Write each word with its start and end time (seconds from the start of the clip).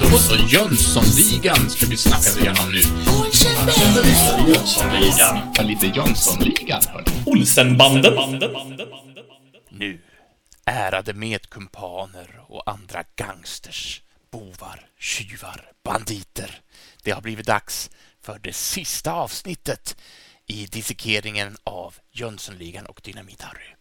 Då 0.00 0.18
så, 0.18 0.36
Jönssonligan 0.36 1.70
ska 1.70 1.86
vi 1.86 1.96
snacka 1.96 2.40
igenom 2.40 2.70
nu. 2.72 2.80
Jönssonligan. 4.48 5.52
Ja, 5.54 5.62
lite 5.62 5.86
Jönssonligan, 5.86 6.82
hörni. 6.88 7.22
Olsenbanden. 7.26 8.14
Nu, 9.70 10.00
ärade 10.64 11.14
medkumpaner 11.14 12.40
och 12.48 12.70
andra 12.70 13.04
gangsters, 13.16 14.02
bovar, 14.30 14.86
tjuvar, 14.98 15.72
banditer. 15.84 16.60
Det 17.02 17.10
har 17.10 17.20
blivit 17.20 17.46
dags 17.46 17.90
för 18.22 18.38
det 18.38 18.52
sista 18.52 19.12
avsnittet 19.12 19.96
i 20.46 20.66
dissekeringen 20.66 21.56
av 21.64 21.94
Jönssonligan 22.12 22.86
och 22.86 23.00
Dynamit-Harry. 23.04 23.77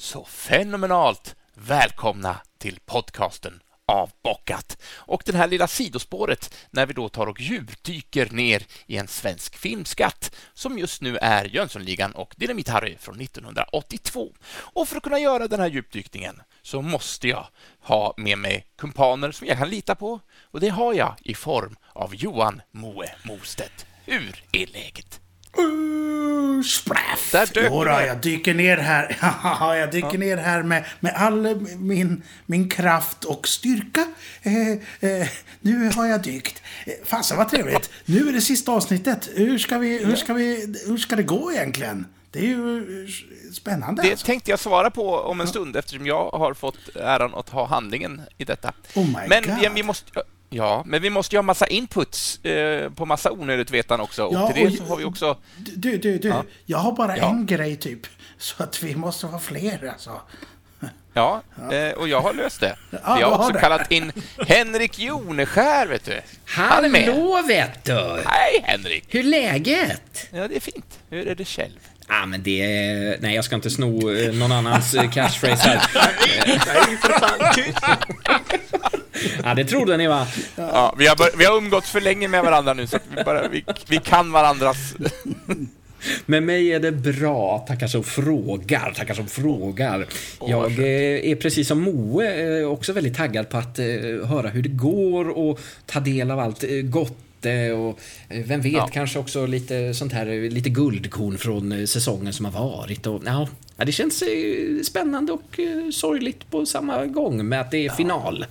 Så 0.00 0.24
fenomenalt 0.24 1.36
välkomna 1.54 2.36
till 2.58 2.80
podcasten 2.86 3.62
Avbockat 3.86 4.82
och 4.84 5.22
det 5.26 5.36
här 5.36 5.48
lilla 5.48 5.68
sidospåret 5.68 6.54
när 6.70 6.86
vi 6.86 6.92
då 6.92 7.08
tar 7.08 7.26
och 7.26 7.40
djupdyker 7.40 8.30
ner 8.30 8.62
i 8.86 8.96
en 8.96 9.08
svensk 9.08 9.56
filmskatt 9.56 10.34
som 10.54 10.78
just 10.78 11.02
nu 11.02 11.16
är 11.16 11.44
Jönssonligan 11.44 12.12
och 12.12 12.34
Dynamit-Harry 12.36 12.98
från 12.98 13.20
1982. 13.20 14.32
Och 14.50 14.88
för 14.88 14.96
att 14.96 15.02
kunna 15.02 15.18
göra 15.18 15.48
den 15.48 15.60
här 15.60 15.68
djupdykningen 15.68 16.42
så 16.62 16.82
måste 16.82 17.28
jag 17.28 17.46
ha 17.80 18.14
med 18.16 18.38
mig 18.38 18.66
kumpaner 18.76 19.32
som 19.32 19.46
jag 19.46 19.58
kan 19.58 19.70
lita 19.70 19.94
på 19.94 20.20
och 20.42 20.60
det 20.60 20.68
har 20.68 20.94
jag 20.94 21.14
i 21.20 21.34
form 21.34 21.76
av 21.92 22.14
Johan 22.14 22.62
Moe 22.70 23.14
Mostedt. 23.24 23.86
Hur 24.04 24.44
är 24.52 24.66
läget? 24.66 25.20
Uh, 25.58 26.62
splaff! 26.62 27.32
Där 27.32 27.46
dök 27.54 27.72
Jodå, 27.72 27.90
jag 27.90 28.20
dyker 28.20 28.54
ner 28.54 28.76
här. 28.76 29.16
Ja, 29.42 29.76
jag 29.76 29.90
dyker 29.90 30.18
ner 30.18 30.36
här 30.36 30.62
med, 30.62 30.84
med 31.00 31.14
all 31.16 31.60
min, 31.78 32.22
min 32.46 32.68
kraft 32.68 33.24
och 33.24 33.48
styrka. 33.48 34.06
Eh, 34.42 34.70
eh, 35.10 35.28
nu 35.60 35.90
har 35.96 36.06
jag 36.06 36.22
dykt. 36.22 36.62
Eh, 36.86 36.92
Fasen 37.04 37.36
vad 37.36 37.48
trevligt. 37.48 37.90
Nu 38.04 38.28
är 38.28 38.32
det 38.32 38.40
sista 38.40 38.72
avsnittet. 38.72 39.28
Hur 39.34 39.58
ska, 39.58 39.78
vi, 39.78 40.04
hur 40.04 40.16
ska, 40.16 40.34
vi, 40.34 40.76
hur 40.86 40.96
ska 40.96 41.16
det 41.16 41.22
gå 41.22 41.52
egentligen? 41.52 42.06
Det 42.30 42.38
är 42.38 42.42
ju 42.42 43.08
spännande. 43.52 44.02
Det 44.02 44.10
alltså. 44.10 44.26
tänkte 44.26 44.50
jag 44.50 44.60
svara 44.60 44.90
på 44.90 45.18
om 45.18 45.40
en 45.40 45.48
stund 45.48 45.76
eftersom 45.76 46.06
jag 46.06 46.30
har 46.30 46.54
fått 46.54 46.96
äran 46.96 47.34
att 47.34 47.48
ha 47.48 47.66
handlingen 47.66 48.22
i 48.38 48.44
detta. 48.44 48.72
Oh 48.94 49.10
men 49.28 49.42
God. 49.42 49.58
ja, 49.62 49.70
vi 49.74 49.82
måste 49.82 50.22
Ja, 50.50 50.82
men 50.86 51.02
vi 51.02 51.10
måste 51.10 51.34
ju 51.36 51.38
ha 51.38 51.42
massa 51.42 51.66
inputs 51.66 52.44
eh, 52.44 52.90
på 52.90 53.06
massa 53.06 53.32
onödigt 53.32 53.70
vetande 53.70 54.04
också. 54.04 54.24
Och 54.24 54.34
Ja, 54.34 54.52
till 54.52 54.62
det 54.64 54.68
och- 54.70 54.74
så 54.76 54.84
har 54.84 54.96
vi 54.96 55.04
också... 55.04 55.36
Du, 55.56 55.98
du, 55.98 56.18
du. 56.18 56.32
Jag 56.66 56.78
har 56.78 56.92
bara 56.92 57.16
Ja. 57.16 57.28
en 57.30 57.46
grej 57.46 57.76
typ. 57.76 58.00
Så 58.38 58.62
att 58.62 58.82
vi 58.82 58.94
måste 58.94 59.26
vara 59.26 59.38
fler 59.40 59.88
alltså. 59.92 60.20
Ja, 61.12 61.42
eh, 61.72 61.90
och 61.98 62.08
jag 62.08 62.20
har 62.20 62.34
löst 62.34 62.60
det. 62.60 62.76
Ja, 62.90 63.14
vi 63.16 63.22
har 63.22 63.38
också 63.38 63.52
det. 63.52 63.60
kallat 63.60 63.92
in 63.92 64.12
Henrik 64.48 64.98
Joneskär, 64.98 65.86
vet 65.86 66.04
du. 66.04 66.20
Han 66.44 66.84
är 66.84 66.88
med. 66.88 67.08
Hallå 67.08 67.42
vet 67.48 67.84
du! 67.84 68.22
Hej, 68.26 68.60
Henrik! 68.64 69.04
Hur 69.08 69.20
är 69.20 69.24
läget? 69.24 70.26
Ja, 70.30 70.48
det 70.48 70.56
är 70.56 70.60
fint. 70.60 70.98
Hur 71.10 71.28
är 71.28 71.34
det 71.34 71.44
själv? 71.44 71.78
Ja, 72.08 72.26
men 72.26 72.42
det 72.42 72.62
är... 72.62 73.16
Nej, 73.20 73.34
jag 73.34 73.44
ska 73.44 73.54
inte 73.54 73.70
sno 73.70 74.12
eh, 74.12 74.32
någon 74.34 74.52
annans 74.52 74.94
eh, 74.94 75.10
catchphrase 75.10 75.68
här. 75.68 75.82
Nej, 76.46 76.96
för 77.02 77.12
fan. 77.20 77.54
Tyst. 77.54 77.78
Ja, 79.44 79.54
det 79.54 79.64
trodde 79.64 79.96
ni 79.96 80.06
va? 80.06 80.26
Ja, 80.56 80.94
vi, 80.98 81.06
har 81.06 81.16
bör- 81.16 81.38
vi 81.38 81.44
har 81.44 81.56
umgåtts 81.56 81.90
för 81.90 82.00
länge 82.00 82.28
med 82.28 82.42
varandra 82.44 82.74
nu, 82.74 82.86
så 82.86 82.96
att 82.96 83.02
vi, 83.16 83.24
bara, 83.24 83.48
vi, 83.48 83.64
vi 83.88 83.96
kan 83.98 84.32
varandras... 84.32 84.76
Med 86.26 86.42
mig 86.42 86.72
är 86.72 86.80
det 86.80 86.92
bra, 86.92 87.64
tackar 87.68 87.86
som 87.86 88.04
frågar, 88.04 88.92
tackar 88.96 89.14
som 89.14 89.26
frågar. 89.26 90.06
Jag 90.46 90.72
eh, 90.78 91.30
är 91.30 91.36
precis 91.36 91.68
som 91.68 91.80
Moe 91.80 92.64
också 92.64 92.92
väldigt 92.92 93.16
taggad 93.16 93.48
på 93.48 93.56
att 93.56 93.78
höra 94.28 94.48
hur 94.48 94.62
det 94.62 94.68
går 94.68 95.28
och 95.28 95.60
ta 95.86 96.00
del 96.00 96.30
av 96.30 96.38
allt 96.40 96.64
gott 96.84 97.18
eh, 97.48 97.72
och 97.80 97.98
eh, 98.28 98.44
vem 98.46 98.60
vet, 98.60 98.72
Ja. 98.72 98.86
kanske 98.92 99.18
också 99.18 99.46
lite 99.46 99.94
sånt 99.94 100.12
här, 100.12 100.26
eh, 100.26 100.50
lite 100.50 100.68
guldkorn 100.70 101.38
från 101.38 101.72
eh, 101.72 101.84
säsongen 101.86 102.32
som 102.32 102.44
har 102.44 102.52
varit. 102.52 103.06
Och, 103.06 103.22
ja, 103.26 103.48
ja, 103.76 103.84
det 103.84 103.92
känns 103.92 104.22
spännande 104.86 105.32
och 105.32 105.60
sorgligt 105.92 106.50
på 106.50 106.66
samma 106.66 107.06
gång 107.06 107.48
med 107.48 107.60
att 107.60 107.70
det 107.70 107.86
är 107.86 107.90
final. 107.90 108.46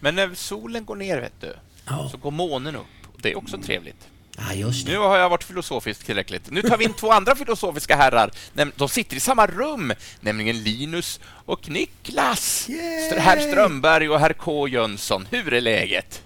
Men 0.00 0.14
när 0.14 0.30
solen 0.34 0.84
går 0.84 0.96
ner, 0.96 1.20
vet 1.20 1.40
du, 1.40 1.54
Ja. 1.86 2.08
så 2.12 2.16
går 2.16 2.30
månen 2.30 2.76
upp. 2.76 2.82
Det 3.22 3.30
är 3.32 3.38
också 3.38 3.58
trevligt. 3.58 4.08
Ja, 4.36 4.72
Nu 4.86 4.96
har 4.98 5.16
jag 5.18 5.28
varit 5.30 5.44
filosofisk 5.44 6.04
tillräckligt. 6.04 6.50
Nu 6.50 6.62
tar 6.62 6.76
vi 6.78 6.84
in 6.84 6.92
två 6.92 7.10
andra 7.12 7.36
filosofiska 7.36 7.96
herrar. 7.96 8.30
De 8.76 8.88
sitter 8.88 9.16
i 9.16 9.20
samma 9.20 9.46
rum, 9.46 9.92
nämligen 10.20 10.62
Linus 10.62 11.20
och 11.26 11.68
Niklas. 11.70 12.68
St- 12.68 13.18
Herr 13.20 13.38
Strömberg 13.50 14.08
och 14.08 14.20
herr 14.20 14.32
K. 14.32 14.68
Jönsson. 14.68 15.28
Hur 15.30 15.52
är 15.52 15.60
läget? 15.60 16.22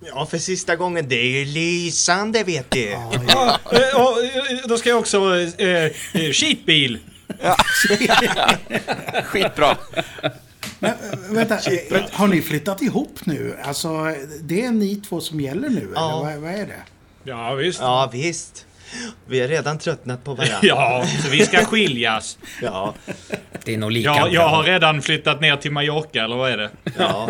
Ja, 0.00 0.26
för 0.26 0.38
sista 0.38 0.76
gången. 0.76 1.08
Det 1.08 1.40
är 1.42 1.44
lysande, 1.44 2.42
vet 2.44 2.70
du. 2.70 2.80
Ja, 3.28 3.58
eh, 3.72 4.00
och, 4.02 4.24
eh, 4.24 4.66
då 4.68 4.78
ska 4.78 4.88
jag 4.88 4.98
också... 4.98 5.36
Eh, 5.58 5.84
eh, 5.84 6.32
skitbil! 6.32 6.98
Skitbra. 9.24 9.76
Men, 10.78 10.90
äh, 10.90 10.96
vänta, 11.30 11.54
äh, 11.54 12.02
har 12.12 12.26
ni 12.26 12.42
flyttat 12.42 12.82
ihop 12.82 13.18
nu? 13.24 13.56
Alltså, 13.62 14.14
det 14.40 14.64
är 14.64 14.70
ni 14.72 14.96
två 14.96 15.20
som 15.20 15.40
gäller 15.40 15.68
nu, 15.68 15.92
Ja. 15.94 16.20
eller 16.28 16.40
vad, 16.40 16.42
vad 16.42 16.60
är 16.60 16.66
det? 16.66 16.82
Ja, 17.24 17.54
visst. 17.54 17.80
Ja, 17.80 18.10
visst. 18.12 18.66
Vi 19.26 19.40
har 19.40 19.48
redan 19.48 19.78
tröttnat 19.78 20.24
på 20.24 20.34
varandra. 20.34 20.58
Ja, 20.62 21.04
så 21.24 21.30
vi 21.30 21.44
ska 21.46 21.64
skiljas. 21.64 22.38
Ja. 22.62 22.94
Det 23.64 23.74
är 23.74 23.78
nog 23.78 23.92
lika 23.92 24.08
Ja, 24.08 24.28
jag 24.28 24.48
har 24.48 24.62
redan 24.62 25.02
flyttat 25.02 25.40
ner 25.40 25.56
till 25.56 25.72
Mallorca, 25.72 26.24
eller 26.24 26.36
vad 26.36 26.50
är 26.50 26.56
det? 26.56 26.70
ja. 26.98 27.28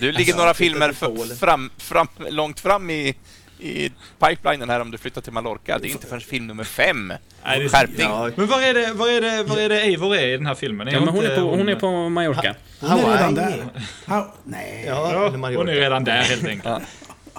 Du 0.00 0.12
ligger 0.12 0.36
några 0.36 0.54
filmer 0.54 0.92
flyttat 0.92 0.98
till 0.98 1.08
f- 1.08 1.16
Polen. 1.16 1.36
fram, 1.36 1.70
fram, 1.78 2.08
långt 2.30 2.60
fram 2.60 2.90
i, 2.90 3.14
i 3.60 3.90
pipelinen 4.20 4.70
här 4.70 4.80
om 4.80 4.90
du 4.90 4.98
flyttar 4.98 5.20
till 5.20 5.32
Mallorca. 5.32 5.78
Det 5.78 5.88
är 5.88 5.90
inte 5.90 6.06
förrän 6.06 6.20
film 6.20 6.46
nummer 6.46 6.64
fem. 6.64 7.12
Nej, 7.44 7.64
är- 7.64 7.68
Skärpning. 7.68 8.00
ja. 8.06 8.30
Men 8.36 8.46
var 8.46 8.62
är 8.62 8.74
det, 8.74 8.92
var 8.92 9.08
är 9.08 9.20
det, 9.20 9.42
var 9.42 9.58
är 9.58 9.68
det 9.68 9.80
Eivor 9.80 10.16
är 10.16 10.26
i 10.26 10.36
den 10.36 10.46
här 10.46 10.54
filmen? 10.54 10.88
Ja, 10.92 11.00
men 11.00 11.08
hon, 11.08 11.24
är 11.24 11.36
på, 11.36 11.40
hon 11.56 11.68
är 11.68 11.74
på 11.76 12.08
Mallorca. 12.08 12.54
Hon 12.80 12.90
är 12.90 13.12
redan 13.16 13.34
där. 13.34 13.64
Ha, 14.06 14.34
nej. 14.44 14.84
Ja, 14.86 15.12
Ja, 15.12 15.28
hon 15.56 15.68
är 15.68 15.74
redan 15.74 16.04
där 16.04 16.22
helt 16.22 16.44
enkelt. 16.46 16.84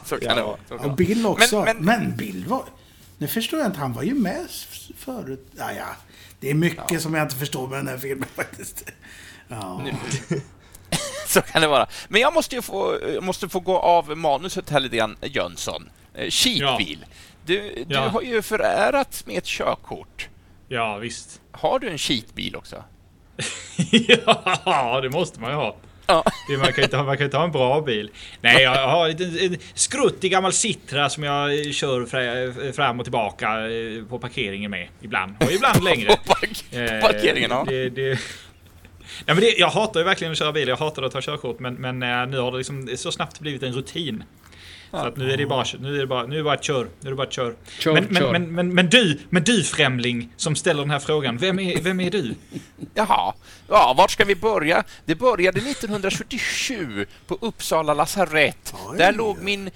Så 0.05 0.17
kan 0.19 0.35
det 0.37 0.41
vara. 0.43 0.57
Och 0.69 0.95
Bill 0.95 1.25
också. 1.25 1.63
Men, 1.63 1.77
Men, 1.77 2.15
Bill 2.17 2.45
var... 2.47 2.63
Nu 3.17 3.27
förstår 3.27 3.59
jag 3.59 3.67
inte, 3.67 3.79
han 3.79 3.93
var 3.93 4.03
ju 4.03 4.13
med 4.13 4.47
förut. 4.97 5.47
Ja, 5.57 5.71
ja. 5.73 5.85
Det 6.39 6.49
är 6.49 6.53
mycket 6.53 7.01
som 7.01 7.13
jag 7.13 7.25
inte 7.25 7.35
förstår 7.35 7.67
med 7.67 7.79
den 7.79 7.87
här 7.87 7.97
filmen 7.97 8.29
faktiskt. 8.35 8.85
Ja. 9.47 9.81
så 11.27 11.41
kan 11.41 11.61
det 11.61 11.67
vara. 11.67 11.87
Men 12.07 12.21
jag 12.21 12.33
måste 12.33 12.55
ju 12.55 12.61
få, 12.61 12.99
jag 13.13 13.23
måste 13.23 13.49
få 13.49 13.59
gå 13.59 13.77
av 13.79 14.17
manuset 14.17 14.69
här 14.69 14.79
lite 14.79 14.97
grann, 14.97 15.17
Jönsson. 15.21 15.89
Eh, 16.13 16.29
Cheatbil. 16.29 17.05
Du, 17.45 17.83
du 17.87 17.95
Ja. 17.95 18.07
har 18.07 18.21
ju 18.21 18.41
förärats 18.41 19.25
med 19.25 19.37
ett 19.37 19.45
körkort. 19.45 20.29
Ja, 20.67 20.97
visst. 20.97 21.41
Har 21.51 21.79
du 21.79 21.89
en 21.89 21.97
cheatbil 21.97 22.55
också? 22.55 22.83
ja, 24.65 24.99
det 25.01 25.09
måste 25.09 25.39
man 25.39 25.49
ju 25.49 25.55
ha. 25.55 25.75
Ja. 26.07 26.23
Det, 26.49 26.57
man, 26.57 26.73
kan 26.73 26.83
inte 26.83 26.97
ha, 26.97 27.03
man 27.03 27.17
kan 27.17 27.25
inte 27.25 27.37
ha 27.37 27.43
en 27.43 27.51
bra 27.51 27.81
bil. 27.81 28.09
Nej, 28.41 28.63
jag 28.63 28.87
har 28.87 29.09
en, 29.09 29.39
en 29.39 29.57
skruttig 29.73 30.31
gammal 30.31 30.53
Citra 30.53 31.09
som 31.09 31.23
jag 31.23 31.73
kör 31.73 32.05
fra- 32.05 32.73
fram 32.73 32.99
och 32.99 33.05
tillbaka 33.05 33.47
eh, 33.69 34.03
på 34.09 34.19
parkeringen 34.19 34.71
med. 34.71 34.87
Ibland. 35.01 35.35
Och 35.39 35.51
ibland 35.51 35.83
längre. 35.83 36.07
På 36.09 36.33
park- 36.33 36.65
Eh, 36.71 37.01
parkeringen, 37.01 37.49
ja. 37.51 37.65
Det, 37.67 37.89
det, 37.89 38.01
ja, 39.25 39.33
men 39.33 39.39
det, 39.39 39.57
jag 39.57 39.67
hatar 39.69 39.99
ju 39.99 40.03
verkligen 40.03 40.31
att 40.31 40.37
köra 40.39 40.51
bil. 40.51 40.67
Jag 40.67 40.77
hatar 40.77 41.03
att 41.03 41.11
ta 41.11 41.21
körkort. 41.21 41.59
Men, 41.59 41.73
men 41.75 42.03
eh, 42.03 42.27
nu 42.27 42.39
har 42.39 42.51
det 42.51 42.57
liksom 42.57 42.89
så 42.97 43.11
snabbt 43.11 43.39
blivit 43.39 43.63
en 43.63 43.73
rutin. 43.73 44.23
Så 44.91 44.97
att 44.97 45.17
nu 45.17 45.31
är 45.31 45.37
det 45.37 45.45
bara, 45.45 45.65
nu 45.79 45.95
är 45.95 45.99
det 45.99 46.07
bara, 46.07 46.25
nu 46.25 46.33
är 46.33 46.37
det 46.37 46.43
bara 46.43 46.57
kör. 46.57 46.83
Nu 46.83 47.07
är 47.07 47.09
det 47.09 47.15
bara 47.15 47.29
kör. 47.29 47.55
Kör, 47.79 47.93
men, 47.93 48.15
kör. 48.15 48.31
Men, 48.31 48.41
men, 48.41 48.53
men, 48.55 48.73
men 48.73 48.89
du, 48.89 49.19
men 49.29 49.43
du 49.43 49.63
främling 49.63 50.29
som 50.35 50.55
ställer 50.55 50.81
den 50.81 50.91
här 50.91 50.99
frågan. 50.99 51.37
Vem 51.37 51.59
är, 51.59 51.81
vem 51.81 51.99
är 51.99 52.11
du? 52.11 52.35
Jaha, 52.93 53.33
ja, 53.67 53.93
vart 53.97 54.11
ska 54.11 54.25
vi 54.25 54.35
börja? 54.35 54.83
Det 55.05 55.15
började 55.15 55.59
1977 55.59 57.05
på 57.27 57.37
Uppsala 57.41 57.93
lasarett. 57.93 58.73
Oj. 58.87 58.97
Där 58.97 59.13
låg 59.13 59.37
min... 59.41 59.69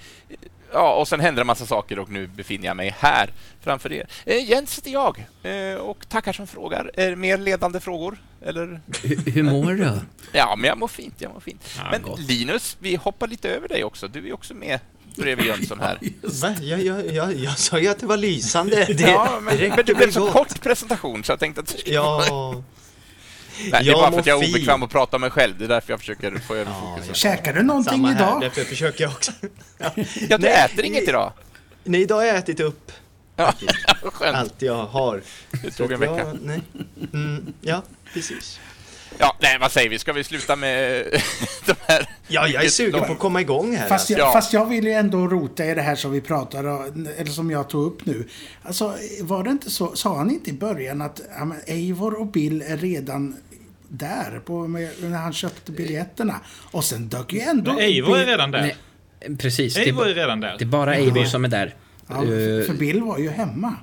Ja, 0.72 0.94
och 0.94 1.08
sen 1.08 1.20
hände 1.20 1.40
en 1.40 1.46
massa 1.46 1.66
saker 1.66 1.98
och 1.98 2.10
nu 2.10 2.26
befinner 2.26 2.66
jag 2.66 2.76
mig 2.76 2.94
här 2.98 3.30
framför 3.60 3.92
er. 3.92 4.06
Eh, 4.24 4.50
Jens 4.50 4.78
heter 4.78 4.90
jag 4.90 5.26
eh, 5.42 5.74
och 5.74 6.08
tackar 6.08 6.32
som 6.32 6.46
frågar. 6.46 6.90
Det 6.94 7.16
mer 7.16 7.38
ledande 7.38 7.80
frågor? 7.80 8.18
Eller? 8.42 8.80
Hur 9.26 9.42
mår 9.42 9.72
du? 9.72 9.90
Ja, 10.32 10.56
men 10.56 10.68
jag 10.68 10.78
mår 10.78 10.88
fint, 10.88 11.14
jag 11.18 11.32
mår 11.32 11.40
fint. 11.40 11.64
Ja, 11.78 11.84
men 11.90 12.02
gott. 12.02 12.20
Linus, 12.20 12.76
vi 12.80 12.96
hoppar 12.96 13.26
lite 13.26 13.48
över 13.48 13.68
dig 13.68 13.84
också. 13.84 14.08
Du 14.08 14.28
är 14.28 14.32
också 14.32 14.54
med 14.54 14.80
bredvid 15.16 15.46
Jönsson 15.46 15.80
här. 15.80 15.98
Va? 16.22 16.54
Jag, 16.60 16.82
jag, 16.82 17.06
jag, 17.14 17.34
jag 17.34 17.58
sa 17.58 17.78
ju 17.78 17.88
att 17.88 17.98
det 17.98 18.06
var 18.06 18.16
lysande. 18.16 18.84
Det, 18.84 19.00
ja, 19.02 19.40
men, 19.42 19.56
det 19.56 19.68
men 19.76 19.84
det 19.86 19.94
blev 19.94 20.10
så 20.10 20.20
gott. 20.20 20.32
kort 20.32 20.60
presentation 20.62 21.24
så 21.24 21.32
jag 21.32 21.40
tänkte 21.40 21.60
att 21.60 21.66
du 21.66 21.78
skulle... 21.78 21.94
Ja. 21.94 22.62
Nej, 23.60 23.70
det 23.70 23.76
är 23.76 23.82
jag 23.84 23.98
bara 23.98 24.12
för 24.12 24.20
att 24.20 24.26
jag 24.26 24.44
är 24.44 24.48
obekväm 24.48 24.82
att 24.82 24.90
prata 24.90 25.16
om 25.16 25.20
mig 25.20 25.30
själv. 25.30 25.58
Det 25.58 25.64
är 25.64 25.68
därför 25.68 25.92
jag 25.92 26.00
försöker 26.00 26.38
få 26.38 26.54
över 26.54 26.72
fokus. 26.80 27.16
Käkar 27.16 27.52
du 27.52 27.62
någonting 27.62 27.90
Samma 27.92 28.08
här, 28.08 28.16
idag? 28.28 28.40
därför 28.40 28.64
försöker 28.64 29.04
jag 29.04 29.12
också. 29.12 29.32
Ja. 29.78 29.90
Ja, 29.96 30.38
du 30.38 30.38
Nej, 30.38 30.64
äter 30.72 30.84
inget 30.84 31.08
idag? 31.08 31.32
Nej, 31.84 32.02
idag 32.02 32.16
har 32.16 32.24
jag 32.24 32.36
ätit 32.36 32.60
upp 32.60 32.92
Ja, 33.36 33.54
skönt. 34.02 34.36
allt 34.36 34.62
jag 34.62 34.84
har. 34.86 35.22
Det 35.62 35.70
tog 35.70 35.92
en 35.92 36.00
vecka. 36.00 36.18
jag- 36.18 36.38
nej. 36.42 36.60
Mm, 37.12 37.52
ja, 37.60 37.82
precis. 38.12 38.60
Ja, 39.18 39.36
nej, 39.40 39.56
vad 39.60 39.72
säger 39.72 39.90
vi? 39.90 39.98
Ska 39.98 40.12
vi 40.12 40.24
sluta 40.24 40.56
med 40.56 41.04
de 41.66 41.74
här... 41.86 42.08
Ja, 42.28 42.48
jag 42.48 42.64
är 42.64 42.68
sugen 42.68 43.00
på 43.06 43.12
att 43.12 43.18
komma 43.18 43.40
igång 43.40 43.76
här. 43.76 43.88
Fast 43.88 44.10
jag, 44.10 44.20
Ja. 44.20 44.32
fast 44.32 44.52
jag 44.52 44.66
vill 44.66 44.84
ju 44.84 44.92
ändå 44.92 45.28
rota 45.28 45.64
i 45.64 45.74
det 45.74 45.82
här 45.82 45.96
som 45.96 46.12
vi 46.12 46.20
pratade 46.20 46.70
om, 46.70 47.08
eller 47.18 47.30
som 47.30 47.50
jag 47.50 47.68
tog 47.68 47.86
upp 47.86 48.06
nu. 48.06 48.28
Alltså, 48.62 48.94
var 49.20 49.44
det 49.44 49.50
inte 49.50 49.70
så, 49.70 49.96
sa 49.96 50.16
han 50.16 50.30
inte 50.30 50.50
i 50.50 50.52
början 50.52 51.02
att 51.02 51.20
ja, 51.38 51.44
men 51.44 51.58
Eivor 51.66 52.20
och 52.20 52.26
Bill 52.26 52.62
är 52.66 52.76
redan 52.76 53.36
där 53.88 54.40
på, 54.44 54.68
med, 54.68 54.90
när 55.00 55.18
han 55.18 55.32
köpte 55.32 55.72
biljetterna? 55.72 56.40
Och 56.60 56.84
sen 56.84 57.08
dök 57.08 57.32
ju 57.32 57.40
ändå... 57.40 57.72
Men 57.72 57.80
Eivor 57.80 58.18
är 58.18 58.26
redan 58.26 58.50
där. 58.50 58.60
Nej, 58.60 59.36
precis. 59.36 59.74
Det 59.74 59.80
är, 59.80 59.86
Eivor 59.86 60.08
är 60.08 60.14
redan 60.14 60.40
där. 60.40 60.56
det 60.58 60.64
är 60.64 60.66
bara 60.66 60.94
Eivor 60.94 61.24
som 61.24 61.44
är 61.44 61.48
där. 61.48 61.74
Ja, 62.08 62.14
Eh, 62.22 62.66
för, 62.66 62.74
Bill 62.78 63.02
var 63.02 63.18
ju 63.18 63.30
hemma. 63.30 63.74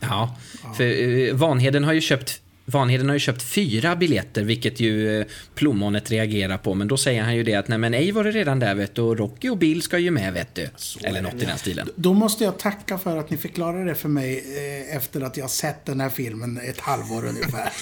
Ja, 0.00 0.36
för 0.76 0.84
uh, 0.84 1.34
Vanheden 1.34 1.84
har 1.84 1.92
ju 1.92 2.00
köpt 2.00 2.40
Vanheden 2.70 3.08
har 3.08 3.14
ju 3.14 3.20
köpt 3.20 3.42
fyra 3.42 3.96
biljetter, 3.96 4.42
vilket 4.42 4.80
ju 4.80 5.20
eh, 5.20 5.26
plommonet 5.54 6.10
reagerar 6.10 6.58
på. 6.58 6.74
Men 6.74 6.88
då 6.88 6.96
säger 6.96 7.22
han 7.22 7.36
ju 7.36 7.42
det 7.42 7.54
att 7.54 7.68
nej 7.68 7.78
men 7.78 7.94
Eivor 7.94 8.26
är 8.26 8.32
redan 8.32 8.58
där 8.58 8.74
vet 8.74 8.94
du 8.94 9.02
och 9.02 9.18
Rocky 9.18 9.48
och 9.48 9.58
Bill 9.58 9.82
ska 9.82 9.98
ju 9.98 10.10
med 10.10 10.32
vet 10.32 10.54
du. 10.54 10.68
Eller 11.04 11.22
något 11.22 11.34
i 11.34 11.44
den 11.44 11.58
stilen. 11.58 11.88
Då 11.96 12.14
måste 12.14 12.44
jag 12.44 12.58
tacka 12.58 12.98
för 12.98 13.16
att 13.16 13.30
ni 13.30 13.36
förklarade 13.36 13.84
det 13.84 13.94
för 13.94 14.08
mig 14.08 14.44
eh, 14.56 14.96
efter 14.96 15.20
att 15.20 15.36
jag 15.36 15.50
sett 15.50 15.86
den 15.86 16.00
här 16.00 16.10
filmen 16.10 16.60
ett 16.64 16.80
halvår 16.80 17.24
ungefär. 17.26 17.72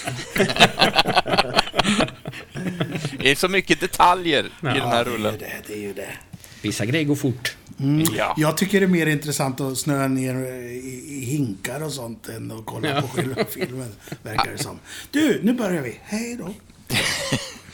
Det 3.21 3.31
är 3.31 3.35
så 3.35 3.47
mycket 3.47 3.79
detaljer 3.79 4.43
i 4.43 4.49
den 4.61 4.71
här 4.71 5.05
det 5.05 5.11
är 5.11 5.13
rullen. 5.13 5.33
ju 5.33 5.39
det, 5.39 5.51
det 5.67 5.73
är 5.73 5.81
ju 5.81 5.93
det. 5.93 6.09
Vissa 6.61 6.85
grejer 6.85 7.05
går 7.05 7.15
fort. 7.15 7.55
Ja. 8.17 8.33
Jag 8.37 8.57
tycker 8.57 8.79
det 8.79 8.85
är 8.85 8.87
mer 8.87 9.07
intressant 9.07 9.61
att 9.61 9.77
snöa 9.77 10.07
ner 10.07 10.35
i, 10.35 11.05
i 11.07 11.25
hinkar 11.25 11.83
och 11.83 11.91
sånt 11.91 12.29
än 12.29 12.51
att 12.51 12.65
kolla 12.65 13.01
på 13.01 13.07
själva 13.07 13.45
filmen, 13.49 13.95
verkar 14.23 14.51
det 14.51 14.57
som. 14.57 14.79
Du, 15.11 15.39
nu 15.43 15.53
börjar 15.53 15.81
vi. 15.81 15.99
Hej 16.03 16.35
då. 16.35 16.53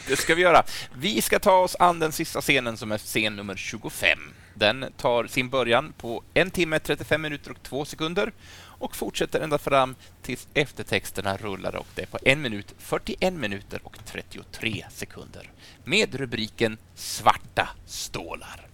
Det 0.07 0.15
ska 0.15 0.35
vi 0.35 0.41
göra. 0.41 0.63
Vi 0.97 1.21
ska 1.21 1.39
ta 1.39 1.57
oss 1.57 1.75
an 1.79 1.99
den 1.99 2.11
sista 2.11 2.41
scenen 2.41 2.77
som 2.77 2.91
är 2.91 2.97
scen 2.97 3.35
nummer 3.35 3.55
25. 3.55 4.19
Den 4.53 4.85
tar 4.97 5.27
sin 5.27 5.49
början 5.49 5.93
på 5.97 6.23
en 6.33 6.51
timme, 6.51 6.79
35 6.79 7.21
minuter 7.21 7.51
och 7.51 7.63
två 7.63 7.85
sekunder 7.85 8.31
och 8.77 8.95
fortsätter 8.95 9.39
ända 9.39 9.57
fram 9.57 9.95
tills 10.21 10.47
eftertexterna 10.53 11.37
rullar 11.37 11.75
och 11.75 11.87
det 11.95 12.01
är 12.01 12.05
på 12.05 12.19
en 12.23 12.41
minut, 12.41 12.75
41 12.77 13.33
minuter 13.33 13.79
och 13.83 13.97
33 14.05 14.85
sekunder 14.89 15.51
med 15.83 16.15
rubriken 16.15 16.77
Svarta 16.95 17.69
stålar. 17.85 18.64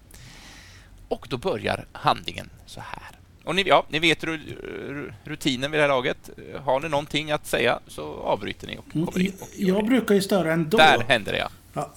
Och 1.11 1.27
då 1.29 1.37
börjar 1.37 1.85
handlingen 1.91 2.49
så 2.65 2.79
här. 2.79 3.17
Och 3.43 3.55
ni, 3.55 3.63
ja, 3.67 3.85
ni 3.89 3.99
vet 3.99 4.23
ru- 4.23 4.55
ru- 4.89 5.13
rutinen 5.23 5.71
vid 5.71 5.79
det 5.79 5.81
här 5.81 5.87
laget. 5.89 6.29
Har 6.63 6.79
ni 6.79 6.89
någonting 6.89 7.31
att 7.31 7.47
säga 7.47 7.79
så 7.87 8.13
avbryter 8.23 8.67
ni 8.67 8.77
och 8.77 8.91
kommer 8.91 9.19
in. 9.19 9.33
Och 9.39 9.47
gör 9.55 9.75
Jag 9.75 9.85
brukar 9.85 10.15
ju 10.15 10.21
störa 10.21 10.53
ändå. 10.53 10.77
Där 10.77 10.99
händer 11.07 11.31
det, 11.31 11.37
ja. 11.37 11.49
Ja. 11.73 11.93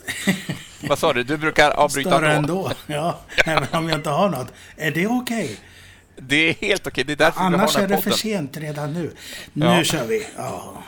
Vad 0.89 0.99
sa 0.99 1.13
du? 1.13 1.23
Du 1.23 1.37
brukar 1.37 1.71
avbryta 1.71 2.11
Störa 2.11 2.33
ändå? 2.33 2.57
ändå. 2.57 2.73
Ja, 2.87 3.19
även 3.45 3.69
om 3.73 3.89
jag 3.89 3.99
inte 3.99 4.11
har 4.11 4.29
något. 4.29 4.49
Är 4.77 4.91
det 4.91 5.07
okej? 5.07 5.57
Det 6.17 6.37
är 6.37 6.55
helt 6.55 6.87
okej. 6.87 7.05
Det 7.05 7.13
är 7.13 7.17
därför 7.17 7.41
Annars 7.41 7.77
vi 7.77 7.81
har 7.81 7.85
är 7.85 7.89
det 7.97 8.03
för 8.03 8.11
sent 8.11 8.57
redan 8.57 8.93
nu. 8.93 9.13
Nu 9.53 9.67
Ja. 9.67 9.85
kör 9.85 10.07
vi. 10.07 10.27
Ja. 10.37 10.83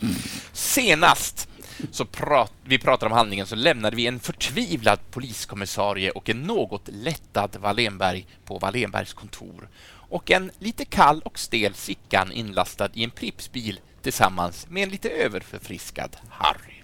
Senast 0.52 1.48
så 1.90 2.04
prat, 2.04 2.52
vi 2.64 2.78
pratade 2.78 3.12
om 3.12 3.16
handlingen 3.16 3.46
så 3.46 3.54
lämnade 3.54 3.96
vi 3.96 4.06
en 4.06 4.20
förtvivlad 4.20 4.98
poliskommissarie 5.10 6.10
och 6.10 6.28
en 6.28 6.42
något 6.42 6.88
lättad 6.88 7.56
Wallenberg 7.60 8.26
på 8.44 8.58
Wallenbergs 8.58 9.12
kontor 9.12 9.68
och 9.94 10.30
en 10.30 10.50
lite 10.58 10.84
kall 10.84 11.22
och 11.24 11.38
stel 11.38 11.74
Sickan 11.74 12.32
inlastad 12.32 12.88
i 12.94 13.04
en 13.04 13.10
Pripsbil 13.10 13.80
tillsammans 14.02 14.66
med 14.70 14.82
en 14.82 14.90
lite 14.90 15.10
överförfriskad 15.10 16.16
Harry. 16.28 16.82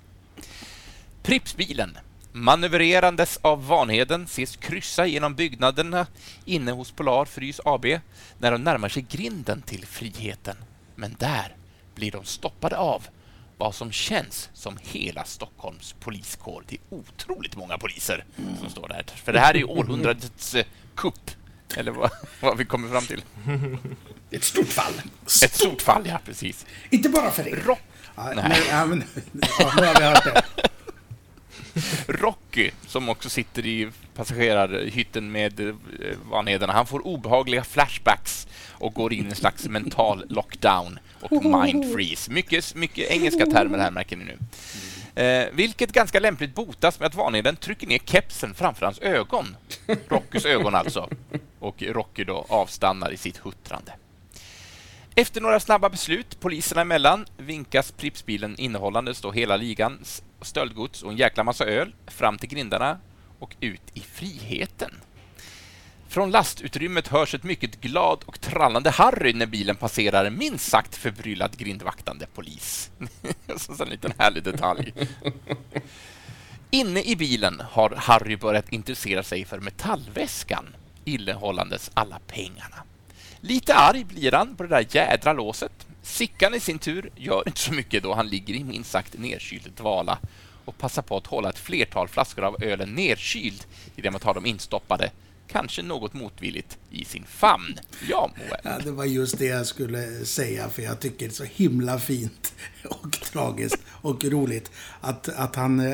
Pripsbilen, 1.22 1.98
manövrerandes 2.32 3.38
av 3.42 3.66
Vanheden, 3.66 4.24
ses 4.24 4.56
kryssa 4.56 5.06
genom 5.06 5.34
byggnaderna 5.34 6.06
inne 6.44 6.72
hos 6.72 6.90
Polar 6.90 7.24
Frys 7.24 7.60
AB 7.64 7.86
när 8.38 8.52
de 8.52 8.64
närmar 8.64 8.88
sig 8.88 9.06
grinden 9.10 9.62
till 9.62 9.86
friheten. 9.86 10.56
Men 10.94 11.16
där 11.18 11.56
blir 11.94 12.10
de 12.10 12.24
stoppade 12.24 12.76
av 12.76 13.06
vad 13.58 13.74
som 13.74 13.92
känns 13.92 14.48
som 14.54 14.78
hela 14.82 15.24
Stockholms 15.24 15.94
poliskår. 16.00 16.64
Det 16.68 16.74
är 16.74 16.80
otroligt 16.90 17.56
många 17.56 17.78
poliser 17.78 18.24
som 18.60 18.70
står 18.70 18.88
där. 18.88 19.04
För 19.24 19.32
det 19.32 19.40
här 19.40 19.54
är 19.54 19.58
ju 19.58 19.64
århundradets 19.64 20.54
eh, 20.54 20.66
kupp. 20.94 21.30
Eller 21.76 21.92
vad, 21.92 22.10
vad 22.40 22.56
vi 22.58 22.64
kommer 22.64 22.88
fram 22.88 23.06
till. 23.06 23.22
Ett 24.30 24.44
stort 24.44 24.68
fall. 24.68 24.92
Ett 25.44 25.54
stort 25.54 25.82
fall, 25.82 26.06
ja 26.06 26.20
precis. 26.24 26.66
Inte 26.90 27.08
bara 27.08 27.30
för 27.30 27.48
er. 27.48 27.56
Rock. 27.56 27.80
Ja, 28.16 28.32
Nej. 28.36 28.44
nu, 28.48 28.54
ja, 28.70 28.86
men, 28.86 29.04
ja, 29.58 29.72
nu 29.76 29.86
har 29.86 30.00
vi 30.00 30.04
hört 30.06 30.24
det. 30.24 30.42
Rocky, 32.06 32.70
som 32.86 33.08
också 33.08 33.28
sitter 33.28 33.66
i 33.66 33.88
passagerarhytten 34.14 35.32
med 35.32 35.60
eh, 35.60 35.74
Vanheden, 36.30 36.70
han 36.70 36.86
får 36.86 37.06
obehagliga 37.06 37.64
flashbacks 37.64 38.46
och 38.70 38.94
går 38.94 39.12
in 39.12 39.26
i 39.26 39.28
en 39.28 39.36
slags 39.36 39.68
mental 39.68 40.24
lockdown 40.28 40.98
och 41.20 41.44
mind 41.44 41.92
freeze. 41.92 42.30
Mycket, 42.30 42.74
mycket 42.74 43.10
engelska 43.10 43.46
termer 43.46 43.78
här 43.78 43.90
märker 43.90 44.16
ni 44.16 44.24
nu. 44.24 44.38
Eh, 45.22 45.48
vilket 45.52 45.92
ganska 45.92 46.20
lämpligt 46.20 46.54
botas 46.54 47.00
med 47.00 47.06
att 47.06 47.14
Vanheden 47.14 47.56
trycker 47.56 47.86
ner 47.86 47.98
kepsen 47.98 48.54
framför 48.54 48.86
hans 48.86 48.98
ögon. 48.98 49.56
Rockys 50.08 50.44
ögon 50.44 50.74
alltså. 50.74 51.08
Och 51.58 51.82
Rocky 51.82 52.24
då 52.24 52.46
avstannar 52.48 53.12
i 53.12 53.16
sitt 53.16 53.36
huttrande. 53.36 53.92
Efter 55.14 55.40
några 55.40 55.60
snabba 55.60 55.88
beslut 55.88 56.40
poliserna 56.40 56.80
emellan 56.80 57.26
vinkas 57.36 57.92
Pripsbilen 57.92 58.56
innehållandes 58.58 59.20
då 59.20 59.32
hela 59.32 59.56
ligans 59.56 60.22
stöldgods 60.40 61.02
och 61.02 61.10
en 61.10 61.16
jäkla 61.16 61.44
massa 61.44 61.64
öl 61.64 61.94
fram 62.06 62.38
till 62.38 62.48
grindarna 62.48 62.98
och 63.38 63.56
ut 63.60 63.82
i 63.94 64.00
friheten. 64.00 64.94
Från 66.08 66.30
lastutrymmet 66.30 67.08
hörs 67.08 67.34
ett 67.34 67.42
mycket 67.42 67.80
glad 67.80 68.24
och 68.26 68.40
trallande 68.40 68.90
Harry 68.90 69.32
när 69.32 69.46
bilen 69.46 69.76
passerar 69.76 70.24
en 70.24 70.38
minst 70.38 70.70
sagt 70.70 70.96
förbryllad 70.96 71.56
grindvaktande 71.56 72.26
polis. 72.34 72.90
Så 73.56 73.82
en 73.82 73.88
liten 73.88 74.12
härlig 74.18 74.42
detalj. 74.42 74.92
Inne 76.70 77.02
i 77.02 77.16
bilen 77.16 77.62
har 77.70 77.94
Harry 77.96 78.36
börjat 78.36 78.72
intressera 78.72 79.22
sig 79.22 79.44
för 79.44 79.60
metallväskan 79.60 80.66
innehållandes 81.04 81.90
alla 81.94 82.18
pengarna. 82.26 82.76
Lite 83.40 83.74
arg 83.74 84.04
blir 84.04 84.32
han 84.32 84.56
på 84.56 84.62
det 84.62 84.68
där 84.68 84.86
jädra 84.90 85.32
låset. 85.32 85.87
Sickan 86.08 86.54
i 86.54 86.60
sin 86.60 86.78
tur 86.78 87.10
gör 87.16 87.42
inte 87.46 87.60
så 87.60 87.72
mycket 87.72 88.02
då 88.02 88.14
han 88.14 88.28
ligger 88.28 88.54
i 88.54 88.64
minst 88.64 88.90
sagt 88.90 89.18
nedkyld 89.18 89.72
dvala 89.76 90.18
och 90.64 90.78
passar 90.78 91.02
på 91.02 91.16
att 91.16 91.26
hålla 91.26 91.48
ett 91.48 91.58
flertal 91.58 92.08
flaskor 92.08 92.44
av 92.44 92.62
ölen 92.62 92.94
nedkyld 92.94 93.64
i 93.96 94.00
det 94.02 94.10
man 94.10 94.20
tar 94.20 94.34
dem 94.34 94.46
instoppade, 94.46 95.10
kanske 95.48 95.82
något 95.82 96.14
motvilligt, 96.14 96.78
i 96.90 97.04
sin 97.04 97.24
famn. 97.24 97.78
Ja, 98.08 98.30
Moe. 98.36 98.60
Ja, 98.64 98.78
det 98.84 98.90
var 98.90 99.04
just 99.04 99.38
det 99.38 99.44
jag 99.44 99.66
skulle 99.66 100.24
säga, 100.24 100.68
för 100.68 100.82
jag 100.82 101.00
tycker 101.00 101.18
det 101.18 101.32
är 101.32 101.34
så 101.34 101.44
himla 101.44 101.98
fint 101.98 102.54
och 102.84 103.12
tragiskt 103.12 103.82
och 103.88 104.24
roligt 104.24 104.70
att, 105.00 105.28
att 105.28 105.56
han 105.56 105.80
eh, 105.80 105.86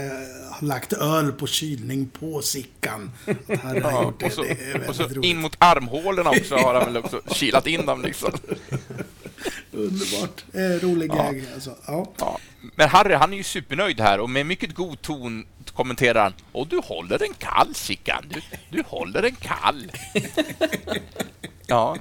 har 0.50 0.66
lagt 0.66 0.92
öl 0.92 1.32
på 1.32 1.46
kylning 1.46 2.08
på 2.08 2.42
Sickan. 2.42 3.10
Att 3.48 3.58
han 3.62 3.76
Ja, 3.76 4.02
gjort 4.02 4.20
det. 4.20 4.26
och 4.26 4.32
så, 4.32 4.42
det 4.42 4.88
och 4.88 4.96
så 4.96 5.22
in 5.22 5.40
mot 5.40 5.56
armhålorna 5.58 6.30
också 6.30 6.56
har 6.56 6.74
han 6.74 6.84
väl 6.84 6.96
också 6.96 7.20
kilat 7.26 7.66
in 7.66 7.86
dem 7.86 8.02
liksom. 8.02 8.32
Underbart. 9.72 10.44
Eh, 10.52 10.60
rolig 10.60 11.10
gag. 11.10 11.44
Alltså. 11.54 11.76
Ja. 11.86 12.12
Ja. 12.18 12.38
Men 12.76 12.88
Harry, 12.88 13.14
han 13.14 13.32
är 13.32 13.36
ju 13.36 13.42
supernöjd 13.42 14.00
här 14.00 14.20
och 14.20 14.30
med 14.30 14.46
mycket 14.46 14.74
god 14.74 15.02
ton 15.02 15.46
kommenterar 15.74 16.22
han 16.22 16.32
Och 16.52 16.66
du 16.66 16.80
håller 16.84 17.22
en 17.22 17.34
kall, 17.34 17.74
Sickan. 17.74 18.24
Du, 18.28 18.40
du 18.70 18.82
håller 18.86 19.22
en 19.22 19.36
kall. 19.36 19.92
Ja. 21.66 21.96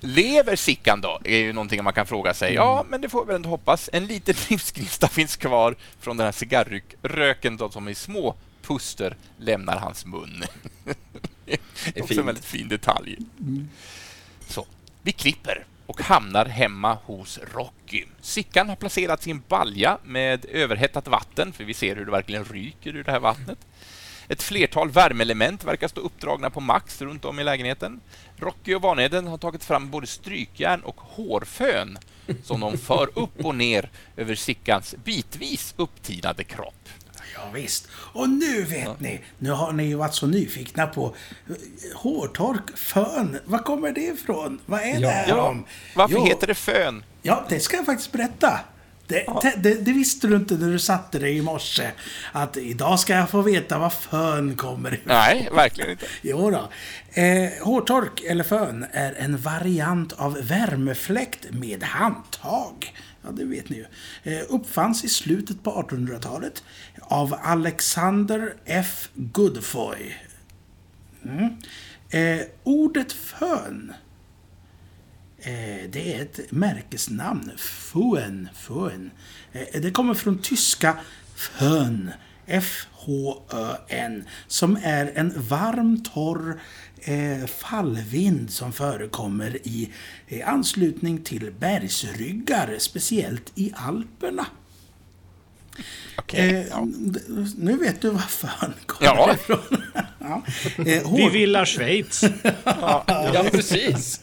Lever 0.00 0.56
Sickan 0.56 1.00
då? 1.00 1.20
är 1.24 1.38
ju 1.38 1.52
någonting 1.52 1.84
man 1.84 1.92
kan 1.92 2.06
fråga 2.06 2.34
sig. 2.34 2.54
Ja, 2.54 2.84
men 2.88 3.00
det 3.00 3.08
får 3.08 3.24
vi 3.24 3.26
väl 3.26 3.36
inte 3.36 3.48
hoppas. 3.48 3.90
En 3.92 4.06
liten 4.06 4.34
livsgnista 4.48 5.08
finns 5.08 5.36
kvar 5.36 5.76
från 6.00 6.16
den 6.16 6.24
här 6.24 6.32
cigarrröken 6.32 7.56
då, 7.56 7.70
som 7.70 7.88
i 7.88 7.94
små 7.94 8.34
puster 8.62 9.16
lämnar 9.38 9.76
hans 9.76 10.06
mun. 10.06 10.44
Det 11.44 11.58
är 11.94 12.02
också 12.02 12.20
en 12.20 12.26
väldigt 12.26 12.44
fin 12.44 12.68
detalj. 12.68 13.18
Så, 14.48 14.66
vi 15.02 15.12
klipper 15.12 15.66
och 15.88 16.02
hamnar 16.02 16.46
hemma 16.46 16.98
hos 17.04 17.38
Rocky. 17.52 18.04
Sickan 18.20 18.68
har 18.68 18.76
placerats 18.76 19.26
i 19.26 19.30
en 19.30 19.42
balja 19.48 19.98
med 20.04 20.46
överhettat 20.52 21.08
vatten, 21.08 21.52
för 21.52 21.64
vi 21.64 21.74
ser 21.74 21.96
hur 21.96 22.04
det 22.04 22.10
verkligen 22.10 22.44
ryker 22.44 22.96
ur 22.96 23.04
det 23.04 23.10
här 23.10 23.20
vattnet. 23.20 23.58
Ett 24.28 24.42
flertal 24.42 24.90
värmeelement 24.90 25.64
verkar 25.64 25.88
stå 25.88 26.00
uppdragna 26.00 26.50
på 26.50 26.60
max 26.60 27.02
runt 27.02 27.24
om 27.24 27.38
i 27.38 27.44
lägenheten. 27.44 28.00
Rocky 28.36 28.74
och 28.74 28.82
Vanheden 28.82 29.26
har 29.26 29.38
tagit 29.38 29.64
fram 29.64 29.90
både 29.90 30.06
strykjärn 30.06 30.80
och 30.80 31.00
hårfön 31.00 31.98
som 32.42 32.60
de 32.60 32.78
för 32.78 33.10
upp 33.14 33.44
och 33.44 33.54
ner 33.54 33.90
över 34.16 34.34
Sickans 34.34 34.94
bitvis 35.04 35.74
upptinade 35.76 36.44
kropp. 36.44 36.88
Ja, 37.44 37.50
visst. 37.54 37.88
Och 37.92 38.28
nu 38.28 38.62
vet 38.62 39.00
ni, 39.00 39.20
nu 39.38 39.50
har 39.50 39.72
ni 39.72 39.84
ju 39.84 39.94
varit 39.94 40.14
så 40.14 40.26
nyfikna 40.26 40.86
på 40.86 41.14
eh, 41.48 41.54
hårtork, 41.96 42.78
fön. 42.78 43.38
Var 43.44 43.58
kommer 43.58 43.92
det 43.92 44.00
ifrån? 44.00 44.60
Vad 44.66 44.80
är 44.80 45.00
det 45.00 45.08
här 45.08 45.28
Ja, 45.28 45.48
om? 45.48 45.64
varför 45.96 46.14
Jo, 46.14 46.24
heter 46.24 46.46
det 46.46 46.54
fön? 46.54 47.04
Ja, 47.22 47.44
det 47.48 47.60
ska 47.60 47.76
jag 47.76 47.86
faktiskt 47.86 48.12
berätta. 48.12 48.60
Det, 49.06 49.26
det, 49.42 49.54
det, 49.58 49.74
det 49.74 49.92
visste 49.92 50.26
du 50.26 50.36
inte 50.36 50.54
när 50.54 50.70
du 50.72 50.78
satte 50.78 51.18
dig 51.18 51.36
i 51.36 51.42
morse. 51.42 51.90
Att 52.32 52.56
idag 52.56 53.00
ska 53.00 53.12
jag 53.14 53.30
få 53.30 53.42
veta 53.42 53.78
var 53.78 53.90
fön 53.90 54.56
kommer 54.56 54.94
ifrån. 54.94 55.02
Nej, 55.06 55.48
verkligen 55.52 55.90
inte. 55.90 56.06
Jo 56.22 56.50
då. 56.50 56.68
Eh, 57.22 57.50
hårtork 57.62 58.20
eller 58.20 58.44
fön 58.44 58.86
är 58.92 59.12
en 59.18 59.36
variant 59.38 60.12
av 60.12 60.38
värmefläkt 60.42 61.46
med 61.50 61.82
handtag. 61.82 62.94
Ja, 63.22 63.28
det 63.30 63.44
vet 63.44 63.68
ni 63.68 63.76
ju. 63.76 63.86
Eh, 64.32 64.42
uppfanns 64.48 65.04
i 65.04 65.08
slutet 65.08 65.62
på 65.64 65.70
1800-talet 65.90 66.62
av 67.08 67.38
Alexander 67.42 68.54
F. 68.64 69.08
Goodfoy. 69.14 70.16
Mm. 71.24 71.56
Eh, 72.10 72.46
ordet 72.64 73.12
fön 73.12 73.94
Eh, 75.40 75.90
det 75.90 76.14
är 76.14 76.22
ett 76.22 76.52
märkesnamn. 76.52 77.52
Fön. 77.56 78.48
Fön. 78.54 79.10
Eh, 79.52 79.80
det 79.80 79.90
kommer 79.90 80.14
från 80.14 80.38
tyska 80.38 80.96
Fön. 81.34 82.10
F-H-Ö-N. 82.46 84.24
Som 84.46 84.78
är 84.82 85.12
en 85.14 85.32
varm, 85.36 86.02
torr 86.02 86.60
eh, 87.00 87.46
fallvind 87.46 88.50
som 88.50 88.72
förekommer 88.72 89.58
i 89.66 89.92
anslutning 90.44 91.18
till 91.18 91.52
bergsryggar, 91.58 92.76
speciellt 92.78 93.52
i 93.54 93.72
Alperna. 93.76 94.46
Okej, 96.16 96.40
Eh, 96.50 96.66
ja. 96.70 96.86
Nu 97.56 97.76
vet 97.76 98.02
du 98.02 98.10
var 98.10 98.20
fön 98.20 98.74
kommer 98.86 99.10
Ja. 99.12 99.34
ifrån. 99.34 99.82
ja. 100.20 100.42
Eh, 100.86 101.12
Vi 101.16 101.28
villar 101.32 101.64
Schweiz. 101.64 102.24
Ja, 102.64 103.44
precis. 103.52 104.20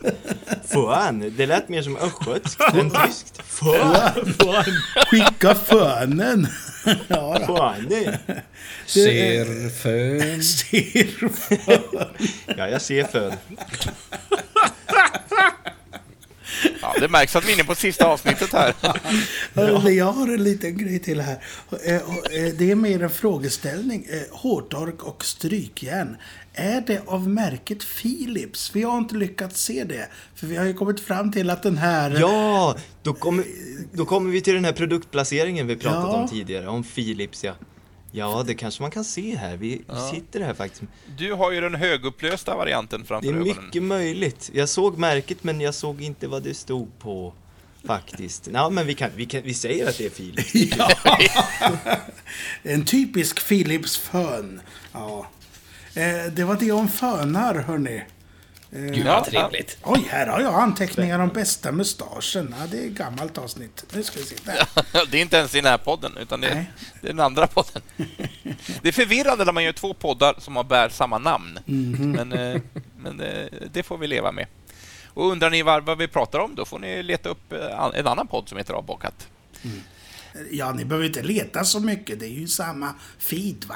Fan, 0.74 1.34
det 1.38 1.46
lät 1.46 1.70
mer 1.70 1.82
som 1.82 1.98
östgötskt 1.98 2.62
än 2.74 2.90
tyskt. 2.90 3.42
Fan, 3.48 4.34
Skicka 5.12 5.56
fönen! 5.56 6.48
ja, 7.08 7.76
det. 7.90 8.20
Ser 8.86 9.70
fön. 9.70 10.44
Ser 10.44 11.30
fön. 11.30 12.08
Ja, 12.58 12.68
jag 12.70 12.82
ser 12.82 13.04
fön. 13.04 13.34
Ja, 16.82 16.94
det 17.00 17.08
märks 17.08 17.36
att 17.36 17.46
vi 17.46 17.50
är 17.50 17.54
inne 17.54 17.64
på 17.64 17.76
sista 17.76 18.06
avsnittet 18.06 18.54
här. 18.54 18.74
Ja. 19.54 19.90
Jag 19.90 20.12
har 20.12 20.28
en 20.28 20.44
liten 20.44 20.78
grej 20.78 21.00
till 21.00 21.22
här. 21.22 21.38
Eh, 21.86 21.96
eh, 21.96 22.02
Det 22.58 22.72
är 22.72 22.76
mer 22.76 23.04
en 23.04 23.10
frågeställning. 23.10 24.08
Eh, 24.10 24.22
Hårtork 24.32 25.04
och 25.04 25.26
strykjärn. 25.26 26.18
Är 26.54 26.82
det 26.88 27.02
av 27.06 27.30
märket 27.30 27.78
Philips? 28.02 28.72
Vi 28.74 28.84
har 28.84 28.98
inte 28.98 29.16
lyckats 29.16 29.62
se 29.64 29.84
det. 29.84 30.08
För 30.36 30.48
vi 30.48 30.56
har 30.56 30.66
ju 30.66 30.74
kommit 30.74 31.00
fram 31.00 31.32
till 31.32 31.50
att 31.50 31.64
den 31.64 31.78
här... 31.78 32.18
Ja, 32.20 32.76
då 33.04 33.14
kommer, 33.14 33.46
då 33.94 34.06
kommer 34.06 34.32
vi 34.32 34.42
till 34.42 34.54
den 34.54 34.66
här 34.66 34.72
produktplaceringen 34.72 35.68
vi 35.68 35.76
pratat 35.76 36.04
Ja. 36.04 36.22
om 36.22 36.28
tidigare, 36.30 36.68
om 36.68 36.84
Philips 36.84 37.44
ja. 37.44 37.54
Ja, 38.18 38.44
det 38.48 38.54
kanske 38.54 38.82
man 38.82 38.92
kan 38.92 39.04
se 39.04 39.36
här. 39.36 39.58
Vi 39.58 39.82
sitter 40.14 40.40
här 40.42 40.54
faktiskt. 40.54 40.84
Du 41.18 41.34
har 41.34 41.52
ju 41.52 41.62
den 41.62 41.76
högupplösta 41.76 42.56
varianten 42.56 43.02
Det 43.02 43.08
framför 43.08 43.30
är 43.30 43.34
ögonen. 43.34 43.66
mycket 43.66 43.84
möjligt. 43.84 44.52
Jag 44.54 44.70
såg 44.70 44.98
märket 44.98 45.44
men 45.44 45.62
jag 45.62 45.76
såg 45.76 46.02
inte 46.02 46.28
vad 46.28 46.44
det 46.44 46.54
stod 46.54 47.00
på 47.00 47.34
faktiskt. 47.88 48.50
Ja, 48.54 48.70
men 48.70 48.88
vi, 48.88 48.94
kan, 48.94 49.10
vi, 49.16 49.26
kan, 49.26 49.42
vi 49.44 49.54
säger 49.54 49.90
att 49.90 49.98
det 49.98 50.06
är 50.06 50.10
Philips. 50.10 50.54
Ja. 50.78 50.90
en 52.64 52.86
typisk 52.86 53.48
Philips-fön. 53.48 54.62
Ja. 54.92 55.28
Eh, 55.94 56.32
Det 56.34 56.44
var 56.44 56.56
det 56.60 56.72
om 56.72 56.88
fönar, 56.88 57.56
hörni. 57.56 58.04
Gud 58.76 59.06
vad 59.06 59.26
trevligt. 59.26 59.78
Oj, 59.84 60.08
här 60.10 60.28
har 60.28 60.42
jag 60.42 60.54
anteckningar 60.54 61.20
om 61.20 61.30
bästa 61.30 61.72
mustaschen. 61.72 62.56
Ja, 62.60 62.68
det 62.72 62.84
är 62.84 62.88
ett 62.88 62.92
gammalt 62.92 63.38
avsnitt. 63.38 63.86
Nu 63.94 64.04
ska 64.04 64.20
vi 64.20 64.26
se. 64.26 64.36
Där. 64.46 64.68
Det 65.12 65.18
är 65.18 65.22
inte 65.22 65.38
ens 65.38 65.56
i 65.56 65.58
den 65.58 65.72
här 65.72 65.78
podden, 65.78 66.18
utan 66.18 66.42
det 66.42 66.48
är, 66.48 66.66
det 67.02 67.08
är 67.08 67.14
den 67.14 67.20
andra 67.20 67.48
podden. 67.48 67.82
Det 68.82 68.88
är 68.88 68.92
förvirrande 68.92 69.46
när 69.46 69.52
man 69.52 69.64
gör 69.64 69.72
två 69.72 69.94
poddar 69.94 70.36
som 70.38 70.56
har 70.56 70.64
bär 70.64 70.90
samma 70.90 71.18
namn. 71.18 71.60
Mhm. 71.66 72.12
Men, 72.12 72.34
eh, 72.34 72.62
men 72.98 73.22
eh, 73.22 73.46
det 73.72 73.84
får 73.84 73.98
vi 73.98 74.08
leva 74.08 74.32
med. 74.32 74.48
Och 75.14 75.32
undrar 75.32 75.50
ni 75.50 75.62
vad, 75.62 75.98
vi 75.98 76.08
pratar 76.08 76.40
om, 76.40 76.56
då 76.56 76.66
får 76.66 76.80
ni 76.80 77.04
leta 77.04 77.30
upp 77.30 77.54
eh, 77.54 77.90
en 77.94 78.08
annan 78.08 78.28
podd 78.28 78.50
som 78.50 78.58
heter 78.58 78.74
Avbockat. 78.74 79.28
Ja, 80.52 80.72
ni 80.72 80.86
behöver 80.86 81.06
inte 81.08 81.24
leta 81.24 81.64
så 81.64 81.80
mycket. 81.80 82.20
Det 82.20 82.26
är 82.26 82.40
ju 82.40 82.48
samma 82.48 82.94
feed, 83.20 83.66
va? 83.66 83.76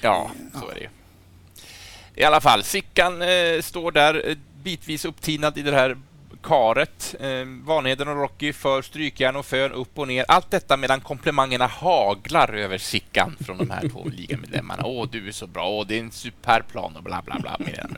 Ja, 0.00 0.30
så 0.60 0.68
är 0.68 0.74
det 0.74 0.80
ju. 0.80 0.88
I 2.14 2.24
alla 2.24 2.40
fall, 2.40 2.62
Sickan 2.62 3.22
eh, 3.22 3.60
står 3.60 3.92
där 3.92 4.28
eh, 4.28 4.36
bitvis 4.62 5.04
upptinad 5.04 5.58
i 5.58 5.62
det 5.62 5.72
här 5.72 5.96
karet. 6.42 7.14
Eh, 7.20 7.44
Vanheden 7.64 8.08
och 8.08 8.16
Rocky 8.16 8.52
för 8.52 8.82
strykjärn 8.82 9.36
och 9.36 9.46
fön 9.46 9.72
upp 9.72 9.98
och 9.98 10.08
ner. 10.08 10.24
Allt 10.28 10.50
detta 10.50 10.76
medan 10.76 11.00
komplimangerna 11.00 11.66
haglar 11.66 12.54
över 12.54 12.78
Sickan 12.78 13.36
från 13.40 13.58
de 13.58 13.70
här 13.70 13.88
två 13.88 14.08
ligamedlemmarna. 14.16 14.86
Åh, 14.86 15.08
du 15.12 15.28
är 15.28 15.32
så 15.32 15.46
bra. 15.46 15.68
Åh, 15.68 15.86
det 15.86 15.96
är 15.96 16.00
en 16.00 16.10
superplan 16.10 16.96
och 16.96 17.02
bla 17.02 17.22
bla 17.22 17.38
bla. 17.40 17.56
Med, 17.58 17.96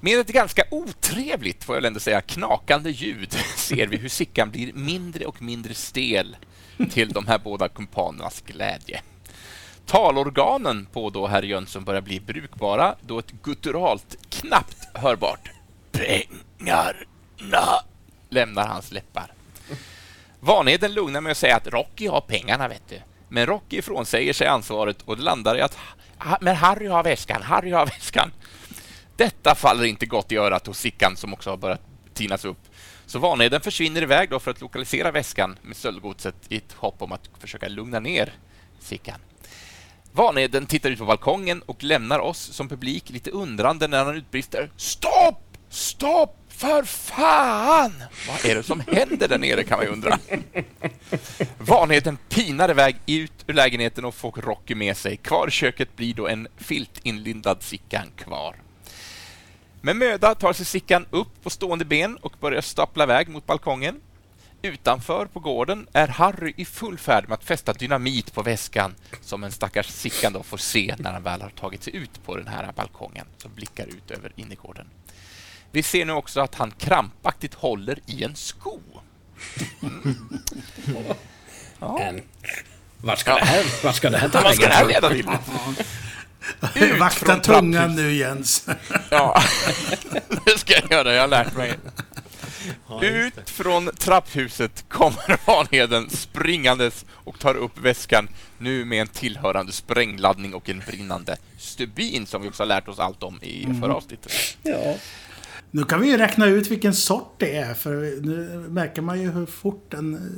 med 0.00 0.18
ett 0.20 0.32
ganska 0.32 0.64
otrevligt, 0.70 1.64
får 1.64 1.74
jag 1.74 1.80
väl 1.80 1.86
ändå 1.86 2.00
säga, 2.00 2.20
knakande 2.20 2.90
ljud 2.90 3.32
ser 3.56 3.86
vi 3.86 3.96
hur 3.96 4.08
Sickan 4.08 4.50
blir 4.50 4.72
mindre 4.72 5.26
och 5.26 5.42
mindre 5.42 5.74
stel 5.74 6.36
till 6.90 7.08
de 7.08 7.26
här 7.26 7.38
båda 7.38 7.68
kumpanernas 7.68 8.40
glädje. 8.46 9.02
Talorganen 9.86 10.86
på 10.92 11.10
då 11.10 11.26
herr 11.26 11.42
Jönsson 11.42 11.84
börjar 11.84 12.00
bli 12.00 12.20
brukbara 12.20 12.94
då 13.00 13.18
ett 13.18 13.30
gutturalt, 13.42 14.16
knappt 14.30 14.88
hörbart 14.94 15.50
”Pengarna” 15.92 17.82
lämnar 18.28 18.66
hans 18.66 18.92
läppar. 18.92 19.32
Vanheden 20.40 20.94
lugnar 20.94 21.20
med 21.20 21.30
att 21.30 21.36
säga 21.36 21.56
att 21.56 21.66
Rocky 21.66 22.06
har 22.06 22.20
pengarna, 22.20 22.68
vet 22.68 22.88
du. 22.88 23.00
Men 23.28 23.46
Rocky 23.46 23.82
frånsäger 23.82 24.32
sig 24.32 24.46
ansvaret 24.46 25.02
och 25.04 25.16
det 25.16 25.22
landar 25.22 25.56
i 25.56 25.60
att 25.60 25.78
men 26.40 26.56
Harry 26.56 26.86
har 26.86 27.02
väskan, 27.02 27.42
Harry 27.42 27.70
har 27.70 27.86
väskan. 27.86 28.32
Detta 29.16 29.54
faller 29.54 29.84
inte 29.84 30.06
gott 30.06 30.32
i 30.32 30.36
örat 30.36 30.66
hos 30.66 30.78
Sickan 30.78 31.16
som 31.16 31.32
också 31.32 31.50
har 31.50 31.56
börjat 31.56 31.82
tinas 32.14 32.44
upp. 32.44 32.58
Så 33.06 33.18
Vanheden 33.18 33.60
försvinner 33.60 34.02
iväg 34.02 34.30
då 34.30 34.40
för 34.40 34.50
att 34.50 34.60
lokalisera 34.60 35.10
väskan 35.10 35.58
med 35.62 35.76
stöldgodset 35.76 36.34
i 36.48 36.56
ett 36.56 36.72
hopp 36.72 37.02
om 37.02 37.12
att 37.12 37.30
försöka 37.38 37.68
lugna 37.68 38.00
ner 38.00 38.32
Sickan. 38.80 39.20
Vanheden 40.14 40.66
tittar 40.66 40.90
ut 40.90 40.98
på 40.98 41.04
balkongen 41.04 41.62
och 41.62 41.82
lämnar 41.82 42.18
oss 42.18 42.38
som 42.38 42.68
publik 42.68 43.10
lite 43.10 43.30
undrande 43.30 43.88
när 43.88 44.04
han 44.04 44.16
utbrister 44.16 44.70
Stopp! 44.76 45.56
Stopp! 45.68 46.38
För 46.48 46.82
fan! 46.82 47.92
Vad 48.28 48.50
är 48.50 48.54
det 48.54 48.62
som 48.62 48.82
händer 48.86 49.28
där 49.28 49.38
nere 49.38 49.64
kan 49.64 49.78
man 49.78 49.86
ju 49.86 49.92
undra. 49.92 50.18
Vanheden 51.58 52.18
pinar 52.28 52.70
iväg 52.70 52.96
ut 53.06 53.32
ur 53.46 53.54
lägenheten 53.54 54.04
och 54.04 54.14
får 54.14 54.32
Rocky 54.32 54.74
med 54.74 54.96
sig. 54.96 55.16
Kvar 55.16 55.48
i 55.48 55.50
köket 55.50 55.96
blir 55.96 56.14
då 56.14 56.28
en 56.28 56.48
filtinlindad 56.56 57.62
Sickan 57.62 58.06
kvar. 58.16 58.56
Med 59.80 59.96
möda 59.96 60.34
tar 60.34 60.52
sig 60.52 60.66
Sickan 60.66 61.06
upp 61.10 61.42
på 61.42 61.50
stående 61.50 61.84
ben 61.84 62.16
och 62.16 62.32
börjar 62.40 62.60
stapla 62.60 63.04
iväg 63.04 63.28
mot 63.28 63.46
balkongen. 63.46 64.00
Utanför 64.62 65.26
på 65.26 65.40
gården 65.40 65.86
är 65.92 66.08
Harry 66.08 66.54
i 66.56 66.64
full 66.64 66.98
färd 66.98 67.28
med 67.28 67.34
att 67.34 67.44
fästa 67.44 67.72
dynamit 67.72 68.34
på 68.34 68.42
väskan 68.42 68.94
som 69.20 69.44
en 69.44 69.52
stackars 69.52 69.86
Sickan 69.86 70.32
då 70.32 70.42
får 70.42 70.56
se 70.56 70.94
när 70.98 71.12
han 71.12 71.22
väl 71.22 71.42
har 71.42 71.50
tagit 71.50 71.82
sig 71.82 71.96
ut 71.96 72.24
på 72.24 72.36
den 72.36 72.46
här 72.46 72.72
balkongen 72.76 73.26
som 73.38 73.54
blickar 73.54 73.86
ut 73.86 74.10
över 74.10 74.32
innergården. 74.36 74.86
Vi 75.70 75.82
ser 75.82 76.04
nu 76.04 76.12
också 76.12 76.40
att 76.40 76.54
han 76.54 76.70
krampaktigt 76.70 77.54
håller 77.54 77.98
i 78.06 78.24
en 78.24 78.36
sko. 78.36 78.80
En. 82.00 82.22
Vart 82.98 83.18
ska 83.18 83.34
det 83.34 83.44
här, 83.44 83.92
ska 83.92 84.10
det 84.10 84.18
här 84.18 84.28
ta 84.28 84.40
Vad 84.40 84.54
ska 84.54 84.66
det 84.66 84.74
här 84.74 84.84
vägen? 84.86 85.02
leda 85.02 85.38
till? 86.74 86.82
Ut 86.82 86.98
Vakta 87.00 87.36
tungan 87.36 87.94
nu, 87.94 88.12
Jens. 88.14 88.66
Ja, 89.10 89.42
det 90.44 90.58
ska 90.58 90.72
jag 90.72 90.90
göra. 90.90 91.14
Jag 91.14 91.20
har 91.20 91.28
lärt 91.28 91.56
mig. 91.56 91.78
Ut 93.02 93.50
från 93.50 93.86
trapphuset 93.86 94.84
kommer 94.88 95.46
Vanheden 95.46 96.10
springandes 96.10 97.04
och 97.10 97.38
tar 97.38 97.54
upp 97.54 97.78
väskan, 97.78 98.28
nu 98.58 98.84
med 98.84 99.00
en 99.00 99.08
tillhörande 99.08 99.72
sprängladdning 99.72 100.54
och 100.54 100.68
en 100.68 100.82
brinnande 100.86 101.36
stubin 101.58 102.26
som 102.26 102.42
vi 102.42 102.48
också 102.48 102.62
har 102.62 102.68
lärt 102.68 102.88
oss 102.88 102.98
allt 102.98 103.22
om 103.22 103.42
i 103.42 103.68
förra 103.80 103.94
avsnittet. 103.94 104.32
Ja. 104.62 104.94
Nu 105.70 105.84
kan 105.84 106.00
vi 106.00 106.10
ju 106.10 106.16
räkna 106.16 106.46
ut 106.46 106.70
vilken 106.70 106.94
sort 106.94 107.34
det 107.38 107.56
är, 107.56 107.74
för 107.74 108.20
nu 108.22 108.66
märker 108.68 109.02
man 109.02 109.20
ju 109.20 109.30
hur 109.30 109.46
fort 109.46 109.84
den... 109.88 110.32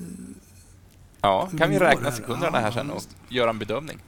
Ja, 1.21 1.51
kan 1.59 1.71
vi 1.71 1.77
går 1.77 1.85
räkna 1.85 2.13
sekunderna 2.13 2.59
här 2.61 2.71
sen 2.71 2.91
och 2.91 3.03
göra 3.29 3.51
en 3.51 3.59
bedömning. 3.59 3.99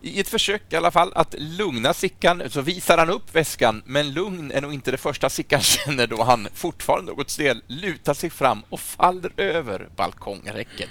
I 0.00 0.20
ett 0.20 0.28
försök 0.28 0.62
i 0.70 0.76
alla 0.76 0.90
fall 0.90 1.12
att 1.14 1.34
lugna 1.38 1.94
Sickan 1.94 2.42
så 2.50 2.60
visar 2.60 2.98
han 2.98 3.10
upp 3.10 3.34
väskan, 3.34 3.82
men 3.86 4.12
lugn 4.12 4.52
är 4.52 4.60
nog 4.60 4.74
inte 4.74 4.90
det 4.90 4.96
första 4.96 5.30
Sickan 5.30 5.60
känner 5.62 6.06
då 6.06 6.22
han, 6.22 6.48
fortfarande 6.54 7.12
något 7.12 7.30
stel, 7.30 7.62
lutar 7.66 8.14
sig 8.14 8.30
fram 8.30 8.62
och 8.68 8.80
faller 8.80 9.32
över 9.36 9.88
balkongräcket. 9.96 10.90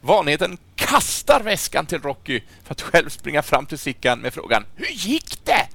Vanheten 0.00 0.58
kastar 0.76 1.40
väskan 1.40 1.86
till 1.86 2.02
Rocky 2.02 2.40
för 2.64 2.72
att 2.72 2.82
själv 2.82 3.08
springa 3.08 3.42
fram 3.42 3.66
till 3.66 3.78
Sickan 3.78 4.20
med 4.20 4.34
frågan 4.34 4.64
”Hur 4.74 4.86
gick 4.86 5.44
det?” 5.44 5.68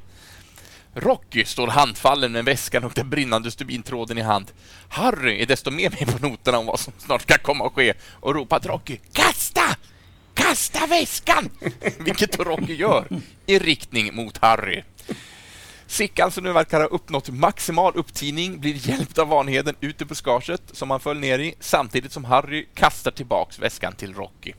Rocky 0.93 1.46
står 1.46 1.67
handfallen 1.67 2.31
med 2.31 2.46
väskan 2.46 2.84
och 2.84 2.91
den 2.96 3.10
brinnande 3.10 3.51
stubintråden 3.51 4.17
i 4.17 4.22
hand. 4.22 4.51
Harry 4.89 5.41
är 5.41 5.46
desto 5.46 5.72
mer 5.72 5.89
med 5.89 6.20
på 6.20 6.27
noterna 6.27 6.58
om 6.58 6.65
vad 6.65 6.79
som 6.79 6.93
snart 6.98 7.22
ska 7.22 7.38
komma 7.38 7.65
att 7.65 7.74
ske 7.74 7.93
och 8.20 8.36
ropar 8.36 8.60
till 8.60 8.72
Rocky 8.72 8.98
”Kasta! 9.13 9.75
Kasta 10.41 10.88
väskan!” 10.88 11.50
Vilket 12.00 12.39
Rocky 12.39 12.75
gör 12.75 13.07
i 13.45 13.60
riktning 13.60 14.15
mot 14.15 14.38
Harry. 14.38 14.83
Sickan, 15.88 16.31
som 16.31 16.43
nu 16.43 16.53
verkar 16.53 16.79
ha 16.79 16.88
uppnått 16.88 17.29
maximal 17.29 17.93
upptining, 17.95 18.60
blir 18.60 18.89
hjälpt 18.89 19.17
av 19.17 19.27
Vanheden 19.27 19.75
ut 19.79 20.01
ur 20.01 20.05
buskaget 20.05 20.62
som 20.71 20.91
han 20.91 21.00
föll 21.00 21.19
ner 21.19 21.39
i, 21.39 21.55
samtidigt 21.60 22.12
som 22.12 22.25
Harry 22.25 22.65
kastar 22.74 23.12
tillbaks 23.12 23.60
väskan 23.60 23.93
till 23.93 24.13
Rocky. 24.13 24.53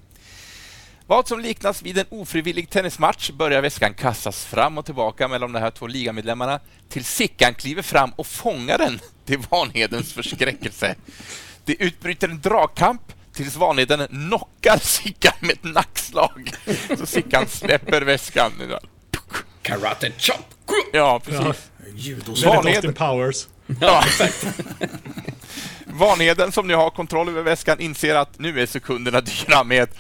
Vad 1.06 1.28
som 1.28 1.40
liknas 1.40 1.82
vid 1.82 1.98
en 1.98 2.06
ofrivillig 2.08 2.70
tennismatch 2.70 3.30
börjar 3.30 3.62
väskan 3.62 3.94
kastas 3.94 4.44
fram 4.44 4.78
och 4.78 4.84
tillbaka 4.84 5.28
mellan 5.28 5.52
de 5.52 5.58
här 5.58 5.70
två 5.70 5.86
ligamedlemmarna 5.86 6.60
till 6.88 7.04
Sickan 7.04 7.54
kliver 7.54 7.82
fram 7.82 8.10
och 8.16 8.26
fångar 8.26 8.78
den 8.78 9.00
till 9.24 9.38
Vanhedens 9.50 10.12
förskräckelse. 10.12 10.94
Det 11.64 11.82
utbryter 11.82 12.28
en 12.28 12.40
dragkamp 12.40 13.02
tills 13.34 13.56
Vanheden 13.56 14.06
knockar 14.08 14.78
Sickan 14.78 15.32
med 15.40 15.50
ett 15.50 15.64
nackslag. 15.64 16.52
Så 16.98 17.06
Sickan 17.06 17.48
släpper 17.48 18.02
väskan. 18.02 18.52
Karate 19.62 20.12
chop! 20.18 20.36
Ja, 20.92 21.20
precis. 21.24 21.70
Vanheden. 22.44 22.94
Powers. 22.94 23.46
Ja, 23.80 24.02
exakt. 24.06 24.46
Vanheden 25.86 26.52
som 26.52 26.66
nu 26.66 26.74
har 26.74 26.90
kontroll 26.90 27.28
över 27.28 27.42
väskan 27.42 27.80
inser 27.80 28.14
att 28.14 28.38
nu 28.38 28.60
är 28.60 28.66
sekunderna 28.66 29.20
dyra 29.20 29.64
med 29.64 29.82
ett 29.82 29.96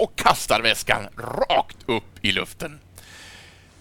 och 0.00 0.16
kastar 0.16 0.60
väskan 0.62 1.06
rakt 1.16 1.76
upp 1.86 2.04
i 2.20 2.32
luften. 2.32 2.80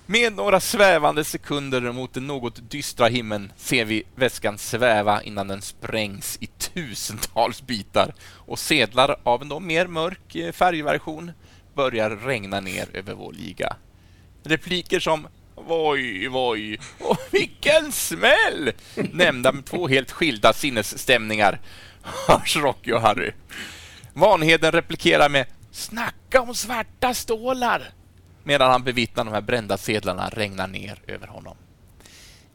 Med 0.06 0.34
några 0.34 0.60
svävande 0.60 1.24
sekunder 1.24 1.92
mot 1.92 2.14
den 2.14 2.28
något 2.28 2.72
dystra 2.72 3.08
himlen 3.08 3.52
ser 3.58 3.86
vi 3.86 4.04
väskan 4.16 4.58
sväva 4.58 5.24
innan 5.24 5.48
den 5.48 5.62
sprängs 5.62 6.38
i 6.42 6.48
tusentals 6.48 7.62
bitar 7.62 8.14
och 8.22 8.60
sedlar 8.60 9.16
av 9.24 9.42
en 9.42 9.50
då 9.50 9.60
mer 9.60 9.88
mörk 9.88 10.36
eh, 10.36 10.52
färgversion 10.52 11.32
börjar 11.76 12.10
regna 12.10 12.60
ner 12.60 12.88
över 12.94 13.14
vår 13.14 13.34
liga. 13.34 13.76
Repliker 14.44 15.00
som 15.00 15.28
Voj, 15.56 16.28
voj, 16.28 16.80
och 17.00 17.18
vilken 17.32 17.92
smäll! 17.92 18.72
Nämnda 18.96 19.52
med 19.52 19.66
två 19.66 19.88
helt 19.88 20.12
skilda 20.12 20.54
sinnesstämningar 20.54 21.60
hörs 22.28 22.56
Rocky 22.56 22.92
och 22.92 23.02
Harry. 23.02 23.32
Vanheden 24.14 24.72
replikerar 24.72 25.30
med 25.30 25.46
”Snacka 25.72 26.42
om 26.42 26.56
svarta 26.56 27.14
stålar!” 27.14 28.03
Medan 28.44 28.72
han 28.72 28.84
bevittnar 28.84 29.26
de 29.26 29.34
här 29.34 29.42
brända 29.42 29.78
sedlarna 29.78 30.30
regna 30.30 30.68
ner 30.68 31.02
över 31.08 31.28
honom. 31.28 31.58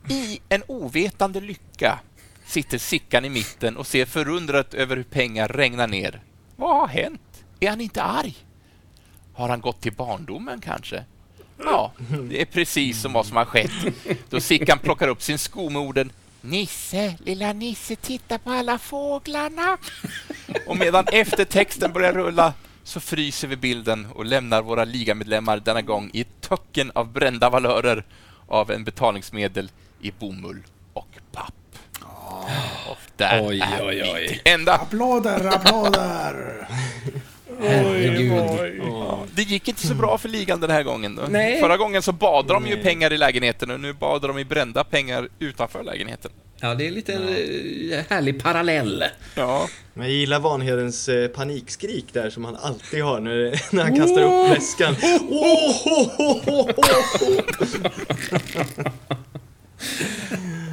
I 0.08 0.40
en 0.48 0.62
ovetande 0.66 1.40
lycka 1.40 2.00
sitter 2.46 2.78
Sickan 2.78 3.24
i 3.24 3.28
mitten 3.28 3.76
och 3.76 3.86
ser 3.86 4.06
förundrat 4.06 4.74
över 4.74 4.96
hur 4.96 5.04
pengar 5.04 5.48
regnar 5.48 5.86
ner. 5.86 6.22
Vad 6.56 6.76
har 6.76 6.88
hänt? 6.88 7.44
Är 7.60 7.70
han 7.70 7.80
inte 7.80 8.02
arg? 8.02 8.36
Har 9.34 9.48
han 9.48 9.60
gått 9.60 9.80
till 9.80 9.92
barndomen 9.92 10.60
kanske? 10.60 11.04
Ja, 11.64 11.92
det 12.30 12.40
är 12.40 12.44
precis 12.44 13.00
som 13.00 13.12
vad 13.12 13.26
som 13.26 13.36
har 13.36 13.44
skett. 13.44 13.70
Då 14.30 14.40
Sickan 14.40 14.78
plockar 14.78 15.08
upp 15.08 15.22
sin 15.22 15.38
sko 15.38 15.70
med 15.70 15.82
orden 15.82 16.12
Nisse, 16.40 17.14
lilla 17.24 17.52
Nisse, 17.52 17.96
titta 17.96 18.38
på 18.38 18.50
alla 18.50 18.78
fåglarna. 18.78 19.78
Och 20.66 20.76
medan 20.76 21.04
eftertexten 21.12 21.92
börjar 21.92 22.12
rulla 22.12 22.52
så 22.88 23.00
fryser 23.00 23.48
vi 23.48 23.56
bilden 23.56 24.06
och 24.14 24.24
lämnar 24.24 24.62
våra 24.62 24.84
ligamedlemmar 24.84 25.60
denna 25.64 25.82
gång 25.82 26.10
i 26.12 26.24
töcken 26.24 26.92
av 26.94 27.12
brända 27.12 27.50
valörer 27.50 28.04
av 28.46 28.70
en 28.70 28.84
betalningsmedel 28.84 29.70
i 30.00 30.10
bomull 30.10 30.62
och 30.92 31.08
papp. 31.32 31.54
Och 32.88 32.96
där 33.16 33.46
Oj, 33.48 33.60
är 33.60 33.86
oj, 33.88 34.12
oj. 34.14 34.28
till 34.28 34.40
ända. 34.44 34.74
Applåder, 34.74 35.46
applåder! 35.46 36.68
Herregud. 37.60 38.70
Det 39.34 39.42
gick 39.42 39.68
inte 39.68 39.86
så 39.86 39.94
bra 39.94 40.18
för 40.18 40.28
ligan 40.28 40.60
den 40.60 40.70
här 40.70 40.82
gången. 40.82 41.16
Då. 41.16 41.22
Nej. 41.28 41.60
Förra 41.60 41.76
gången 41.76 42.02
så 42.02 42.12
bad 42.12 42.46
de 42.46 42.66
ju 42.66 42.76
pengar 42.82 43.12
i 43.12 43.18
lägenheten 43.18 43.70
och 43.70 43.80
nu 43.80 43.92
bad 43.92 44.22
de 44.22 44.38
i 44.38 44.44
brända 44.44 44.84
pengar 44.84 45.28
utanför 45.38 45.82
lägenheten. 45.82 46.30
Ja, 46.60 46.74
det 46.74 46.86
är 46.86 46.90
lite 46.90 47.12
eh, 47.12 48.04
härlig 48.10 48.42
parallell. 48.42 49.04
Ja, 49.34 49.68
Men 49.94 50.06
jag 50.06 50.14
gillar 50.16 50.40
Vanhedens 50.40 51.08
eh, 51.08 51.28
panikskrik 51.28 52.04
där 52.12 52.30
som 52.30 52.44
han 52.44 52.56
alltid 52.56 53.02
har 53.02 53.20
när, 53.20 53.60
när 53.74 53.82
han 53.82 53.96
kastar 53.96 54.22
upp 54.22 54.56
väskan. 54.56 54.94
Oh, 55.28 55.86
ho. 56.46 56.72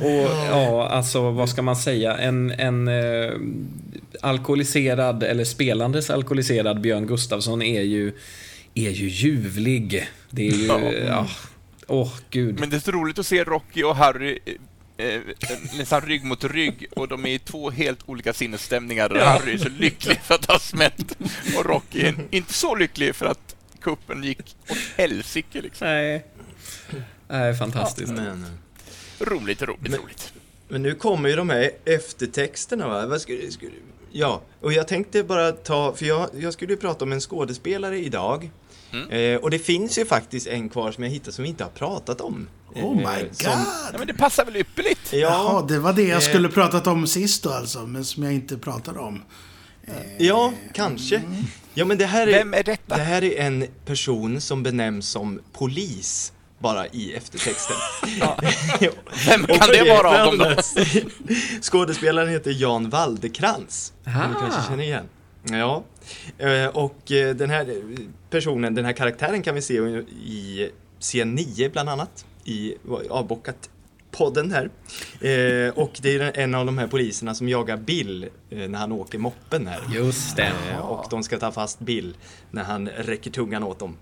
Och 0.03 0.31
ja, 0.49 0.87
alltså 0.87 1.31
vad 1.31 1.49
ska 1.49 1.61
man 1.61 1.75
säga? 1.75 2.17
En, 2.17 2.51
en 2.51 2.87
eh, 2.87 3.31
alkoholiserad, 4.21 5.23
eller 5.23 5.43
spelandes 5.43 6.09
alkoholiserad 6.09 6.81
Björn 6.81 7.07
Gustafsson 7.07 7.61
är 7.61 7.81
ju, 7.81 8.13
är 8.73 8.89
ju 8.89 9.07
ljuvlig. 9.09 10.07
Det 10.29 10.47
är 10.47 10.51
ju, 10.51 10.65
Ja. 10.65 10.79
ja. 11.07 11.27
Åh, 11.87 12.13
gud. 12.29 12.59
men 12.59 12.69
det 12.69 12.75
är 12.75 12.79
så 12.79 12.91
roligt 12.91 13.19
att 13.19 13.25
se 13.25 13.43
Rocky 13.43 13.83
och 13.83 13.95
Harry 13.95 14.39
eh, 14.97 15.07
eh, 15.15 15.21
nästan 15.77 16.01
rygg 16.01 16.23
mot 16.23 16.43
rygg 16.43 16.87
och 16.95 17.07
de 17.07 17.25
är 17.25 17.29
i 17.29 17.39
två 17.39 17.69
helt 17.69 17.99
olika 18.05 18.33
sinnesstämningar. 18.33 19.11
Och 19.11 19.17
Harry 19.21 19.53
är 19.53 19.57
så 19.57 19.69
lycklig 19.69 20.19
för 20.21 20.35
att 20.35 20.41
det 20.47 20.51
har 20.53 20.59
smält 20.59 21.17
och 21.57 21.65
Rocky 21.65 22.01
är 22.01 22.15
inte 22.31 22.53
så 22.53 22.75
lycklig 22.75 23.15
för 23.15 23.25
att 23.25 23.55
kuppen 23.81 24.23
gick 24.23 24.55
åt 24.69 24.77
helsike. 24.97 25.61
Liksom. 25.61 25.87
Nej. 25.87 26.25
Nej, 27.27 27.55
fantastiskt. 27.55 28.11
Men, 28.13 28.45
Roligt, 29.19 29.61
roligt, 29.61 29.81
Men- 29.91 29.99
roligt. 29.99 30.33
men 30.67 30.81
nu 30.83 30.95
kommer 30.95 31.29
ju 31.29 31.35
de 31.35 31.49
här 31.49 31.71
eftertexterna 31.85 32.87
va? 32.87 33.05
Vad 33.07 33.21
skulle, 33.21 33.51
skulle, 33.51 33.71
ja, 34.11 34.41
och 34.61 34.73
jag 34.73 34.87
tänkte 34.87 35.23
bara 35.23 35.51
ta, 35.51 35.95
för 35.95 36.05
jag, 36.05 36.29
jag 36.39 36.53
skulle 36.53 36.73
ju 36.73 36.77
prata 36.77 37.05
om 37.05 37.11
en 37.11 37.19
skådespelare 37.21 37.97
idag. 37.97 38.49
Eh, 39.09 39.35
och 39.37 39.49
det 39.51 39.59
finns 39.59 39.97
ju 39.97 40.05
faktiskt 40.05 40.47
en 40.47 40.69
kvar 40.69 40.91
som 40.91 41.03
jag 41.03 41.11
hittade 41.11 41.31
som 41.31 41.43
vi 41.43 41.49
inte 41.49 41.63
har 41.63 41.71
pratat 41.71 42.21
om. 42.21 42.47
Oh 42.75 42.95
my 42.95 43.03
Eh, 43.03 43.19
god! 43.21 43.35
som- 43.35 43.65
Ja, 43.91 43.97
men 43.97 44.07
det 44.07 44.13
passar 44.13 44.45
väl 44.45 44.55
ypperligt? 44.55 45.13
Ja, 45.13 45.19
Jaha, 45.19 45.65
det 45.67 45.79
var 45.79 45.93
det 45.93 46.01
jag 46.01 46.11
eh, 46.23 46.29
skulle 46.29 46.49
pratat 46.49 46.87
om 46.87 47.07
sist 47.07 47.43
då 47.43 47.49
alltså, 47.49 47.79
men 47.79 48.05
som 48.05 48.23
jag 48.23 48.33
inte 48.33 48.57
pratade 48.57 48.99
om. 48.99 49.21
Ja, 50.17 50.53
kanske. 50.73 51.21
Ja, 51.73 51.85
men 51.85 51.97
det 51.97 52.05
här 52.05 52.27
är, 52.27 52.31
Vem 52.31 52.53
är 52.53 52.63
detta? 52.63 52.95
Det 52.97 53.03
här 53.03 53.23
är 53.23 53.39
en 53.45 53.65
person 53.85 54.41
som 54.41 54.63
benämns 54.63 55.09
som 55.09 55.41
polis 55.53 56.31
bara 56.59 56.87
i 56.87 57.13
eftertexten. 57.13 57.75
Vem 59.27 59.45
kan 59.45 59.67
det 59.67 59.89
vara 59.89 60.23
av 60.27 60.37
dem 60.37 60.55
då? 60.55 60.61
Skådespelaren 61.61 62.29
heter 62.29 62.51
Jan 62.51 62.89
Waldekrans. 62.89 63.93
Aha. 64.07 64.29
kanske 64.39 64.61
känner 64.69 64.83
igen. 64.83 65.05
Ja, 65.51 65.83
Eh, 66.37 66.67
och 66.67 67.11
eh, 67.11 67.35
den 67.35 67.49
här 67.49 67.81
personen, 68.29 68.75
den 68.75 68.85
här 68.85 68.93
karaktären 68.93 69.41
kan 69.43 69.55
vi 69.55 69.61
se 69.61 69.73
i 69.73 70.69
scen 70.99 71.35
9 71.35 71.69
bland 71.69 71.89
annat. 71.89 72.25
I 72.43 72.75
avbockat 73.09 73.69
podden 74.11 74.51
här. 74.51 74.69
Eh, 75.29 75.73
och 75.73 75.91
det 76.01 76.15
är 76.15 76.37
en 76.39 76.55
av 76.55 76.65
de 76.65 76.77
här 76.77 76.87
poliserna 76.87 77.35
som 77.35 77.49
jagar 77.49 77.77
Bill 77.77 78.29
eh, 78.49 78.69
när 78.69 78.79
han 78.79 78.91
åker 78.91 79.17
moppen 79.19 79.67
här. 79.67 79.79
Just 79.93 80.35
det. 80.35 80.51
Eh, 80.71 80.79
Och 80.79 81.05
de 81.09 81.23
ska 81.23 81.39
ta 81.39 81.51
fast 81.51 81.79
Bill 81.79 82.15
när 82.51 82.63
han 82.63 82.87
räcker 82.89 83.31
tungan 83.31 83.63
åt 83.63 83.79
dem. 83.79 83.97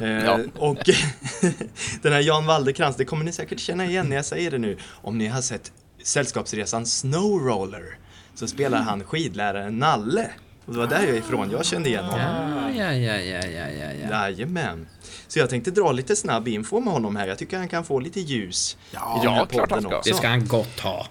Eh, 0.00 0.08
Ja. 0.24 0.38
Och 0.58 0.78
den 2.02 2.12
här 2.12 2.20
Jan 2.20 2.46
Waldekrans, 2.46 2.96
det 2.96 3.04
kommer 3.04 3.24
ni 3.24 3.32
säkert 3.32 3.58
känna 3.58 3.86
igen 3.86 4.08
när 4.08 4.16
jag 4.16 4.24
säger 4.24 4.50
det 4.50 4.58
nu. 4.58 4.76
Om 4.90 5.18
ni 5.18 5.26
har 5.26 5.40
sett 5.42 5.72
Sällskapsresan 6.02 6.86
Snowroller 6.86 7.98
så 8.34 8.46
spelar 8.48 8.78
han 8.82 9.04
skidläraren 9.04 9.78
Nalle. 9.78 10.30
Och 10.66 10.72
det 10.72 10.78
var 10.78 10.86
där 10.86 11.00
jag 11.00 11.08
är 11.08 11.14
ifrån 11.14 11.50
jag 11.50 11.66
kände 11.66 11.88
igen 11.88 12.04
honom. 12.04 12.20
Ja, 12.20 12.70
ja, 12.70 12.92
ja, 12.92 13.16
ja, 13.16 13.46
ja, 13.46 13.68
ja, 13.68 13.92
ja. 14.02 14.08
Jajamän. 14.28 14.86
Så 15.28 15.38
jag 15.38 15.50
tänkte 15.50 15.70
dra 15.70 15.92
lite 15.92 16.16
snabb 16.16 16.48
info 16.48 16.80
med 16.80 16.92
honom 16.92 17.16
här. 17.16 17.26
Jag 17.28 17.38
tycker 17.38 17.58
han 17.58 17.68
kan 17.68 17.84
få 17.84 18.00
lite 18.00 18.20
ljus 18.20 18.76
Ja, 18.90 19.20
i 19.22 19.26
den 19.26 19.34
här 19.34 19.46
klart 19.46 19.68
podden 19.68 19.86
också. 19.86 20.10
Det 20.10 20.16
ska 20.16 20.28
han 20.28 20.46
gott 20.46 20.80
ha. 20.80 21.06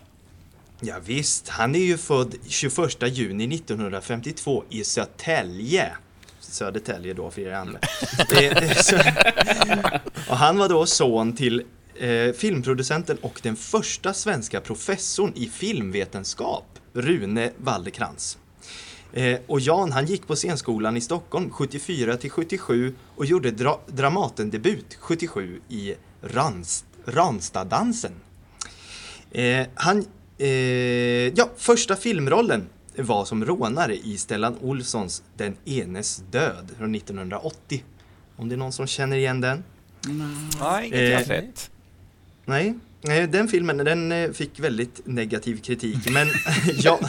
Ja, 0.79 0.95
visst, 1.05 1.49
han 1.49 1.75
är 1.75 1.79
ju 1.79 1.97
född 1.97 2.35
21 2.47 3.17
juni 3.17 3.55
1952 3.55 4.63
i 4.69 4.83
Södertälje. 4.83 5.91
Södertälje 6.39 7.13
då 7.13 7.31
för 7.31 7.41
er 7.41 7.53
andra. 7.53 7.79
Och 10.29 10.37
han 10.37 10.57
var 10.57 10.69
då 10.69 10.85
son 10.85 11.35
till 11.35 11.63
eh, 11.99 12.31
filmproducenten 12.37 13.17
och 13.21 13.39
den 13.43 13.55
första 13.55 14.13
svenska 14.13 14.61
professorn 14.61 15.31
i 15.35 15.49
filmvetenskap, 15.49 16.65
Rune 16.93 17.51
Waldekrans. 17.57 18.37
Eh, 19.13 19.39
och 19.47 19.59
Jan 19.59 19.91
han 19.91 20.05
gick 20.05 20.27
på 20.27 20.35
scenskolan 20.35 20.97
i 20.97 21.01
Stockholm 21.01 21.49
74 21.49 22.17
till 22.17 22.29
77 22.29 22.95
och 23.15 23.25
gjorde 23.25 23.51
dra- 23.51 23.79
Dramatendebut 23.87 24.97
77 24.99 25.61
i 25.69 25.93
Rans- 26.21 26.83
Ranstaddansen. 27.05 28.11
Eh, 29.31 29.67
han, 29.75 30.05
eh, 30.37 30.47
ja, 31.27 31.49
första 31.57 31.95
filmrollen 31.95 32.69
var 32.97 33.25
som 33.25 33.45
rånare 33.45 33.95
i 33.97 34.17
Stellan 34.17 34.57
Olssons 34.61 35.23
Den 35.37 35.55
enes 35.65 36.23
död 36.31 36.71
från 36.77 36.95
1980. 36.95 37.83
Om 38.35 38.49
det 38.49 38.55
är 38.55 38.57
någon 38.57 38.71
som 38.73 38.87
känner 38.87 39.17
igen 39.17 39.41
den? 39.41 39.63
Nej, 40.61 40.87
inget 40.87 40.99
jag 41.11 41.21
Eh, 41.21 41.27
sett. 41.27 41.71
Nej, 42.45 42.73
nej, 43.01 43.27
den 43.27 43.47
filmen 43.47 43.77
den 43.77 44.11
eh, 44.11 44.31
fick 44.31 44.59
väldigt 44.59 45.01
negativ 45.07 45.61
kritik, 45.61 46.09
men 46.11 46.27
ja. 46.75 46.99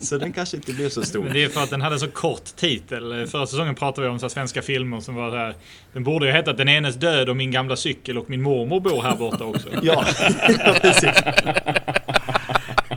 Så 0.00 0.18
den 0.18 0.32
kanske 0.32 0.56
inte 0.56 0.72
blev 0.72 0.88
så 0.88 1.00
Men 1.00 1.06
stor. 1.06 1.28
det 1.32 1.44
är 1.44 1.48
för 1.48 1.62
att 1.62 1.70
den 1.70 1.80
hade 1.80 1.98
så 1.98 2.08
kort 2.08 2.44
titel. 2.56 3.26
Förra 3.26 3.46
säsongen 3.46 3.74
pratade 3.74 4.06
vi 4.06 4.12
om 4.12 4.18
så 4.18 4.24
här 4.26 4.30
svenska 4.30 4.62
filmer 4.62 5.00
som 5.00 5.14
var 5.14 5.36
här. 5.36 5.54
Den 5.92 6.04
borde 6.04 6.26
ju 6.26 6.32
heta 6.32 6.52
Den 6.52 6.68
enes 6.68 6.94
död 6.94 7.28
och 7.28 7.36
min 7.36 7.50
gamla 7.50 7.76
cykel 7.76 8.18
och 8.18 8.30
min 8.30 8.42
mormor 8.42 8.80
bor 8.80 9.02
här 9.02 9.16
borta 9.16 9.44
också. 9.44 9.68
Ja, 9.82 10.04
precis. 10.82 11.10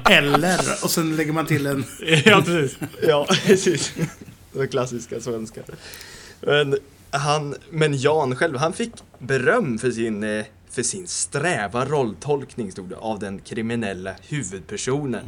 Eller, 0.10 0.60
och 0.84 0.90
sen 0.90 1.16
lägger 1.16 1.34
man 1.34 1.46
till 1.46 1.66
en... 1.66 1.86
ja, 2.26 2.42
precis. 2.46 2.78
Ja, 3.08 3.28
precis. 3.46 3.94
Det 4.52 4.60
var 4.60 4.66
klassiska 4.66 5.20
svenska. 5.20 5.62
Men, 6.42 6.78
han, 7.12 7.56
men 7.70 7.98
Jan 7.98 8.36
själv, 8.36 8.58
han 8.58 8.74
fick 8.74 8.92
beröm 9.20 9.78
för 9.78 9.92
sin, 9.92 10.24
eh, 10.24 10.46
för 10.70 10.84
sin 10.84 11.08
sträva 11.08 11.86
rolltolkning, 11.86 12.72
stod 12.72 12.90
det, 12.90 12.96
av 12.96 13.20
den 13.20 13.40
kriminella 13.40 14.12
huvudpersonen. 14.28 15.26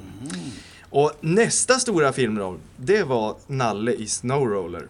Och 0.95 1.12
nästa 1.21 1.79
stora 1.79 2.13
filmroll, 2.13 2.60
det 2.77 3.03
var 3.03 3.36
Nalle 3.47 3.93
i 3.93 4.08
Snowroller. 4.08 4.88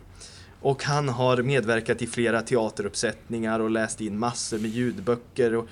Och 0.61 0.83
han 0.83 1.09
har 1.09 1.37
medverkat 1.37 2.01
i 2.01 2.07
flera 2.07 2.41
teateruppsättningar 2.41 3.59
och 3.59 3.69
läst 3.69 4.01
in 4.01 4.19
massor 4.19 4.59
med 4.59 4.71
ljudböcker 4.71 5.55
och 5.55 5.67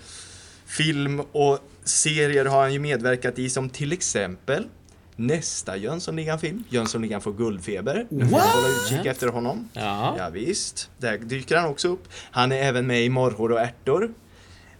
film 0.65 1.19
och 1.31 1.59
serier 1.83 2.45
har 2.45 2.61
han 2.61 2.73
ju 2.73 2.79
medverkat 2.79 3.39
i 3.39 3.49
som 3.49 3.69
till 3.69 3.91
exempel 3.91 4.67
nästa 5.15 5.77
Jönssonligan-film, 5.77 6.63
Jönssonligan 6.69 7.21
får 7.21 7.33
guldfeber. 7.33 8.07
Nu 8.09 8.27
får 8.27 8.37
vi 8.37 8.43
hålla 8.43 8.67
utkik 8.67 9.05
efter 9.05 9.27
honom. 9.27 9.69
Ja. 9.73 10.15
Ja, 10.17 10.29
visst, 10.29 10.89
där 10.97 11.17
dyker 11.17 11.57
han 11.57 11.69
också 11.69 11.87
upp. 11.87 12.07
Han 12.31 12.51
är 12.51 12.57
även 12.57 12.87
med 12.87 13.05
i 13.05 13.09
Morrhår 13.09 13.51
och 13.51 13.59
ärtor. 13.59 14.13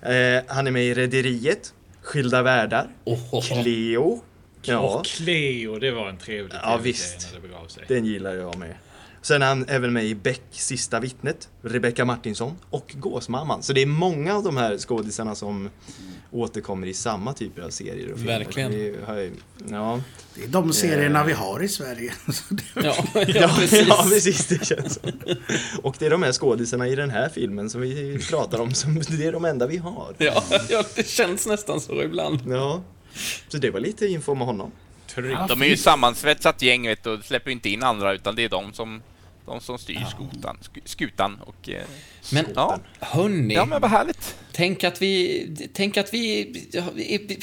Eh, 0.01 0.43
han 0.47 0.67
är 0.67 0.71
med 0.71 0.85
i 0.85 0.93
Rederiet, 0.93 1.73
Skilda 2.01 2.41
världar, 2.41 2.89
Ohoho. 3.03 3.41
Cleo. 3.41 4.21
Ja, 4.63 4.80
Och 4.80 5.06
Cleo, 5.06 5.80
det 5.80 5.91
var 5.91 6.10
en 6.10 6.17
trevlig 6.17 6.56
Ja, 6.63 6.80
visst. 6.84 7.28
när 7.34 7.41
det 7.41 7.47
begav 7.47 7.67
sig. 7.67 7.84
den 7.88 8.06
gillar 8.06 8.34
jag 8.34 8.58
med. 8.58 8.76
Sen 9.24 9.41
är 9.41 9.45
han 9.45 9.65
även 9.69 9.93
med 9.93 10.06
i 10.06 10.15
Beck, 10.15 10.41
Sista 10.52 11.00
vittnet, 11.00 11.50
Rebecca 11.62 12.06
Martinsson 12.06 12.56
och 12.69 12.95
Gåsmamman. 13.00 13.63
Så 13.63 13.74
det 13.74 13.82
är 13.82 13.86
många 13.86 14.36
av 14.36 14.43
de 14.43 14.58
här 14.58 14.78
skådisarna 14.78 15.36
som 15.36 15.69
återkommer 16.32 16.88
i 16.88 16.93
samma 16.93 17.34
typer 17.34 17.62
av 17.62 17.69
serier 17.69 18.12
och 18.12 18.17
filmer. 18.17 18.38
Verkligen. 18.39 18.95
Har 19.06 19.17
ju- 19.17 19.32
Ja, 19.69 20.02
Det 20.36 20.43
är 20.43 20.47
de 20.47 20.74
serierna 20.74 21.24
vi 21.24 21.34
har 21.34 21.63
i 21.63 21.67
Sverige. 21.67 22.13
Det- 22.50 22.63
ja, 22.84 22.95
ja, 23.28 23.52
precis. 23.60 23.88
ja, 23.88 24.06
precis. 24.10 24.47
Det 24.47 24.65
känns 24.65 24.93
så. 24.93 25.00
Och 25.84 25.95
det 26.00 26.06
är 26.06 26.10
de 26.10 26.24
här 26.24 26.32
skådisarna 26.32 26.88
i 26.88 26.95
den 26.95 27.10
här 27.10 27.30
filmen 27.30 27.69
som 27.69 27.82
vi 27.82 28.19
pratar 28.30 28.60
om, 28.62 28.74
som 28.74 28.95
det 29.10 29.26
är 29.26 29.32
de 29.32 29.45
enda 29.45 29.67
vi 29.67 29.78
har. 29.78 30.15
Ja, 30.17 30.43
ja, 30.69 30.84
det 30.95 31.08
känns 31.08 31.47
nästan 31.47 31.82
så 31.82 32.02
ibland. 32.04 32.39
Ja, 32.47 32.82
så 33.47 33.58
det 33.58 33.69
var 33.71 33.80
lite 33.80 34.08
info 34.08 34.36
med 34.36 34.47
honom. 34.47 34.71
De 35.47 35.62
är 35.62 35.65
ju 35.65 35.78
sammansvetsat 35.78 36.62
gäng 36.62 36.88
vet 36.88 37.04
du, 37.04 37.10
och 37.10 37.24
släpper 37.26 37.52
inte 37.52 37.69
in 37.69 37.84
andra 37.84 38.13
utan 38.13 38.36
det 38.36 38.43
är 38.43 38.50
de 38.50 38.74
som, 38.74 39.02
de 39.45 39.62
som 39.62 39.78
styr 39.78 40.06
skutan, 40.10 40.58
sk- 40.62 40.82
skutan 40.86 41.39
och... 41.41 41.69
eh, 41.69 41.84
Men 42.32 42.45
Ja. 42.56 42.80
hörni, 43.00 43.54
ja 43.54 43.65
men 43.65 43.82
vad 43.82 43.91
härligt. 43.91 44.36
tänk 44.52 44.84
att 44.84 45.02
vi... 45.02 45.69
Tänk 45.74 45.97
att 45.97 46.13
vi... 46.13 46.52
ja, 46.71 46.84
vi- 46.95 47.39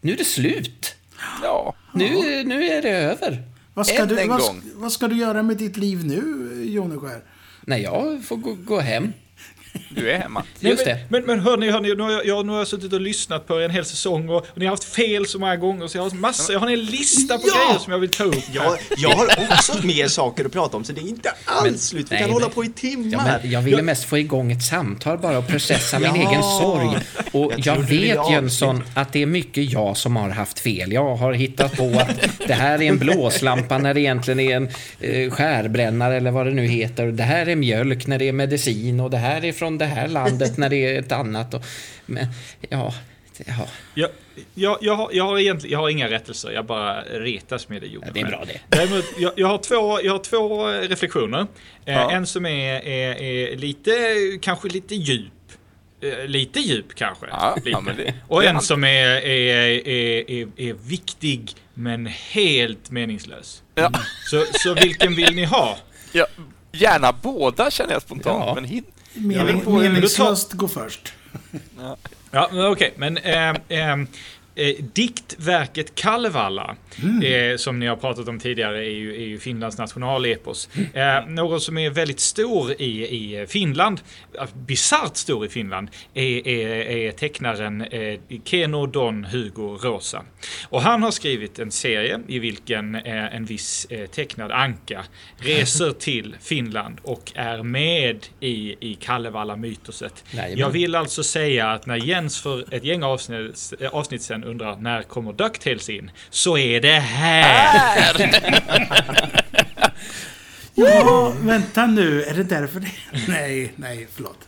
Nu 0.00 0.12
är 0.12 0.16
det 0.16 0.24
slut. 0.24 0.94
Ja. 1.42 1.74
Nu, 1.94 2.44
nu 2.44 2.64
är 2.68 2.82
det 2.82 2.90
över. 2.90 3.42
Vad 3.74 3.86
ska, 3.86 4.02
Än 4.02 4.08
du, 4.08 4.18
en 4.20 4.28
vad, 4.28 4.40
gång. 4.40 4.62
vad 4.74 4.92
ska 4.92 5.08
du 5.08 5.16
göra 5.16 5.42
med 5.42 5.56
ditt 5.56 5.76
liv 5.76 6.04
nu, 6.04 6.48
Joneskär? 6.64 7.22
Nej, 7.60 7.82
jag 7.82 8.24
får 8.24 8.36
gå, 8.36 8.54
gå 8.54 8.80
hem. 8.80 9.12
Du 9.90 10.10
är 10.10 10.18
hemma. 10.18 10.42
Just 10.60 10.84
det. 10.84 10.98
Men, 11.08 11.22
men 11.24 11.40
hörni, 11.40 11.70
hörni 11.70 11.94
nu, 11.94 12.02
har 12.02 12.10
jag, 12.12 12.26
jag, 12.26 12.46
nu 12.46 12.52
har 12.52 12.58
jag 12.58 12.68
suttit 12.68 12.92
och 12.92 13.00
lyssnat 13.00 13.46
på 13.46 13.60
er 13.60 13.64
en 13.64 13.70
hel 13.70 13.84
säsong 13.84 14.28
och, 14.28 14.36
och 14.36 14.46
ni 14.54 14.64
har 14.64 14.70
haft 14.72 14.84
fel 14.84 15.26
så 15.26 15.38
många 15.38 15.56
gånger 15.56 15.86
så 15.86 15.98
jag 15.98 16.02
har 16.02 16.10
massor, 16.10 16.52
jag 16.52 16.60
har 16.60 16.70
en 16.70 16.84
lista 16.84 17.38
på 17.38 17.44
Ja! 17.46 17.54
grejer 17.66 17.78
som 17.80 17.92
jag 17.92 18.00
vill 18.00 18.10
ta 18.10 18.24
upp. 18.24 18.34
Jag, 18.54 18.78
jag 18.96 19.10
har 19.10 19.26
också 19.52 19.86
mer 19.86 20.08
saker 20.08 20.44
att 20.44 20.52
prata 20.52 20.76
om 20.76 20.84
så 20.84 20.92
det 20.92 21.00
är 21.00 21.08
inte 21.08 21.30
alls 21.44 21.82
slut. 21.88 22.06
Vi 22.10 22.14
nej, 22.14 22.20
kan 22.22 22.30
hålla 22.32 22.46
men- 22.46 22.54
på 22.54 22.64
i 22.64 22.66
Ja, 22.66 22.72
timmar. 22.80 23.38
men 23.42 23.50
jag 23.50 23.62
ville 23.62 23.82
mest 23.82 24.04
få 24.04 24.18
igång 24.18 24.52
ett 24.52 24.62
samtal 24.64 25.18
bara 25.18 25.38
och 25.38 25.46
processa 25.46 25.98
min 25.98 26.08
Ja. 26.14 26.30
egen 26.30 26.42
sorg. 26.42 26.98
Och 27.32 27.52
Jag 27.56 27.76
jag, 27.78 27.82
vet 27.82 28.30
Jönsson 28.30 28.82
att 28.94 29.12
det 29.12 29.22
är 29.22 29.26
mycket 29.26 29.72
jag 29.72 29.96
som 29.96 30.16
har 30.16 30.30
haft 30.30 30.58
fel. 30.60 30.92
Jag 30.92 31.16
har 31.16 31.32
hittat 31.32 31.76
på 31.76 31.84
att 32.00 32.28
det 32.46 32.54
här 32.54 32.82
är 32.82 32.88
en 32.88 32.98
blåslampa 32.98 33.78
när 33.78 33.94
det 33.94 34.00
egentligen 34.00 34.40
är 34.40 34.56
en 34.56 34.68
eh, 35.00 35.30
skärbrännare 35.30 36.16
eller 36.16 36.30
vad 36.30 36.46
det 36.46 36.52
nu 36.52 36.66
heter. 36.66 37.06
Det 37.06 37.22
här 37.22 37.48
är 37.48 37.56
mjölk 37.56 38.06
när 38.06 38.18
det 38.18 38.28
är 38.28 38.32
medicin 38.32 39.00
och 39.00 39.10
det 39.10 39.16
här 39.16 39.44
är 39.44 39.52
från 39.52 39.67
det 39.78 39.84
här 39.86 40.08
landet 40.08 40.56
när 40.56 40.68
det 40.68 40.76
är 40.96 40.98
ett 41.00 41.12
annat. 41.12 41.54
Och, 41.54 41.64
men 42.06 42.26
ja, 42.68 42.94
ja, 43.46 43.68
Jag, 43.94 44.10
jag, 44.54 44.78
jag, 44.80 44.94
har, 44.96 45.10
jag, 45.12 45.24
har 45.24 45.38
egentligen, 45.38 45.72
jag 45.72 45.78
har 45.78 45.88
inga 45.88 46.10
rättelser, 46.10 46.50
jag 46.50 46.66
bara 46.66 47.00
retas 47.02 47.68
med 47.68 47.82
det. 47.82 47.86
Ja, 47.86 48.00
det 48.14 48.20
är 48.20 48.24
bra 48.26 48.44
det. 48.46 48.60
Däremot, 48.76 49.04
jag, 49.18 49.32
jag, 49.36 49.48
har 49.48 49.58
två, 49.58 50.00
jag 50.02 50.12
har 50.12 50.18
två 50.18 50.66
reflektioner. 50.66 51.40
Eh, 51.84 51.94
Ja. 51.94 52.10
En 52.10 52.26
som 52.26 52.46
är, 52.46 52.86
är, 52.86 53.22
är 53.22 53.56
lite, 53.56 53.92
kanske 54.42 54.68
lite 54.68 54.94
djup. 54.94 55.32
Eh, 56.00 56.26
lite 56.26 56.60
djup 56.60 56.94
kanske. 56.94 57.26
Ja, 57.30 57.52
lite. 57.56 57.70
ja, 57.70 57.80
men 57.80 57.96
det- 57.96 58.14
Och 58.28 58.44
en 58.44 58.60
som 58.60 58.84
är, 58.84 59.06
är, 59.06 59.88
är, 59.88 60.30
är, 60.30 60.48
är 60.56 60.72
viktig 60.88 61.50
men 61.74 62.06
helt 62.06 62.90
meningslös. 62.90 63.62
Ja. 63.74 63.92
Så, 64.30 64.44
så 64.52 64.74
vilken 64.74 65.14
vill 65.16 65.34
ni 65.34 65.44
ha? 65.44 65.78
Ja, 66.12 66.26
gärna 66.72 67.12
båda 67.12 67.70
känner 67.70 67.92
jag 67.92 68.02
spontant, 68.02 68.44
Ja. 68.46 68.54
men 68.54 68.64
hin- 68.64 68.84
Mening, 69.14 69.64
meningslöst 69.80 70.52
gå 70.52 70.68
först. 70.68 71.12
Ja, 72.30 72.48
men 72.52 72.66
okej, 72.66 72.94
men 72.96 73.16
eh, 73.16 73.48
eh, 73.68 73.96
eh, 74.58 74.84
diktverket 74.92 75.94
Kalevala, 75.94 76.76
eh, 77.22 77.56
som 77.56 77.78
ni 77.78 77.86
har 77.86 77.96
pratat 77.96 78.28
om 78.28 78.40
tidigare, 78.40 78.78
är 78.78 78.90
ju, 78.90 79.22
är 79.22 79.26
ju 79.26 79.38
Finlands 79.38 79.78
nationalepos. 79.78 80.68
Eh, 80.94 81.26
något 81.26 81.62
som 81.62 81.78
är 81.78 81.90
väldigt 81.90 82.20
stor 82.20 82.72
i, 82.72 83.08
i 83.08 83.46
Finland, 83.46 84.00
eh, 84.40 84.46
bisarrt 84.54 85.16
stor 85.16 85.46
i 85.46 85.48
Finland, 85.48 85.88
är, 86.14 86.48
är, 86.48 86.68
är 86.68 87.12
tecknaren 87.12 87.80
eh, 87.80 88.20
Keno 88.44 88.86
Don 88.86 89.24
Hugo 89.24 89.78
Rosa. 89.82 90.22
Och 90.68 90.82
han 90.82 91.02
har 91.02 91.10
skrivit 91.10 91.58
en 91.58 91.70
serie 91.70 92.20
i 92.28 92.38
vilken 92.38 92.94
eh, 92.94 93.34
en 93.34 93.44
viss 93.44 93.86
eh, 93.90 94.06
tecknad 94.06 94.52
anka 94.52 95.04
reser 95.36 95.90
till 95.98 96.36
Finland 96.40 96.98
och 97.02 97.32
är 97.34 97.62
med 97.62 98.26
i, 98.40 98.76
i 98.90 98.94
Kalevala-mytoset. 98.94 100.24
Jag 100.54 100.70
vill 100.70 100.94
alltså 100.94 101.22
säga 101.22 101.70
att 101.70 101.86
när 101.86 101.96
Jens 101.96 102.42
för 102.42 102.74
ett 102.74 102.84
gäng 102.84 103.02
avsnitt, 103.02 103.72
avsnitt 103.92 104.22
sen 104.22 104.44
undrar 104.48 104.76
när 104.76 105.02
kommer 105.02 105.32
DuckTales 105.32 105.88
in, 105.88 106.10
så 106.30 106.58
är 106.58 106.80
det 106.80 106.98
här! 107.00 108.30
Ja, 110.74 111.32
vänta 111.40 111.86
nu. 111.86 112.22
Är 112.24 112.34
det 112.34 112.42
därför 112.42 112.80
det... 112.80 112.88
Nej, 113.28 113.72
nej, 113.76 114.06
förlåt. 114.14 114.38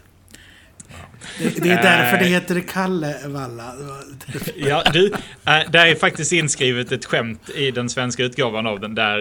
Det, 1.38 1.62
det 1.62 1.70
är 1.70 1.82
därför 1.82 2.18
det 2.18 2.24
heter 2.24 2.60
Kallevalla. 2.60 3.74
Det 3.76 3.84
var- 3.84 4.68
Ja, 4.68 4.82
du, 4.92 5.06
äh, 5.46 5.70
där 5.70 5.86
är 5.86 5.94
faktiskt 5.94 6.32
inskrivet 6.32 6.92
ett 6.92 7.04
skämt 7.04 7.50
i 7.50 7.70
den 7.70 7.88
svenska 7.90 8.22
utgåvan 8.24 8.66
av 8.66 8.80
den 8.80 8.94
där 8.94 9.18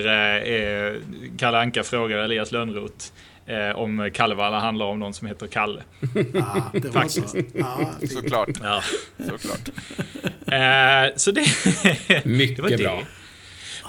eh, 0.87 0.93
Kalle 1.37 1.57
Anka 1.59 1.83
frågar 1.83 2.17
Elias 2.17 2.51
Lönnroth 2.51 3.05
eh, 3.49 3.75
om 3.75 4.09
Kallevalla 4.13 4.59
handlar 4.59 4.85
om 4.85 4.99
någon 4.99 5.13
som 5.13 5.27
heter 5.27 5.47
Kalle. 5.47 5.83
Ja, 6.33 6.71
det 6.73 6.89
var 6.89 7.07
så. 7.07 7.21
Ja, 7.53 7.91
det- 8.01 8.07
såklart. 8.07 8.49
Ja. 8.63 8.83
såklart. 9.17 9.69
Eh, 10.47 11.15
så 11.15 11.31
det, 11.31 11.45
Mycket 12.25 12.55
det 12.55 12.61
var 12.61 12.69
det. 12.69 12.77
bra. 12.77 13.03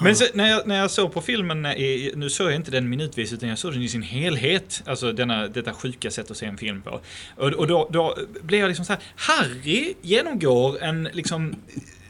Men 0.03 0.17
så, 0.17 0.25
när, 0.35 0.49
jag, 0.51 0.67
när 0.67 0.79
jag 0.79 0.91
såg 0.91 1.13
på 1.13 1.21
filmen, 1.21 1.67
eh, 1.67 1.73
i, 1.73 2.13
nu 2.17 2.31
såg 2.31 2.47
jag 2.47 2.55
inte 2.57 2.71
den 2.71 2.89
minutvis 2.89 3.33
utan 3.33 3.49
jag 3.49 3.59
såg 3.59 3.73
den 3.73 3.83
i 3.83 3.89
sin 3.89 4.03
helhet. 4.03 4.83
Alltså 4.87 5.13
denna, 5.13 5.49
detta 5.49 5.73
sjuka 5.73 6.11
sätt 6.11 6.31
att 6.31 6.37
se 6.37 6.47
en 6.47 6.59
film 6.59 6.83
på. 6.83 7.01
Och, 7.37 7.49
och 7.49 7.67
då, 7.67 7.89
då 7.93 8.17
blev 8.43 8.61
jag 8.61 8.69
liksom 8.69 8.85
så 8.85 8.93
här, 8.93 9.03
Harry 9.17 9.95
genomgår 10.03 10.83
en 10.83 11.09
liksom 11.13 11.55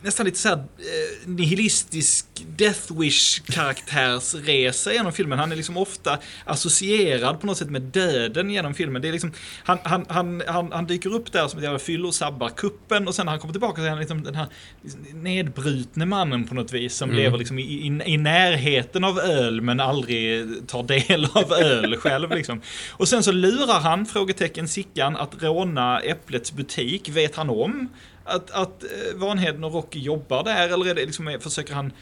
nästan 0.03 0.27
lite 0.27 0.39
så 0.39 0.49
här 0.49 0.57
eh, 0.57 1.29
nihilistisk 1.29 2.27
Death 2.57 2.99
Wish 3.01 3.41
karaktärsresa 3.41 4.93
genom 4.93 5.13
filmen. 5.13 5.39
Han 5.39 5.53
är 5.53 5.57
liksom 5.57 5.77
ofta 5.77 6.19
associerad 6.45 7.41
på 7.41 7.47
något 7.47 7.59
sätt 7.59 7.71
med 7.71 7.83
döden 7.83 8.51
genom 8.51 8.75
filmen. 8.75 9.03
Det 9.03 9.09
är 9.09 9.13
liksom, 9.13 9.33
han, 9.65 9.79
han, 9.85 10.07
han, 10.09 10.43
han, 10.47 10.73
han 10.73 10.87
dyker 10.87 11.15
upp 11.15 11.33
där 11.33 11.49
som 11.49 11.59
ett 11.59 11.65
jävla 11.65 11.79
fyllo 11.79 12.09
och 12.09 12.15
sabbar 12.15 12.49
kuppen 12.49 13.09
och 13.09 13.15
sen 13.15 13.27
när 13.27 13.33
han 13.33 13.41
kommer 13.41 13.53
tillbaka 13.53 13.77
så 13.77 13.87
är 13.87 13.91
han 13.91 13.99
liksom 13.99 14.23
den 14.23 14.35
här 14.35 14.47
liksom 14.83 15.01
nedbrutne 15.23 16.07
mannen 16.07 16.47
på 16.47 16.55
något 16.55 16.73
vis 16.73 16.95
som 16.95 17.13
lever 17.13 17.39
liksom 17.39 17.59
i, 17.59 17.63
i, 17.63 18.03
i 18.07 18.17
närheten 18.17 19.05
av 19.05 19.19
öl 19.19 19.61
men 19.61 19.81
aldrig 19.81 20.47
tar 20.69 20.83
del 20.83 21.29
av 21.33 21.53
öl 21.53 21.97
själv 21.97 22.31
liksom. 22.31 22.61
Och 22.91 23.09
sen 23.09 23.23
så 23.23 23.33
lurar 23.33 23.81
han, 23.81 24.07
frågetecken 24.07 24.69
Sickan, 24.69 25.17
att 25.17 25.43
råna 25.43 26.01
Äpplets 26.01 26.53
butik. 26.53 27.09
Vet 27.09 27.37
han 27.37 27.51
om 27.51 27.89
att, 28.24 28.50
att 28.50 28.83
eh, 28.83 28.88
Vanheden 29.16 29.64
och 29.64 29.72
Rocky 29.72 29.98
jobbar 29.98 30.44
där 30.44 30.68
eller 30.68 30.90
är 30.90 30.94
det 30.94 31.06
liksom, 31.06 31.28
eh, 31.28 31.38
försöker 31.38 31.74
han 31.74 31.92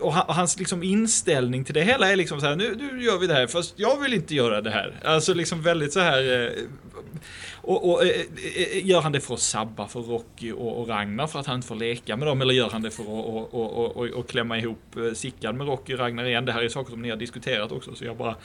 och 0.00 0.12
han- 0.12 0.26
och 0.26 0.34
hans 0.34 0.58
liksom 0.58 0.82
inställning 0.82 1.64
till 1.64 1.74
det 1.74 1.82
hela 1.82 2.12
är 2.12 2.16
liksom 2.16 2.40
så 2.40 2.46
här, 2.46 2.56
nu, 2.56 2.74
nu 2.92 3.04
gör 3.04 3.18
vi 3.18 3.26
det 3.26 3.34
här, 3.34 3.46
fast 3.46 3.74
jag 3.76 4.00
vill 4.00 4.14
inte 4.14 4.34
göra 4.34 4.60
det 4.60 4.70
här. 4.70 5.00
Alltså 5.04 5.34
liksom 5.34 5.62
väldigt 5.62 5.92
så 5.92 6.00
här... 6.00 6.42
Eh, 6.46 6.62
eh, 7.66 7.70
Och, 7.70 7.90
och, 7.92 8.04
eh, 8.04 8.10
eh, 8.56 8.86
gör 8.86 9.00
han 9.00 9.12
det 9.12 9.20
för 9.20 9.34
att 9.34 9.40
sabba 9.40 9.88
för 9.88 10.00
Rocky 10.00 10.52
och, 10.52 10.80
och 10.80 10.88
Ragnar 10.88 11.26
för 11.26 11.38
att 11.40 11.46
han 11.46 11.56
inte 11.56 11.68
får 11.68 11.74
leka 11.74 12.16
med 12.16 12.28
dem? 12.28 12.40
Eller 12.40 12.54
gör 12.54 12.70
han 12.70 12.82
det 12.82 12.90
för 12.90 13.02
att 13.02 13.08
och, 13.08 13.54
och, 13.54 13.96
och, 13.96 14.06
och 14.06 14.28
klämma 14.28 14.58
ihop 14.58 14.96
eh, 14.96 15.14
Sickan 15.14 15.56
med 15.56 15.66
Rocky 15.66 15.94
och 15.94 15.98
Ragnar 15.98 16.24
igen? 16.24 16.44
Det 16.44 16.52
här 16.52 16.62
är 16.62 16.68
saker 16.68 16.90
som 16.90 17.02
ni 17.02 17.10
har 17.10 17.16
diskuterat 17.16 17.72
också, 17.72 17.94
så 17.94 18.04
jag 18.04 18.16
bara, 18.16 18.36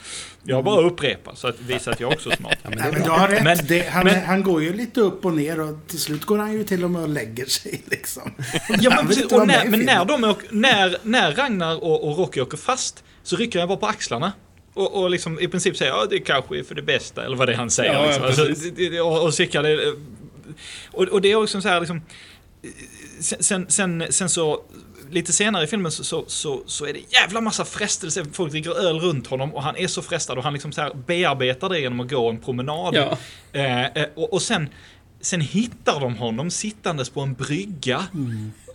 jag 0.42 0.64
bara 0.64 0.80
upprepar 0.86 1.34
så 1.34 1.48
att 1.48 1.60
visa 1.60 1.90
att 1.90 2.00
jag 2.00 2.12
också 2.12 2.30
är 2.30 2.36
smart. 2.36 2.58
Ja, 2.62 2.70
men 2.70 3.02
du 3.02 3.10
har 3.10 3.28
rätt. 3.28 3.44
Men- 3.44 3.58
det, 3.68 3.80
han, 3.88 4.04
men- 4.04 4.24
han 4.24 4.42
går 4.42 4.62
ju 4.62 4.72
lite 4.72 5.00
upp 5.00 5.24
och 5.24 5.32
ner 5.34 5.60
och 5.60 5.76
till 5.86 5.98
slut 6.00 6.24
går 6.24 6.38
han 6.38 6.52
ju 6.52 6.64
till 6.64 6.84
och 6.84 6.90
med 6.90 7.02
och 7.02 7.08
lägger 7.08 7.46
sig 7.46 7.82
liksom. 7.90 8.32
Ja, 8.80 8.92
men, 8.96 9.06
precis, 9.06 9.24
och 9.32 9.46
när, 9.46 9.64
men 9.68 9.80
när, 9.80 10.04
de 10.04 10.34
när, 10.50 10.96
när 11.02 11.32
Ragnar 11.32 11.84
och, 11.84 12.08
och 12.08 12.18
Rocky 12.18 12.40
åker 12.40 12.56
fast 12.56 13.04
så 13.22 13.36
rycker 13.36 13.58
jag 13.58 13.68
bara 13.68 13.78
på 13.78 13.86
axlarna. 13.86 14.32
Och, 14.74 15.02
och 15.02 15.10
liksom 15.10 15.40
i 15.40 15.48
princip 15.48 15.76
säger 15.76 15.92
ja 15.92 16.06
det 16.10 16.18
kanske 16.20 16.58
är 16.58 16.62
för 16.62 16.74
det 16.74 16.82
bästa, 16.82 17.24
eller 17.24 17.36
vad 17.36 17.48
det 17.48 17.52
är 17.52 17.56
han 17.56 17.70
säger. 17.70 17.92
Ja, 17.92 18.00
ja, 18.00 18.06
liksom. 18.06 18.46
alltså, 18.46 18.70
det- 18.70 18.88
det- 18.88 19.00
och, 19.00 19.22
och 19.24 19.34
Sickan. 19.34 19.64
Och, 20.90 21.02
och 21.04 21.20
det 21.20 21.32
är 21.32 21.36
också 21.36 21.60
så 21.60 21.68
här 21.68 21.80
liksom... 21.80 22.02
Sen, 23.20 23.66
sen, 23.68 24.04
sen, 24.10 24.28
så... 24.28 24.62
Lite 25.10 25.32
senare 25.32 25.64
i 25.64 25.66
filmen 25.66 25.92
så, 25.92 26.04
så, 26.04 26.24
så, 26.26 26.62
så 26.66 26.86
är 26.86 26.92
det 26.92 27.00
jävla 27.12 27.40
massa 27.40 27.64
frestelser. 27.64 28.26
Folk 28.32 28.50
dricker 28.52 28.70
öl 28.88 29.00
runt 29.00 29.26
honom 29.26 29.54
och 29.54 29.62
han 29.62 29.76
är 29.76 29.86
så 29.86 30.02
frestad 30.02 30.38
och 30.38 30.44
han 30.44 30.52
liksom 30.52 30.72
så 30.72 30.80
här 30.80 30.94
bearbetar 31.06 31.68
det 31.68 31.80
genom 31.80 32.00
att 32.00 32.10
gå 32.10 32.28
en 32.30 32.38
promenad. 32.38 32.94
Ja. 32.94 33.18
Eh, 33.52 33.84
eh, 33.86 34.06
och, 34.14 34.32
och 34.32 34.42
sen, 34.42 34.68
sen 35.20 35.40
hittar 35.40 36.00
de 36.00 36.16
honom 36.16 36.50
sittandes 36.50 37.10
på 37.10 37.20
en 37.20 37.34
brygga. 37.34 38.04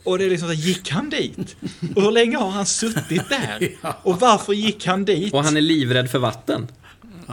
Och 0.06 0.18
det 0.18 0.26
är 0.26 0.30
liksom 0.30 0.48
så, 0.48 0.54
gick 0.54 0.90
han 0.92 1.10
dit? 1.10 1.56
Och 1.96 2.02
hur 2.02 2.12
länge 2.12 2.38
har 2.38 2.50
han 2.50 2.66
suttit 2.66 3.30
där? 3.30 3.70
Och 4.04 4.20
varför 4.20 4.54
gick 4.54 4.86
han 4.86 5.06
dit? 5.06 5.34
Och 5.34 5.44
han 5.44 5.58
är 5.58 5.62
livrädd 5.62 6.12
för 6.12 6.20
vatten. 6.20 6.68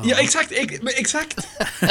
Ja, 0.04 0.16
exakt, 0.20 0.52
exakt, 0.98 1.38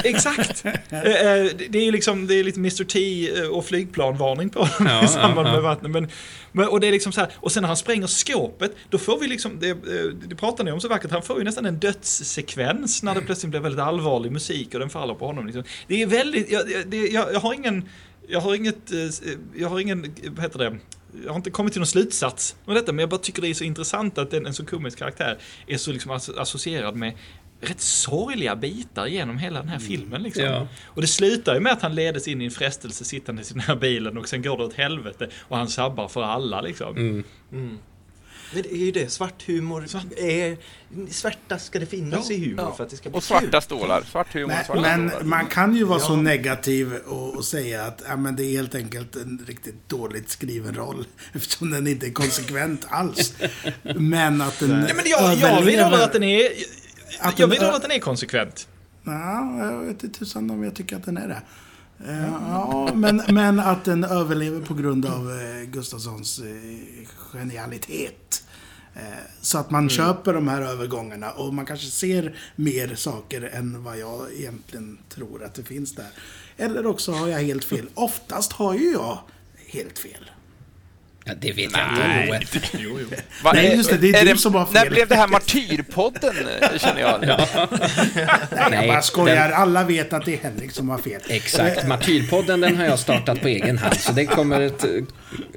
exakt. 0.04 0.66
Eh, 0.92 1.00
eh, 1.02 1.46
det 1.70 1.78
är 1.80 1.84
ju 1.86 1.92
liksom, 1.92 2.28
det 2.28 2.36
är 2.36 2.44
lite 2.44 2.60
Mr 2.60 2.84
T 2.84 3.30
eh, 3.40 3.48
och 3.48 3.66
flygplanvarning 3.66 4.50
på 4.50 4.60
honom 4.64 4.94
Ja, 4.94 5.04
i 5.04 5.08
samband 5.08 5.52
med 5.52 5.62
vattnet. 5.62 5.92
Men, 5.92 6.08
men, 6.52 6.68
och 6.68 6.80
det 6.80 6.88
är 6.88 6.92
liksom 6.92 7.12
så 7.12 7.22
här, 7.22 7.30
och 7.36 7.52
sen 7.52 7.62
när 7.62 7.68
han 7.68 7.78
spränger 7.78 8.08
skåpet, 8.08 8.76
då 8.90 8.98
får 8.98 9.20
vi 9.20 9.28
liksom, 9.28 9.60
det, 9.60 9.74
det 10.28 10.36
pratar 10.36 10.64
ni 10.64 10.72
om 10.72 10.82
så 10.82 10.88
vackert, 10.88 11.12
han 11.12 11.22
får 11.24 11.38
ju 11.38 11.44
nästan 11.44 11.66
en 11.66 11.80
dödssekvens 11.80 13.04
när 13.04 13.16
det 13.16 13.22
plötsligt 13.22 13.50
blir 13.50 13.60
väldigt 13.60 13.82
allvarlig 13.82 14.32
musik 14.32 14.74
och 14.74 14.80
den 14.80 14.90
faller 14.90 15.14
på 15.14 15.26
honom. 15.26 15.46
Liksom. 15.46 15.64
Det 15.88 16.02
är 16.02 16.08
väldigt, 16.08 16.52
jag- 16.52 16.66
det, 16.88 16.98
jag, 16.98 17.34
jag 17.34 17.40
har 17.40 17.54
ingen, 17.54 17.90
jag 18.32 18.40
har 18.42 18.56
inget, 18.56 18.92
eh, 18.92 18.98
jag 19.56 19.70
har 19.70 19.80
ingen, 19.80 20.16
vad 20.30 20.40
heter 20.44 20.60
det? 20.60 20.78
Jag 21.24 21.30
har 21.30 21.36
inte 21.36 21.52
kommit 21.52 21.74
till 21.74 21.80
någon 21.80 21.88
slutsats 21.88 22.56
med 22.66 22.76
detta, 22.76 22.92
men 22.92 23.00
jag 23.00 23.10
bara 23.10 23.20
tycker 23.20 23.42
det 23.42 23.48
är 23.48 23.54
så 23.54 23.64
intressant 23.64 24.18
att 24.18 24.34
en, 24.34 24.46
en 24.46 24.54
så 24.54 24.66
komisk 24.66 24.98
karaktär 25.00 25.38
är 25.68 25.78
så 25.78 25.92
liksom 25.92 26.12
asso- 26.12 26.40
associerad 26.40 26.96
med 26.96 27.14
rätt 27.62 27.82
sorgliga 27.82 28.56
bitar 28.56 29.08
genom 29.08 29.38
hela 29.38 29.60
den 29.60 29.70
här 29.70 29.80
filmen. 29.80 30.24
Liksom. 30.24 30.44
Ja. 30.44 30.68
Och 30.86 31.02
det 31.02 31.08
slutar 31.08 31.54
ju 31.54 31.60
med 31.60 31.74
att 31.74 31.82
han 31.82 31.96
ledes 31.96 32.28
in 32.28 32.42
i 32.42 32.46
en 32.46 32.52
frestelse 32.52 33.06
sittande 33.06 33.42
i 33.42 33.46
den 33.50 33.60
här 33.60 33.76
bilen 33.76 34.18
och 34.18 34.30
sen 34.30 34.42
går 34.42 34.58
det 34.58 34.64
åt 34.64 34.74
helvete 34.74 35.30
och 35.42 35.58
han 35.58 35.68
sabbar 35.68 36.08
för 36.08 36.24
alla 36.24 36.62
liksom. 36.62 36.98
Mm. 37.52 37.78
Men 38.54 38.64
det 38.64 38.74
är 38.74 38.78
ju 38.78 38.92
det, 38.92 39.12
svart 39.12 39.44
humor 39.48 39.86
är... 40.18 40.58
Svärta 41.10 41.60
ska 41.60 41.80
det 41.80 41.86
finnas 41.86 42.32
i 42.32 42.46
humor 42.50 42.74
för 42.78 42.84
att 42.84 42.90
det 42.90 42.98
ska 42.98 43.10
bli 43.10 43.18
Och 43.20 43.24
svarta 43.24 43.48
kul. 43.52 43.62
stålar. 43.62 44.02
Svart 44.02 44.34
humor 44.34 44.56
och 44.60 44.66
svarta 44.66 44.82
Men, 44.82 45.10
stålar. 45.10 45.20
men 45.24 45.30
man 45.30 45.46
kan 45.48 45.76
ju 45.76 45.84
vara 45.84 46.00
så 46.00 46.12
Ja. 46.14 46.22
negativ 46.22 46.94
och, 46.96 47.36
och 47.36 47.46
säga 47.46 47.84
att 47.86 48.02
ja, 48.08 48.16
men 48.16 48.36
det 48.36 48.44
är 48.44 48.52
helt 48.52 48.76
enkelt 48.76 49.16
en 49.16 49.44
riktigt 49.48 49.90
dåligt 49.90 50.30
skriven 50.30 50.76
roll. 50.76 51.06
Eftersom 51.34 51.72
den 51.72 51.88
inte 51.88 52.06
är 52.08 52.12
konsekvent 52.12 52.86
alls. 52.90 53.34
Men 53.96 54.42
att 54.42 54.60
den 54.60 54.70
Nej, 54.70 54.94
men 54.96 55.06
jag, 55.08 55.36
jag 55.36 55.62
vidhåller 55.62 56.04
att 56.04 56.14
den 56.14 56.24
är... 56.24 56.50
Att 57.20 57.40
jag 57.40 57.48
vidhåller 57.48 57.74
att 57.74 57.82
den 57.82 57.92
är 57.92 58.00
konsekvent. 58.00 58.68
Ja, 59.04 59.58
jag 59.66 59.80
vet 59.80 60.04
inte 60.04 60.20
tusan 60.20 60.52
om 60.52 60.64
jag 60.64 60.76
tycker 60.76 60.96
att 60.96 61.06
den 61.06 61.18
är 61.18 61.28
det. 61.28 61.42
Eh, 62.08 62.34
Ja, 62.50 62.90
men, 62.96 63.22
men 63.30 63.60
att 63.60 63.86
den 63.86 64.04
överlever 64.04 64.62
på 64.62 64.74
grund 64.74 65.06
av 65.06 65.32
eh, 65.32 65.64
Gustafssons 65.70 66.40
eh, 66.40 67.08
genialitet. 67.32 68.44
Så 69.42 69.58
att 69.58 69.72
man 69.72 69.90
köper 69.90 70.34
de 70.34 70.48
här 70.48 70.62
övergångarna 70.62 71.32
och 71.32 71.54
man 71.54 71.66
kanske 71.66 71.88
ser 71.88 72.36
mer 72.56 72.96
saker 72.96 73.42
än 73.42 73.84
vad 73.84 73.98
jag 73.98 74.34
egentligen 74.34 74.98
tror 75.10 75.44
att 75.44 75.54
det 75.54 75.64
finns 75.64 75.96
där. 75.96 76.10
Eller 76.58 76.86
också 76.86 77.12
har 77.12 77.28
jag 77.28 77.40
helt 77.40 77.64
fel. 77.64 77.90
Oftast 77.94 78.52
har 78.52 78.74
ju 78.74 78.92
jag 78.92 79.20
helt 79.68 80.00
fel. 80.00 80.32
Ja, 81.26 81.34
det 81.42 81.52
vet 81.52 81.72
jag 81.74 82.40
inte. 82.42 82.60
Jo, 82.78 82.98
jo. 83.02 83.08
Va, 83.44 83.52
Nej, 83.54 83.68
är- 83.68 83.76
just 83.76 83.90
det, 83.90 83.98
det 83.98 84.10
är 84.20 84.26
du 84.26 84.38
som 84.38 84.56
har 84.56 84.68
När 84.74 84.82
fel. 84.82 84.90
blev 84.94 85.08
det 85.08 85.16
här 85.16 85.28
Martyrpodden, 85.28 86.36
eh, 86.62 86.78
känner 86.80 87.02
jag? 87.02 87.22
Nej, 87.28 87.38
jag 88.52 88.72
Nej, 88.72 88.88
bara 88.88 89.02
skojar. 89.02 89.36
den- 89.50 89.54
Alla 89.54 89.84
vet 89.84 90.14
att 90.14 90.26
det 90.26 90.34
är 90.34 90.38
Henrik 90.38 90.72
som 90.72 90.90
har 90.90 90.98
fel. 90.98 91.22
Exakt. 91.30 91.88
Martyrpodden 91.88 92.62
den 92.62 92.76
har 92.78 92.86
jag 92.86 93.00
startat 93.00 93.42
på 93.42 93.48
egen 93.48 93.78
hand. 93.78 93.96
Så 93.98 94.12
det 94.12 94.26
kommer 94.26 94.62
ett, 94.62 94.86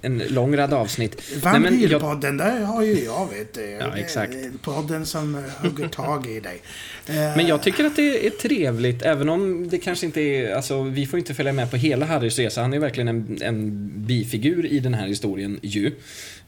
en 0.03 0.19
lång 0.29 0.57
rad 0.57 0.73
avsnitt. 0.75 1.23
Nej, 1.45 1.61
men 1.61 1.81
jag, 1.81 1.89
Vampyrpodden, 1.99 2.37
där 2.37 2.61
har 2.61 2.83
ju 2.83 3.05
jag 3.05 3.29
vet 3.39 3.55
du. 3.55 3.71
Ja, 3.81 3.97
exakt. 3.97 4.33
Det 4.33 4.39
är 4.39 4.51
Podden 4.63 5.07
som 5.07 5.35
eh, 5.35 5.41
hugger 5.63 5.89
tag 5.89 6.27
i 6.27 6.41
dig. 6.41 6.63
Eh, 7.07 7.15
men 7.37 7.47
jag 7.47 7.63
tycker 7.63 7.85
att 7.85 7.97
det 7.97 8.27
är 8.27 8.31
trevligt, 8.31 9.03
även 9.03 9.29
om 9.29 9.69
det 9.69 9.79
kanske 9.79 10.07
inte 10.07 10.21
är... 10.21 10.55
Alltså, 10.55 10.83
vi 10.83 11.07
får 11.07 11.19
inte 11.19 11.35
följa 11.35 11.53
med 11.53 11.71
på 11.71 11.77
hela 11.77 12.07
Harrys 12.07 12.39
resa. 12.39 12.61
Han 12.63 12.73
är 12.73 12.79
verkligen 12.79 13.09
en, 13.09 13.39
en 13.43 13.91
bifigur 14.07 14.67
i 14.67 14.79
den 14.81 14.95
här 14.95 15.07
historien 15.07 15.54
ju. 15.63 15.87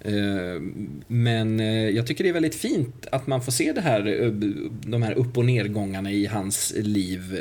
Eh, 0.01 0.61
men 1.07 1.61
eh, 1.61 1.88
jag 1.88 2.07
tycker 2.07 2.25
det 2.25 2.31
är 2.31 2.35
väldigt 2.35 2.55
fint 2.55 3.07
att 3.12 3.27
man 3.27 3.42
får 3.42 3.53
se 3.53 3.73
det 3.73 3.81
här, 3.81 4.23
eh, 4.23 4.31
de 4.87 5.03
här 5.03 5.12
upp 5.12 5.38
och 5.38 5.45
nedgångarna 5.45 6.12
i 6.12 6.27
hans 6.27 6.75
liv. 6.77 7.37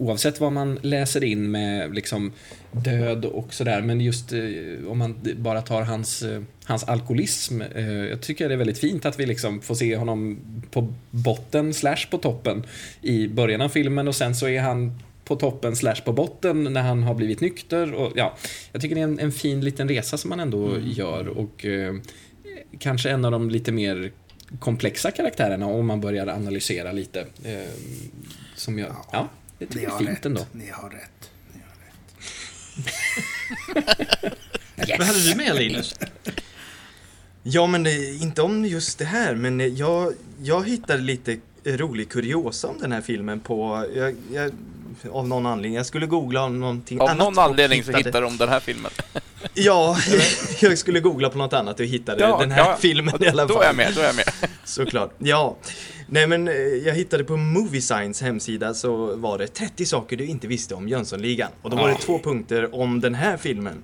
Oavsett 0.00 0.40
vad 0.40 0.52
man 0.52 0.78
läser 0.82 1.24
in 1.24 1.50
med 1.50 1.94
liksom 1.94 2.32
död 2.72 3.24
och 3.24 3.54
sådär. 3.54 3.82
Men 3.82 4.00
just 4.00 4.32
om 4.88 4.98
man 4.98 5.14
bara 5.36 5.62
tar 5.62 5.82
hans, 5.82 6.24
hans 6.64 6.84
alkoholism. 6.84 7.60
Jag 8.10 8.20
tycker 8.20 8.48
det 8.48 8.54
är 8.54 8.58
väldigt 8.58 8.78
fint 8.78 9.06
att 9.06 9.20
vi 9.20 9.26
liksom 9.26 9.60
får 9.60 9.74
se 9.74 9.96
honom 9.96 10.38
på 10.70 10.94
botten 11.10 11.74
slash 11.74 12.06
på 12.10 12.18
toppen 12.18 12.62
i 13.02 13.28
början 13.28 13.60
av 13.60 13.68
filmen 13.68 14.08
och 14.08 14.16
sen 14.16 14.34
så 14.34 14.48
är 14.48 14.60
han 14.60 14.92
på 15.28 15.36
toppen 15.36 15.76
slash 15.76 16.00
på 16.04 16.12
botten 16.12 16.64
när 16.64 16.82
han 16.82 17.02
har 17.02 17.14
blivit 17.14 17.40
nykter. 17.40 17.94
Och, 17.94 18.12
ja, 18.14 18.36
jag 18.72 18.82
tycker 18.82 18.94
det 18.94 19.00
är 19.00 19.04
en, 19.04 19.18
en 19.18 19.32
fin 19.32 19.60
liten 19.60 19.88
resa 19.88 20.18
som 20.18 20.30
man 20.30 20.40
ändå 20.40 20.78
gör 20.78 21.28
och 21.28 21.64
eh, 21.64 21.94
kanske 22.78 23.10
en 23.10 23.24
av 23.24 23.32
de 23.32 23.50
lite 23.50 23.72
mer 23.72 24.12
komplexa 24.58 25.10
karaktärerna 25.10 25.66
om 25.66 25.86
man 25.86 26.00
börjar 26.00 26.26
analysera 26.26 26.92
lite. 26.92 27.20
Eh, 27.44 27.58
som 28.54 28.78
jag, 28.78 28.96
ja, 29.12 29.28
det 29.58 29.64
ni 29.64 29.70
tycker 29.70 29.84
jag 29.84 29.90
har 29.90 30.00
är 30.00 30.06
fint 30.06 30.18
rätt. 30.18 30.26
ändå. 30.26 30.46
Ni 30.52 30.70
har 30.70 30.90
rätt. 30.90 31.30
Ni 31.52 31.60
har 31.60 31.76
rätt. 33.74 34.38
Vad 34.98 35.06
hade 35.06 35.30
du 35.30 35.34
med 35.34 35.56
Linus? 35.56 35.94
Ja, 37.42 37.66
men 37.66 37.86
eh, 37.86 38.22
inte 38.22 38.42
om 38.42 38.64
just 38.64 38.98
det 38.98 39.04
här, 39.04 39.34
men 39.34 39.60
eh, 39.60 39.66
jag, 39.66 40.12
jag 40.42 40.68
hittade 40.68 41.02
lite 41.02 41.38
rolig 41.64 42.08
kuriosa 42.08 42.68
om 42.68 42.78
den 42.78 42.92
här 42.92 43.00
filmen 43.00 43.40
på, 43.40 43.86
jag, 43.94 44.16
jag, 44.32 44.52
av 45.12 45.28
någon 45.28 45.46
anledning. 45.46 45.74
Jag 45.76 45.86
skulle 45.86 46.06
googla 46.06 46.42
om 46.44 46.60
någonting 46.60 47.00
Av 47.00 47.06
annat. 47.08 47.18
någon 47.18 47.38
och 47.38 47.44
anledning 47.44 47.84
så 47.84 47.92
hittade- 47.92 48.20
de 48.20 48.36
den 48.36 48.48
här 48.48 48.60
filmen. 48.60 48.90
Ja, 49.54 49.96
jag 50.60 50.78
skulle 50.78 51.00
googla 51.00 51.30
på 51.30 51.38
något 51.38 51.52
annat 51.52 51.80
och 51.80 51.86
hittade 51.86 52.20
Ja, 52.24 52.38
den 52.40 52.50
här 52.50 52.58
ja. 52.58 52.76
filmen 52.80 53.22
i 53.22 53.28
alla 53.28 53.48
fall. 53.48 53.56
Då 53.56 53.62
är 53.62 53.66
jag 53.66 53.76
med, 53.76 53.92
då 53.94 54.00
är 54.00 54.04
jag 54.06 54.16
med. 54.16 54.24
Såklart. 54.64 55.14
Ja. 55.18 55.56
Nej 56.06 56.26
men 56.26 56.48
eh, 56.48 56.54
jag 56.54 56.94
hittade 56.94 57.24
på 57.24 57.36
Movie 57.36 57.82
Signs 57.82 58.22
hemsida 58.22 58.74
så 58.74 59.16
var 59.16 59.38
det 59.38 59.46
30 59.46 59.86
saker 59.86 60.16
du 60.16 60.26
inte 60.26 60.46
visste 60.46 60.74
om 60.74 60.88
Jönssonligan. 60.88 61.50
Och 61.62 61.70
då 61.70 61.76
var 61.76 61.88
det 61.88 61.92
Ja. 61.94 61.98
två 62.02 62.18
punkter 62.18 62.74
om 62.74 63.00
den 63.00 63.14
här 63.14 63.36
filmen. 63.36 63.82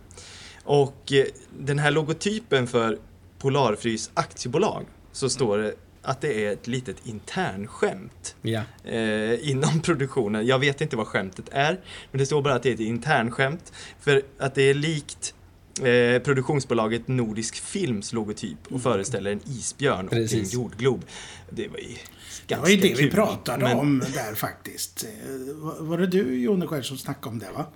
Och 0.65 1.13
eh, 1.13 1.25
den 1.59 1.79
här 1.79 1.91
logotypen 1.91 2.67
för 2.67 2.99
Polarfrys 3.39 4.11
aktiebolag 4.15 4.85
så 5.13 5.29
står 5.29 5.59
det 5.59 5.75
att 6.05 6.21
det 6.21 6.47
är 6.47 6.53
ett 6.53 6.67
litet 6.67 6.97
internskämt 7.07 8.37
Ja. 8.43 8.63
eh, 8.85 9.49
inom 9.51 9.81
produktionen. 9.83 10.47
Jag 10.47 10.59
vet 10.59 10.81
inte 10.81 10.97
vad 10.97 11.07
skämtet 11.07 11.45
är, 11.53 11.81
men 12.11 12.19
det 12.19 12.27
står 12.27 12.43
bara 12.43 12.55
att 12.55 12.63
det 12.63 12.71
är 12.71 12.75
ett 12.75 12.81
internskämt. 12.81 13.73
För 14.01 14.23
att 14.39 14.55
det 14.55 14.63
är 14.63 14.75
likt 14.75 15.35
eh, 15.83 16.23
produktionsbolaget 16.23 17.09
Nordisk 17.09 17.55
Films 17.57 18.13
logotyp 18.13 18.59
och 18.71 18.83
föreställer 18.83 19.33
en 19.33 19.41
isbjörn 19.47 20.07
och 20.09 20.13
en 20.13 20.23
Precis. 20.23 20.55
jordglob. 20.55 21.05
Det 21.51 21.69
var 21.69 21.79
ju 21.79 21.85
Det 21.89 22.55
ganska 22.55 22.63
var 22.63 22.69
ju 22.69 22.77
det 22.77 22.89
vi 22.89 22.95
kul, 22.95 23.11
pratade 23.11 23.65
men- 23.65 23.79
om 23.79 24.03
där 24.15 24.35
faktiskt. 24.35 25.05
Eh, 25.05 25.55
var- 25.57 25.83
Var 25.85 25.99
det 25.99 26.07
du, 26.07 26.41
Jonne, 26.43 26.67
själv 26.67 26.83
som 26.83 26.99
snackade 26.99 27.29
om 27.29 27.39
det, 27.39 27.51
va? 27.57 27.67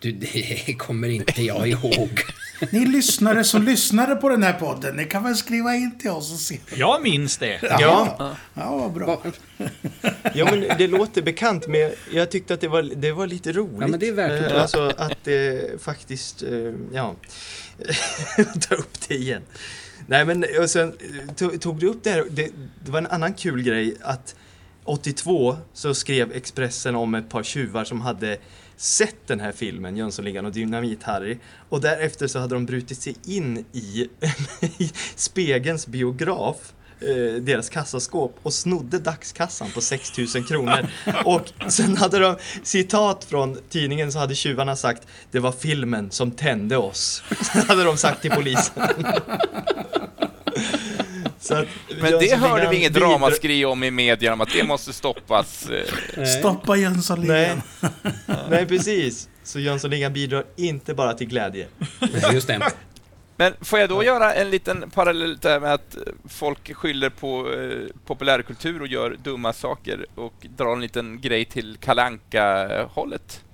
Du, 0.00 0.12
det 0.66 0.74
kommer 0.78 1.08
inte 1.08 1.42
jag 1.42 1.68
ihåg. 1.68 2.20
Ni 2.70 2.86
lyssnare 2.86 3.44
som 3.44 3.62
lyssnade 3.62 4.16
på 4.16 4.28
den 4.28 4.42
här 4.42 4.52
podden, 4.52 4.96
ni 4.96 5.04
kan 5.04 5.24
väl 5.24 5.36
skriva 5.36 5.74
in 5.74 5.98
till 5.98 6.10
oss 6.10 6.32
och 6.32 6.38
se. 6.38 6.58
Jag 6.74 7.02
minns 7.02 7.36
det. 7.38 7.58
Ja, 7.62 8.36
Ja, 8.54 8.76
vad 8.76 8.92
bra. 8.92 9.22
ja, 10.34 10.44
men 10.50 10.60
det 10.78 10.86
låter 10.86 11.22
bekant, 11.22 11.66
men 11.68 11.90
jag 12.12 12.30
tyckte 12.30 12.54
att 12.54 12.60
det 12.60 12.68
var, 12.68 12.82
det 12.82 13.12
var 13.12 13.26
lite 13.26 13.52
roligt. 13.52 13.80
Ja, 13.80 13.86
men 13.86 14.00
det 14.00 14.08
är 14.08 14.12
värt 14.12 14.40
att 14.40 14.46
Eh, 14.46 14.52
ta. 14.54 14.60
Alltså 14.60 14.92
att 14.96 15.24
det 15.24 15.82
faktiskt, 15.82 16.42
eh, 16.42 16.72
ja, 16.92 17.14
ta 18.68 18.74
upp 18.74 19.08
det 19.08 19.14
igen. 19.14 19.42
Nej, 20.06 20.24
men 20.24 20.44
och 20.60 20.70
sen 20.70 20.88
eh, 21.28 21.34
tog, 21.34 21.60
tog 21.60 21.78
du 21.80 21.86
upp 21.86 22.04
det 22.04 22.10
här, 22.10 22.24
det, 22.30 22.50
det 22.84 22.90
var 22.90 22.98
en 22.98 23.06
annan 23.06 23.34
kul 23.34 23.62
grej 23.62 23.96
att 24.02 24.34
82 24.84 25.56
så 25.72 25.94
skrev 25.94 26.32
Expressen 26.32 26.94
om 26.96 27.14
ett 27.14 27.28
par 27.28 27.42
tjuvar 27.42 27.84
som 27.84 28.00
hade 28.00 28.36
sett 28.76 29.26
den 29.26 29.40
här 29.40 29.52
filmen, 29.52 29.96
Jönssonligan 29.96 30.46
och 30.46 30.52
Dynamit-Harry. 30.52 31.38
Och 31.68 31.80
därefter 31.80 32.26
så 32.26 32.38
hade 32.38 32.54
de 32.54 32.66
brutit 32.66 33.02
sig 33.02 33.16
in 33.26 33.64
i, 33.72 34.08
i 34.78 34.90
Spegelns 35.16 35.86
biograf 35.86 36.56
eh, 37.00 37.42
deras 37.42 37.68
kassaskåp 37.68 38.38
och 38.42 38.52
snodde 38.52 38.98
dagskassan 38.98 39.70
på 39.70 39.80
6000 39.80 40.44
kronor. 40.44 40.86
Och 41.24 41.52
sen 41.68 41.96
hade 41.96 42.18
de, 42.18 42.36
citat 42.62 43.24
från 43.24 43.58
tidningen 43.70 44.12
så 44.12 44.18
hade 44.18 44.34
tjuvarna 44.34 44.76
sagt 44.76 45.08
Det 45.30 45.38
var 45.38 45.52
filmen 45.52 46.10
som 46.10 46.30
tände 46.30 46.76
oss. 46.76 47.22
hade 47.68 47.84
de 47.84 47.96
sagt 47.96 48.22
till 48.22 48.30
polisen. 48.30 48.82
Så 51.40 51.54
att 51.54 51.66
Men 52.00 52.12
det 52.12 52.36
hörde 52.36 52.68
vi 52.70 52.76
inget 52.76 52.92
bidrar- 52.92 53.08
ramaskri 53.12 53.64
om 53.64 53.82
i 53.84 53.90
media 53.90 54.32
om 54.32 54.40
att 54.40 54.52
det 54.52 54.64
måste 54.64 54.92
stoppas. 54.92 55.68
eh. 56.16 56.24
Stoppa 56.24 56.72
Nej, 56.72 56.82
Jönssonligan. 56.82 57.62
nej, 58.50 58.66
precis. 58.66 59.28
Så 59.42 59.60
Jönssonligan 59.60 60.12
bidrar 60.12 60.44
inte 60.56 60.94
bara 60.94 61.14
till 61.14 61.26
glädje. 61.28 61.66
Nej, 62.00 62.34
Just 62.34 62.46
det. 62.46 62.70
Men 63.38 63.52
får 63.60 63.78
jag 63.78 63.88
då 63.88 64.04
göra 64.04 64.34
en 64.34 64.50
liten 64.50 64.90
parallell 64.90 65.36
där 65.36 65.60
med 65.60 65.72
att 65.74 65.96
folk 66.28 66.74
skyller 66.74 67.10
på 67.10 67.52
eh, 67.54 67.96
populärkultur 68.06 68.80
och 68.80 68.86
gör 68.86 69.16
dumma 69.24 69.52
saker 69.52 70.06
och 70.14 70.34
drar 70.56 70.72
en 70.72 70.80
liten 70.80 71.20
grej 71.20 71.44
till 71.44 71.76
kalanka 71.80 72.68
hållet 72.92 73.44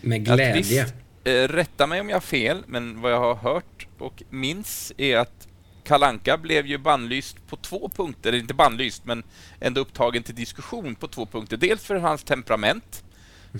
Med 0.00 0.28
Att 0.30 0.34
glädje. 0.36 0.52
visst, 0.54 0.94
eh, 1.24 1.32
rätta 1.32 1.86
mig 1.86 2.00
om 2.00 2.08
jag 2.08 2.16
har 2.16 2.20
fel, 2.20 2.62
men 2.66 3.00
vad 3.00 3.12
jag 3.12 3.20
har 3.20 3.34
hört 3.34 3.86
och 3.98 4.22
minns 4.30 4.92
är 4.96 5.16
att 5.18 5.48
Kalanka 5.84 6.36
blev 6.36 6.66
ju 6.66 6.78
bannlyst 6.78 7.46
på 7.46 7.56
två 7.56 7.90
punkter, 7.94 8.28
eller 8.28 8.38
inte 8.38 8.54
bannlyst, 8.54 9.04
men 9.04 9.22
ändå 9.60 9.80
upptagen 9.80 10.22
till 10.22 10.34
diskussion 10.34 10.94
på 10.94 11.08
två 11.08 11.26
punkter. 11.26 11.56
Dels 11.56 11.84
för 11.84 11.94
hans 11.96 12.24
temperament, 12.24 13.04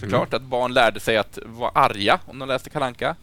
såklart, 0.00 0.34
att 0.34 0.42
barn 0.42 0.72
lärde 0.72 1.00
sig 1.00 1.16
att 1.16 1.38
vara 1.44 1.70
arga 1.70 2.20
om 2.26 2.38
de 2.38 2.48
läste 2.48 2.70
Kalanka. 2.70 3.16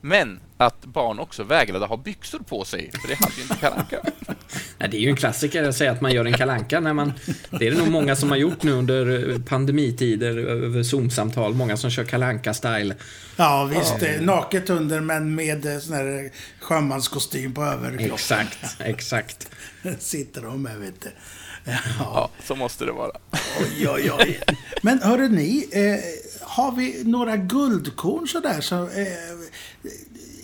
Men 0.00 0.40
att 0.56 0.84
barn 0.84 1.18
också 1.18 1.42
vägrade 1.44 1.86
ha 1.86 1.96
byxor 1.96 2.38
på 2.38 2.64
sig, 2.64 2.90
för 3.00 3.08
det 3.08 3.14
hade 3.14 3.34
ju 3.36 3.42
inte 3.42 3.54
Kalanka. 3.54 3.96
Nej, 4.78 4.88
det 4.88 4.96
är 4.96 5.00
ju 5.00 5.08
en 5.08 5.16
klassiker 5.16 5.64
att 5.68 5.76
säga 5.76 5.92
att 5.92 6.00
man 6.00 6.12
gör 6.12 6.24
en 6.24 6.32
kalanka 6.32 6.80
när 6.80 6.92
man... 6.92 7.12
Det 7.50 7.66
är 7.66 7.70
det 7.70 7.78
nog 7.78 7.88
många 7.88 8.16
som 8.16 8.30
har 8.30 8.36
gjort 8.38 8.62
nu 8.62 8.72
under 8.72 9.30
eh, 9.32 9.38
pandemitider 9.42 10.36
över 10.38 10.82
Zoom-samtal. 10.82 11.54
Många 11.54 11.76
som 11.76 11.90
kör 11.90 12.04
kalanka 12.04 12.54
style 12.54 12.94
Ja, 13.36 13.64
visst. 13.64 14.02
eh, 14.02 14.20
Naket 14.20 14.70
under, 14.70 15.00
men 15.00 15.34
med 15.34 15.66
eh, 15.66 15.78
sån 15.78 15.94
här 15.94 16.30
sjömanskostym 16.60 17.54
på 17.54 17.62
överkroppen. 17.64 18.14
Exakt, 18.14 18.58
exakt. 18.80 19.50
Sitter 19.98 20.42
de 20.42 20.62
med, 20.62 20.78
vet 20.78 21.00
du. 21.02 21.10
Ja, 21.98 22.30
så 22.44 22.54
måste 22.56 22.84
det 22.84 22.92
vara. 22.92 23.12
Oj, 23.60 23.88
oj, 23.88 24.10
oj. 24.18 24.40
Men 24.82 25.02
hörru 25.02 25.28
ni, 25.28 25.68
eh, 25.72 26.27
har 26.48 26.72
vi 26.72 27.04
några 27.04 27.36
guldkorn 27.36 28.28
sådär? 28.28 28.60
Så, 28.60 28.82
eh, 28.82 29.06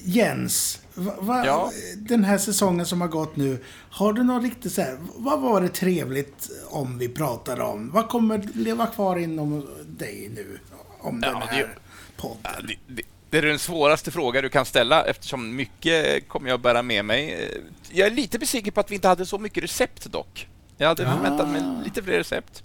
Jens, 0.04 0.80
va, 0.94 1.14
va, 1.18 1.46
Ja. 1.46 1.70
den 1.96 2.24
här 2.24 2.38
säsongen 2.38 2.86
som 2.86 3.00
har 3.00 3.08
gått 3.08 3.36
nu. 3.36 3.58
Har 3.90 4.12
du 4.12 4.22
något 4.22 4.42
riktigt 4.42 4.72
så 4.72 4.80
här, 4.82 4.98
vad 5.16 5.40
var 5.40 5.60
det 5.60 5.68
trevligt 5.68 6.50
om 6.68 6.98
vi 6.98 7.08
pratade 7.08 7.62
om? 7.62 7.90
Vad 7.90 8.08
kommer 8.08 8.48
leva 8.54 8.86
kvar 8.86 9.16
inom 9.18 9.68
dig 9.86 10.30
nu? 10.34 10.58
Om 11.00 11.20
den 11.20 11.30
Ja, 11.32 11.38
det- 11.50 11.56
här 11.56 11.78
podden? 12.16 12.38
Ja, 12.42 12.50
det, 12.68 12.76
det, 12.94 13.02
det 13.30 13.38
är 13.38 13.42
den 13.42 13.58
svåraste 13.58 14.10
fråga 14.10 14.42
du 14.42 14.48
kan 14.48 14.64
ställa 14.64 15.04
eftersom 15.04 15.56
mycket 15.56 16.28
kommer 16.28 16.48
jag 16.50 16.60
bära 16.60 16.82
med 16.82 17.04
mig. 17.04 17.50
Jag 17.90 18.06
är 18.06 18.10
lite 18.14 18.38
besviken 18.38 18.72
på 18.72 18.80
att 18.80 18.90
vi 18.90 18.94
inte 18.94 19.08
hade 19.08 19.26
så 19.26 19.38
mycket 19.38 19.64
recept 19.64 20.04
dock. 20.12 20.48
Jag 20.76 20.88
hade 20.88 21.04
förväntat 21.04 21.48
mig 21.48 21.62
lite 21.84 22.02
fler 22.02 22.18
recept. 22.18 22.62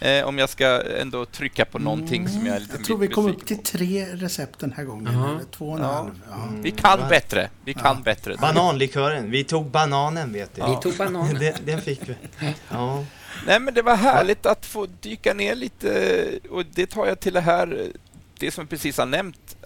Eh, 0.00 0.24
om 0.24 0.38
jag 0.38 0.48
ska 0.48 0.82
ändå 1.00 1.24
trycka 1.24 1.64
på 1.64 1.78
någonting 1.78 2.28
som 2.28 2.46
jag 2.46 2.56
är 2.56 2.60
lite 2.60 2.76
Jag 2.76 2.84
tror 2.84 2.98
vi 2.98 3.08
kom 3.08 3.26
upp 3.26 3.46
till 3.46 3.62
tre 3.62 4.06
recept 4.06 4.58
den 4.58 4.72
här 4.72 4.84
gången. 4.84 5.12
Jaha. 5.14 5.30
Eller 5.34 5.44
två 5.50 5.68
och 5.68 5.76
en 5.78 5.82
Ja. 5.84 5.92
halv. 5.92 6.22
Ja. 6.30 6.48
Vi 6.62 6.70
kan 6.70 7.08
bättre. 7.08 7.50
Vi 7.64 7.74
kan 7.74 8.02
bättre. 8.02 8.36
Bananlikören, 8.40 9.30
vi 9.30 9.44
tog 9.44 9.70
bananen 9.70 10.32
vet 10.32 10.54
du. 10.54 10.62
Vi 10.62 10.76
tog 10.82 10.96
bananen. 10.96 11.34
Den, 11.40 11.54
den 11.64 11.80
fick 11.82 12.00
vi. 12.08 12.14
Ja. 12.70 13.04
Nej, 13.46 13.60
men 13.60 13.74
det 13.74 13.82
var 13.82 13.96
härligt 13.96 14.46
att 14.46 14.66
få 14.66 14.86
dyka 15.00 15.34
ner 15.34 15.54
lite 15.54 16.28
och 16.50 16.64
det 16.66 16.86
tar 16.86 17.06
jag 17.06 17.20
till 17.20 17.32
det 17.32 17.40
här, 17.40 17.86
det 18.38 18.50
som 18.50 18.62
jag 18.62 18.70
precis 18.70 18.98
har 18.98 19.06
nämnt, 19.06 19.56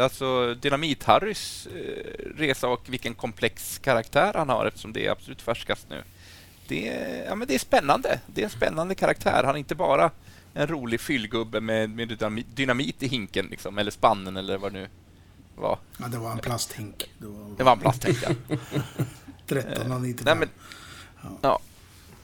alltså 0.00 0.54
Dynamit-Harrys 0.54 1.68
eh, 1.76 2.38
resa 2.38 2.68
och 2.68 2.82
vilken 2.86 3.14
komplex 3.14 3.78
karaktär 3.78 4.32
han 4.34 4.48
har 4.48 4.66
eftersom 4.66 4.92
det 4.92 5.06
är 5.06 5.10
absolut 5.10 5.42
färskast 5.42 5.86
nu. 5.90 6.02
Det 6.70 6.88
är, 6.88 7.24
ja, 7.24 7.34
men 7.34 7.48
det 7.48 7.54
är 7.54 7.58
spännande. 7.58 8.20
Det 8.26 8.40
är 8.40 8.44
en 8.44 8.50
spännande 8.50 8.94
karaktär. 8.94 9.42
Han 9.44 9.54
är 9.54 9.58
inte 9.58 9.74
bara 9.74 10.10
en 10.54 10.66
rolig 10.66 11.00
fyllgubbe 11.00 11.60
med, 11.60 11.90
med 11.90 12.08
dynamit, 12.54 13.02
i 13.02 13.06
hinken, 13.08 13.46
liksom, 13.46 13.78
eller 13.78 13.90
spannen 13.90 14.36
eller 14.36 14.58
vad 14.58 14.72
det 14.72 14.78
nu 14.78 14.88
var. 15.56 15.78
Ja, 15.98 16.08
det 16.08 16.18
var 16.18 16.32
en 16.32 16.38
plasthink. 16.38 17.10
Det 17.18 17.26
var, 17.26 17.56
Det 17.56 17.64
var 17.64 17.72
en 17.72 17.78
plasthink, 17.78 18.18
ja. 18.22 18.28
13,95. 19.48 20.20
Nej, 20.24 20.36
men, 20.36 20.48
ja. 21.40 21.58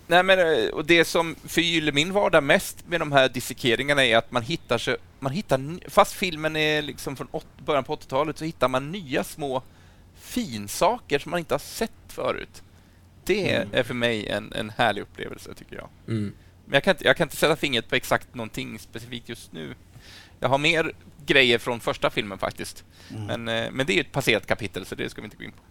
Nej, 0.07 0.23
men, 0.23 0.39
eh, 0.39 0.69
och 0.69 0.85
det 0.85 1.05
som 1.05 1.37
förgyller 1.45 1.93
min 1.93 2.13
vardag 2.13 2.45
mest 2.45 2.85
med 2.89 3.01
de 3.01 3.13
här 3.13 3.29
dissekeringarna 3.29 4.05
är 4.05 4.17
att 4.17 4.31
man 4.31 4.43
hittar, 4.43 4.79
sig, 4.79 4.97
man 5.19 5.33
hittar 5.33 5.91
fast 5.91 6.13
filmen 6.13 6.57
är 6.57 6.83
liksom 6.83 7.17
från 7.17 7.29
åt, 7.31 7.47
början 7.65 7.85
på 7.85 7.97
80-talet, 7.97 8.39
så 8.39 8.45
hittar 8.45 8.69
man 8.69 8.93
nya 8.93 9.25
små 9.25 9.63
finsaker 10.21 11.19
som 11.19 11.31
man 11.31 11.39
inte 11.39 11.55
har 11.55 11.59
sett 11.59 11.93
förut. 12.09 12.63
Det 13.27 13.51
är 13.73 13.83
för 13.83 13.95
mig 13.95 14.29
en, 14.29 14.53
en 14.53 14.71
härlig 14.71 15.03
upplevelse, 15.03 15.55
tycker 15.55 15.77
jag. 15.77 15.89
Mm. 16.09 16.33
Men 16.65 16.75
jag 16.75 16.85
kan, 16.85 16.91
inte, 16.91 17.05
jag 17.05 17.17
kan 17.17 17.25
inte 17.25 17.37
sätta 17.37 17.57
fingret 17.57 17.89
på 17.89 17.95
exakt 17.95 18.35
någonting 18.35 18.79
specifikt 18.79 19.29
just 19.29 19.53
nu. 19.53 19.75
Jag 20.41 20.49
har 20.49 20.59
mer 20.59 20.93
grejer 21.27 21.59
från 21.59 21.81
första 21.81 22.11
filmen 22.11 22.39
faktiskt. 22.39 22.85
Men, 23.27 23.49
eh, 23.49 23.71
men 23.73 23.87
det 23.87 23.97
är 23.97 24.01
ett 24.01 24.13
passerat 24.13 24.47
kapitel, 24.47 24.87
så 24.87 24.95
det 24.95 25.11
ska 25.11 25.21
vi 25.21 25.25
inte 25.25 25.37
gå 25.37 25.45
in 25.45 25.53
på. 25.53 25.63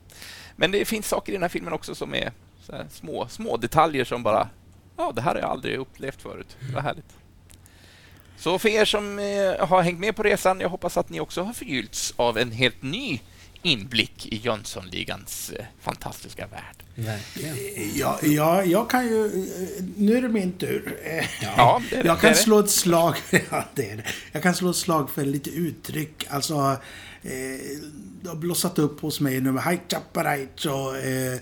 Men 0.55 0.71
det 0.71 0.85
finns 0.85 1.07
saker 1.07 1.31
i 1.31 1.35
den 1.35 1.41
här 1.41 1.49
filmen 1.49 1.73
också 1.73 1.95
som 1.95 2.13
är 2.15 2.31
små, 2.89 3.27
små 3.27 3.57
detaljer 3.57 4.05
som 4.05 4.23
bara... 4.23 4.49
Ja, 4.97 5.11
det 5.15 5.21
här 5.21 5.33
har 5.33 5.41
jag 5.41 5.49
aldrig 5.49 5.77
upplevt 5.77 6.21
förut. 6.21 6.57
Vad 6.73 6.83
härligt. 6.83 7.17
Så 8.37 8.59
för 8.59 8.69
er 8.69 8.85
som 8.85 9.19
eh, 9.19 9.67
har 9.67 9.81
hängt 9.81 9.99
med 9.99 10.15
på 10.15 10.23
resan, 10.23 10.59
jag 10.59 10.69
hoppas 10.69 10.97
att 10.97 11.09
ni 11.09 11.19
också 11.19 11.41
har 11.41 11.53
förgyllts 11.53 12.13
av 12.17 12.37
en 12.37 12.51
helt 12.51 12.81
ny 12.81 13.19
inblick 13.65 14.25
i 14.25 14.35
Jönssonligans 14.35 15.49
eh, 15.49 15.65
fantastiska 15.81 16.47
värld. 16.47 16.75
Verkligen. 16.95 17.55
Ja, 17.95 18.19
ja, 18.23 18.63
jag 18.63 18.89
kan 18.89 19.05
ju... 19.05 19.47
Nu 19.97 20.17
är 20.17 20.21
det 20.21 20.29
min 20.29 20.51
tur. 20.51 20.99
Ja, 21.41 21.81
det 21.89 21.95
är 21.95 22.03
det. 22.03 22.07
Jag 22.07 22.19
kan 22.19 22.29
det. 22.29 22.35
slå 22.37 22.59
ett 22.59 22.69
slag... 22.69 23.15
Ja, 23.51 23.65
det 23.73 23.89
är 23.89 23.97
det. 23.97 24.03
Jag 24.31 24.43
kan 24.43 24.55
slå 24.55 24.69
ett 24.69 24.75
slag 24.75 25.09
för 25.09 25.25
lite 25.25 25.49
uttryck. 25.49 26.25
Alltså... 26.29 26.77
Eh, 27.23 27.31
det 28.21 28.29
har 28.29 28.35
blossat 28.35 28.79
upp 28.79 29.01
hos 29.01 29.19
mig 29.19 29.41
nu 29.41 29.51
med 29.51 29.63
Haj 29.63 29.81
Chaparaj 29.89 30.47
och... 30.65 30.97
Eh, 30.97 31.33
eh, 31.33 31.41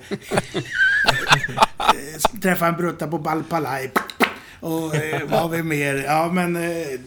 träffa 2.41 2.67
en 2.67 2.77
brutta 2.77 3.07
på 3.07 3.17
Balpalaj. 3.17 3.91
Och 4.59 4.95
eh, 4.95 5.21
vad 5.29 5.39
har 5.39 5.49
vi 5.49 5.63
mer? 5.63 5.95
Ja, 5.95 6.31
men... 6.31 6.55
Eh, 6.55 6.99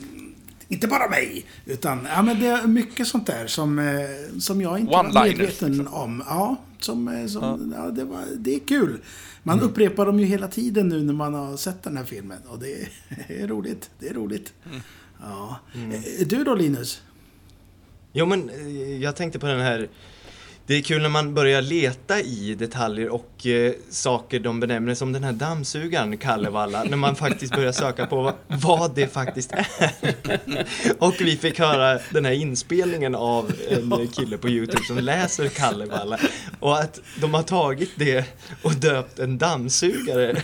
inte 0.68 0.86
bara 0.88 1.08
mig, 1.08 1.46
utan 1.66 2.06
ja, 2.10 2.22
men 2.22 2.40
det 2.40 2.46
är 2.46 2.66
mycket 2.66 3.08
sånt 3.08 3.26
där 3.26 3.46
som, 3.46 3.78
eh, 3.78 4.38
som 4.40 4.60
jag 4.60 4.78
inte 4.78 4.92
var 4.92 5.24
medveten 5.24 5.76
liksom. 5.76 5.94
om. 5.94 6.22
Ja, 6.26 6.56
som, 6.80 7.08
eh, 7.08 7.26
som, 7.26 7.74
ja. 7.76 7.90
det, 7.90 8.04
var, 8.04 8.24
det 8.36 8.54
är 8.54 8.58
kul. 8.58 9.00
Man 9.42 9.60
upprepar 9.60 10.06
dem 10.06 10.20
ju 10.20 10.26
hela 10.26 10.48
tiden 10.48 10.88
nu 10.88 11.02
när 11.02 11.12
man 11.14 11.34
har 11.34 11.56
sett 11.56 11.82
den 11.82 11.96
här 11.96 12.04
filmen. 12.04 12.38
Och 12.46 12.58
det 12.58 12.72
är, 12.82 12.88
är 13.42 13.46
roligt. 13.46 13.90
Det 13.98 14.08
är 14.08 14.14
roligt. 14.14 14.52
Ja. 15.20 15.58
Eh, 15.74 16.26
Du 16.26 16.44
då 16.44 16.54
Linus? 16.54 17.02
Jo 18.12 18.26
men 18.26 18.50
jag 19.00 19.16
tänkte 19.16 19.38
på 19.38 19.46
den 19.46 19.60
här 19.60 19.88
Det 20.68 20.74
är 20.74 20.82
kul 20.82 21.02
när 21.02 21.08
man 21.08 21.34
börjar 21.34 21.62
leta 21.62 22.20
i 22.20 22.54
detaljer 22.54 23.08
och 23.08 23.46
eh, 23.46 23.72
saker 23.90 24.40
de 24.40 24.60
benämner 24.60 24.94
som 24.94 25.12
den 25.12 25.24
här 25.24 25.32
dammsugaren 25.32 26.18
Kallevalla 26.18 26.84
när 26.84 26.96
man 26.96 27.16
faktiskt 27.16 27.54
börjar 27.54 27.72
söka 27.72 28.06
på 28.06 28.22
vad, 28.22 28.34
vad 28.48 28.94
det 28.94 29.06
faktiskt 29.06 29.52
är. 29.52 29.66
och 30.98 31.14
vi 31.20 31.36
fick 31.36 31.58
höra 31.58 31.98
den 32.10 32.24
här 32.24 32.32
inspelningen 32.32 33.14
av 33.14 33.52
en 33.68 34.08
kille 34.08 34.38
på 34.38 34.48
Youtube 34.48 34.84
som 34.86 34.98
läser 34.98 35.48
Kallevalla 35.48 36.18
och 36.60 36.78
att 36.78 37.00
de 37.20 37.34
har 37.34 37.42
tagit 37.42 37.90
det 37.96 38.24
och 38.62 38.74
döpt 38.74 39.18
en 39.18 39.38
dammsugare. 39.38 40.42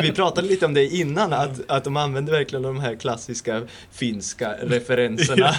vi 0.00 0.12
pratade 0.12 0.48
lite 0.48 0.66
om 0.66 0.74
det 0.74 0.86
innan 0.86 1.32
att, 1.32 1.70
att 1.70 1.84
de 1.84 1.96
använder 1.96 2.32
verkligen 2.32 2.62
de 2.62 2.80
här 2.80 2.94
klassiska 2.94 3.62
finska 3.92 4.54
referenserna 4.62 5.52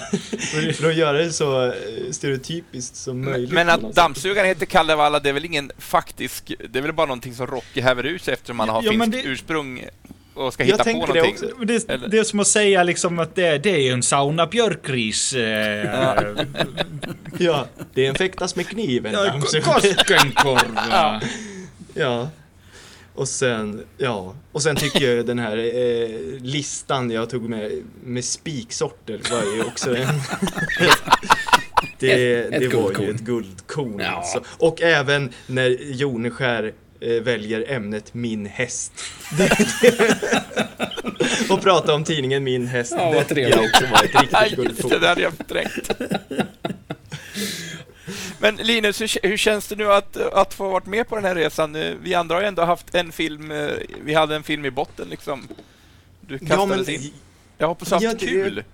för 0.74 0.88
att 0.88 0.96
göra 0.96 1.18
det 1.18 1.32
så 1.32 1.66
eh, 1.66 1.72
stereotypiskt 2.10 2.96
som 2.96 3.24
möjligt. 3.24 3.52
Men 3.52 3.68
att. 3.68 3.93
Dammsugaren 3.94 4.48
heter 4.48 4.66
Kalevala, 4.66 5.20
det 5.20 5.28
är 5.28 5.32
väl 5.32 5.44
ingen 5.44 5.72
faktisk... 5.78 6.52
Det 6.70 6.78
är 6.78 6.82
väl 6.82 6.92
bara 6.92 7.06
någonting 7.06 7.34
som 7.34 7.46
Rocky 7.46 7.80
häver 7.80 8.06
ur 8.06 8.18
sig 8.18 8.34
eftersom 8.34 8.56
man 8.56 8.68
har 8.68 8.82
Ja, 8.82 8.90
finskt 8.90 9.12
det- 9.12 9.22
ursprung 9.22 9.84
och 10.34 10.52
ska 10.52 10.62
Jag 10.62 10.66
hitta 10.66 10.78
på 10.78 10.84
tänker 10.84 11.12
det 11.12 11.20
någonting. 11.20 11.48
också. 11.52 11.64
Det, 11.64 11.88
Eller- 11.90 12.08
det 12.08 12.18
är 12.18 12.24
som 12.24 12.40
att 12.40 12.46
säga 12.48 12.82
liksom 12.82 13.18
att 13.18 13.34
det, 13.34 13.58
det 13.58 13.88
är 13.88 13.92
en 13.92 14.02
sauna 14.02 14.46
björkris. 14.46 15.32
Eh, 15.32 16.34
Ja, 17.38 17.66
det 17.94 18.04
är 18.04 18.08
en 18.08 18.14
fäktas 18.14 18.56
med 18.56 18.68
kniven. 18.68 19.12
ja. 19.12 19.40
Koskenkorva. 19.62 21.20
Ja. 21.96 22.28
Och 23.14 23.28
sen, 23.28 23.84
ja, 23.98 24.34
och 24.52 24.62
sen 24.62 24.76
tycker 24.76 25.10
jag 25.16 25.26
den 25.26 25.38
här 25.38 25.56
eh, 25.58 26.08
listan 26.42 27.10
jag 27.10 27.30
tog 27.30 27.48
med, 27.48 27.72
med 28.04 28.24
spiksorter 28.24 29.20
var 29.30 29.42
ju 29.56 29.62
också 29.62 29.96
en... 29.96 30.08
det 32.06 32.34
Ett- 32.34 32.52
ett 32.52 32.60
det 32.70 32.76
var 32.76 32.92
ju 33.00 33.10
ett 33.10 33.20
guldkorn 33.20 33.98
Ja. 34.00 34.06
alltså. 34.10 34.42
Och 34.58 34.82
även 34.82 35.30
när 35.46 35.68
Joneskär 35.92 36.72
eh, 37.00 37.10
väljer 37.22 37.72
ämnet 37.72 38.14
Min 38.14 38.46
häst. 38.46 38.92
och 41.50 41.62
prata 41.62 41.94
om 41.94 42.04
tidningen 42.04 42.44
Min 42.44 42.66
häst. 42.66 42.94
Ja, 42.96 43.04
vad 43.04 43.14
det 43.14 43.24
trevligt. 43.34 43.56
också 43.58 43.86
var 43.86 44.04
ett 44.04 44.10
Ja, 44.14 44.20
riktigt 44.20 44.50
det, 44.50 44.56
guldkorn. 44.56 45.00
det 45.00 45.08
hade 45.08 45.22
jag 45.22 45.32
förträngt. 45.32 45.90
Men 48.38 48.56
Linus, 48.56 49.00
hur, 49.00 49.28
hur 49.28 49.36
känns 49.36 49.68
det 49.68 49.76
nu 49.76 49.92
att, 49.92 50.16
att 50.16 50.54
få 50.54 50.68
varit 50.70 50.86
med 50.86 51.08
på 51.08 51.14
den 51.16 51.24
här 51.24 51.34
resan? 51.34 51.76
Eh, 51.76 51.94
Vi 52.02 52.14
andra 52.14 52.34
har 52.34 52.42
ju 52.42 52.48
ändå 52.48 52.62
haft 52.62 52.94
en 52.94 53.12
film, 53.12 53.50
eh, 53.50 53.68
vi 54.04 54.14
hade 54.14 54.36
en 54.36 54.42
film 54.42 54.64
i 54.64 54.70
botten 54.70 55.08
liksom. 55.10 55.48
Du 56.20 56.38
Ja, 56.42 56.46
kastades 56.56 56.86
men, 56.86 56.94
in. 56.96 57.12
Jag 57.58 57.68
hoppas 57.68 57.88
du 57.88 57.94
haft 57.94 58.04
Ja, 58.04 58.10
det- 58.20 58.26
kul. 58.26 58.64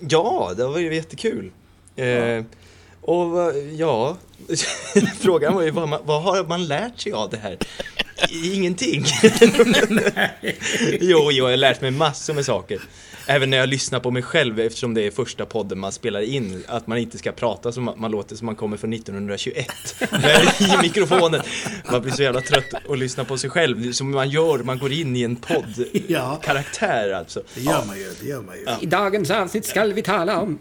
Ja, 0.00 0.52
det 0.56 0.66
var 0.66 0.78
ju 0.78 0.94
jättekul. 0.94 1.50
Eh, 1.96 2.44
och 3.00 3.52
ja, 3.76 4.16
frågan 5.20 5.54
var 5.54 5.62
ju 5.62 5.70
vad, 5.70 5.88
man, 5.88 6.00
vad 6.04 6.22
har 6.22 6.44
man 6.44 6.66
lärt 6.66 7.00
sig 7.00 7.12
av 7.12 7.30
det 7.30 7.36
här? 7.36 7.58
Ingenting. 8.44 9.04
jo, 11.00 11.30
jo, 11.30 11.32
jag 11.32 11.44
har 11.44 11.56
lärt 11.56 11.80
mig 11.80 11.90
massor 11.90 12.34
med 12.34 12.44
saker. 12.44 12.80
Även 13.30 13.50
när 13.50 13.58
jag 13.58 13.68
lyssnar 13.68 14.00
på 14.00 14.10
mig 14.10 14.22
själv, 14.22 14.60
eftersom 14.60 14.94
det 14.94 15.02
är 15.02 15.10
första 15.10 15.46
podden 15.46 15.78
man 15.78 15.92
spelar 15.92 16.20
in, 16.20 16.64
att 16.68 16.86
man 16.86 16.98
inte 16.98 17.18
ska 17.18 17.32
prata 17.32 17.72
som 17.72 17.94
man, 17.96 18.10
låter 18.10 18.36
som 18.36 18.46
man 18.46 18.56
kommer 18.56 18.76
från 18.76 18.92
1921. 18.92 19.66
Men 20.10 20.70
I 20.70 20.82
mikrofonen. 20.82 21.42
Man 21.90 22.02
blir 22.02 22.12
så 22.12 22.22
jävla 22.22 22.40
trött 22.40 22.74
att 22.88 22.98
lyssna 22.98 23.24
på 23.24 23.38
sig 23.38 23.50
själv, 23.50 23.92
som 23.92 24.10
man 24.10 24.30
gör, 24.30 24.58
man 24.58 24.78
går 24.78 24.92
in 24.92 25.16
i 25.16 25.22
en 25.22 25.36
podd. 25.36 25.84
Ja. 26.08 26.40
Karaktär 26.42 27.10
alltså. 27.10 27.42
Det 27.54 27.60
gör 27.60 27.84
man 27.84 27.98
ju, 27.98 28.12
det 28.20 28.28
gör 28.28 28.42
man 28.42 28.56
ju. 28.56 28.66
I 28.80 28.86
dagens 28.86 29.30
avsnitt 29.30 29.64
ska 29.64 29.84
vi 29.84 30.02
tala 30.02 30.40
om... 30.40 30.58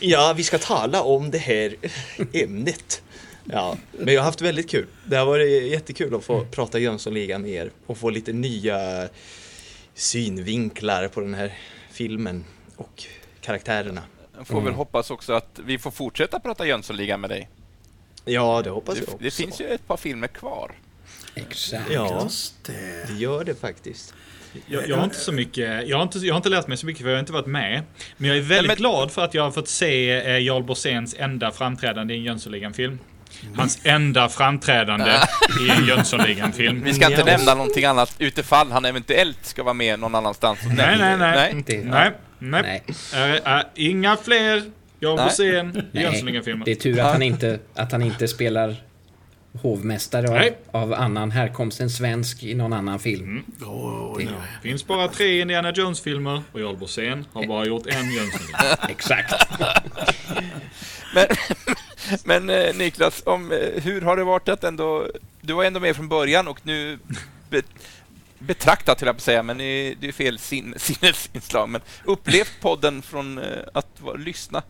Ja, 0.00 0.34
vi 0.36 0.42
ska 0.42 0.58
tala 0.58 1.02
om 1.02 1.30
det 1.30 1.38
här 1.38 1.76
ämnet. 2.32 3.02
Ja, 3.44 3.76
men 3.98 4.14
jag 4.14 4.20
har 4.20 4.26
haft 4.26 4.40
väldigt 4.40 4.70
kul. 4.70 4.86
Det 5.04 5.16
har 5.16 5.26
varit 5.26 5.70
jättekul 5.70 6.14
att 6.14 6.24
få 6.24 6.44
prata 6.44 6.78
Jönssonligan 6.78 7.42
med 7.42 7.50
er 7.50 7.70
och 7.86 7.98
få 7.98 8.10
lite 8.10 8.32
nya 8.32 9.08
synvinklar 9.94 11.08
på 11.08 11.20
den 11.20 11.34
här 11.34 11.52
filmen 11.92 12.44
och 12.76 13.04
karaktärerna. 13.40 14.02
Får 14.44 14.60
väl 14.60 14.72
hoppas 14.72 15.10
också 15.10 15.32
att 15.32 15.60
vi 15.64 15.78
får 15.78 15.90
fortsätta 15.90 16.40
prata 16.40 16.66
Jönssonligan 16.66 17.20
med 17.20 17.30
dig. 17.30 17.48
Ja, 18.24 18.62
det 18.64 18.70
hoppas 18.70 18.98
jag 18.98 19.06
Det, 19.06 19.12
också. 19.12 19.24
det 19.24 19.30
finns 19.30 19.60
ju 19.60 19.66
ett 19.66 19.86
par 19.86 19.96
filmer 19.96 20.26
kvar. 20.26 20.72
Exakt. 21.34 21.90
Ja, 21.92 22.28
det. 22.66 23.12
gör 23.14 23.44
det 23.44 23.54
faktiskt. 23.54 24.14
Jag, 24.66 24.88
jag 24.88 24.96
har 24.96 25.04
inte 25.04 25.16
så 25.16 25.32
mycket, 25.32 25.88
jag 25.88 25.96
har 25.96 26.02
inte, 26.02 26.18
jag 26.18 26.34
har 26.34 26.36
inte 26.36 26.48
lärt 26.48 26.66
mig 26.66 26.76
så 26.76 26.86
mycket 26.86 27.02
för 27.02 27.08
jag 27.08 27.16
har 27.16 27.20
inte 27.20 27.32
varit 27.32 27.46
med. 27.46 27.82
Men 28.16 28.28
jag 28.28 28.36
är 28.38 28.42
väldigt 28.42 28.68
men- 28.68 28.76
glad 28.76 29.10
för 29.12 29.22
att 29.24 29.34
jag 29.34 29.42
har 29.42 29.50
fått 29.50 29.68
se 29.68 30.10
eh, 30.10 30.38
Jarl 30.38 30.62
Borsens 30.62 31.14
enda 31.18 31.50
framträdande 31.50 32.14
i 32.14 32.16
en 32.16 32.22
Jönssonligan-film. 32.24 32.98
Hans 33.56 33.78
enda 33.82 34.28
framträdande 34.28 35.10
i 35.66 35.70
en 35.70 35.86
Jönssonligan-film. 35.86 36.82
Vi 36.84 36.94
ska 36.94 37.06
inte 37.10 37.24
nämna 37.24 37.54
någonting 37.54 37.84
annat 37.84 38.14
utifall 38.18 38.72
han 38.72 38.84
eventuellt 38.84 39.38
ska 39.46 39.62
vara 39.62 39.74
med 39.74 39.98
någon 40.00 40.14
annanstans. 40.14 40.58
Nej, 40.76 40.96
nej, 40.98 41.16
nej. 41.18 41.54
nej. 41.66 41.82
Nej, 41.84 42.12
nej. 42.38 42.82
Nej. 43.14 43.40
Äh, 43.44 43.54
äh, 43.56 43.62
inga 43.74 44.16
fler 44.16 44.62
Jarl 45.00 45.16
Nej. 45.16 45.24
Borssén 45.24 45.86
i 45.92 46.00
Jönssonligan-filmer. 46.02 46.64
det 46.64 46.70
är 46.70 46.74
tur 46.74 47.00
att 47.00 47.12
han 47.12 47.22
inte, 47.22 47.58
att 47.74 47.92
han 47.92 48.02
inte 48.02 48.28
spelar 48.28 48.76
hovmästare 49.62 50.28
av, 50.72 50.82
av 50.82 50.92
annan 50.94 51.30
härkomst 51.30 51.80
än 51.80 51.90
svensk 51.90 52.42
i 52.42 52.54
någon 52.54 52.72
annan 52.72 52.98
film. 52.98 53.42
Åh, 53.64 54.14
Det- 54.18 54.24
ja. 54.24 54.30
finns 54.62 54.86
bara 54.86 55.08
tre 55.08 55.40
Indiana 55.40 55.72
Jones-filmer 55.72 56.42
och 56.52 56.60
Jarl 56.60 56.76
Borssén 56.76 57.26
har 57.32 57.46
bara 57.46 57.66
gjort 57.66 57.86
en 57.86 58.10
Jönssonligan. 58.12 58.76
Exakt. 58.88 59.34
Men, 61.14 61.26
men 62.24 62.50
eh, 62.50 62.74
Niklas, 62.74 63.22
om, 63.26 63.52
eh, 63.52 63.82
hur 63.82 64.00
har 64.00 64.16
det 64.16 64.24
varit 64.24 64.48
att 64.48 64.64
ändå... 64.64 65.08
Du 65.40 65.52
var 65.52 65.64
ändå 65.64 65.80
med 65.80 65.96
från 65.96 66.08
början 66.08 66.48
och 66.48 66.60
nu 66.62 66.98
be, 67.50 67.62
betraktat, 68.38 68.98
till 68.98 69.06
jag 69.06 69.16
på 69.16 69.18
att 69.18 69.22
säga, 69.22 69.42
men 69.42 69.58
det 69.58 69.64
är, 70.02 70.12
fel 70.12 70.38
sin, 70.38 70.74
sinnesinslag. 70.78 71.68
Men 71.68 71.80
upplevt 72.04 72.60
podden 72.60 73.02
från 73.02 73.38
eh, 73.38 73.58
att 73.74 74.00
vara, 74.00 74.16
lyssna. 74.16 74.62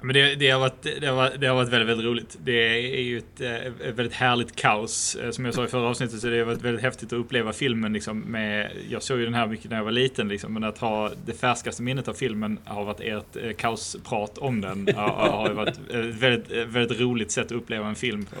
Men 0.00 0.14
det, 0.14 0.34
det, 0.34 0.50
har 0.50 0.60
varit, 0.60 0.82
det, 1.00 1.06
har 1.06 1.16
varit, 1.16 1.40
det 1.40 1.46
har 1.46 1.54
varit 1.54 1.68
väldigt, 1.68 1.88
väldigt 1.88 2.06
roligt. 2.06 2.38
Det 2.44 2.68
är 2.98 3.02
ju 3.02 3.18
ett, 3.18 3.40
eh, 3.40 3.54
ett 3.54 3.94
väldigt 3.94 4.14
härligt 4.14 4.56
kaos. 4.56 5.14
Eh, 5.14 5.30
som 5.30 5.44
jag 5.44 5.54
sa 5.54 5.64
i 5.64 5.68
förra 5.68 5.88
avsnittet 5.88 6.20
så 6.20 6.26
det 6.26 6.38
har 6.38 6.44
varit 6.44 6.62
väldigt 6.62 6.82
häftigt 6.82 7.12
att 7.12 7.18
uppleva 7.18 7.52
filmen. 7.52 7.92
Liksom, 7.92 8.20
med, 8.20 8.70
jag 8.88 9.02
såg 9.02 9.18
ju 9.18 9.24
den 9.24 9.34
här 9.34 9.46
mycket 9.46 9.70
när 9.70 9.76
jag 9.76 9.84
var 9.84 9.92
liten, 9.92 10.28
liksom, 10.28 10.54
men 10.54 10.64
att 10.64 10.78
ha 10.78 11.10
det 11.26 11.32
färskaste 11.32 11.82
minnet 11.82 12.08
av 12.08 12.14
filmen 12.14 12.58
har 12.64 12.84
varit 12.84 13.00
ert 13.00 13.36
eh, 13.36 13.52
kaosprat 13.52 14.38
om 14.38 14.60
den. 14.60 14.88
har, 14.96 15.08
har 15.08 15.50
varit 15.50 15.78
ett 15.90 16.14
väldigt, 16.14 16.50
väldigt 16.50 17.00
roligt 17.00 17.30
sätt 17.30 17.46
att 17.46 17.52
uppleva 17.52 17.88
en 17.88 17.94
film 17.94 18.24
på. 18.24 18.36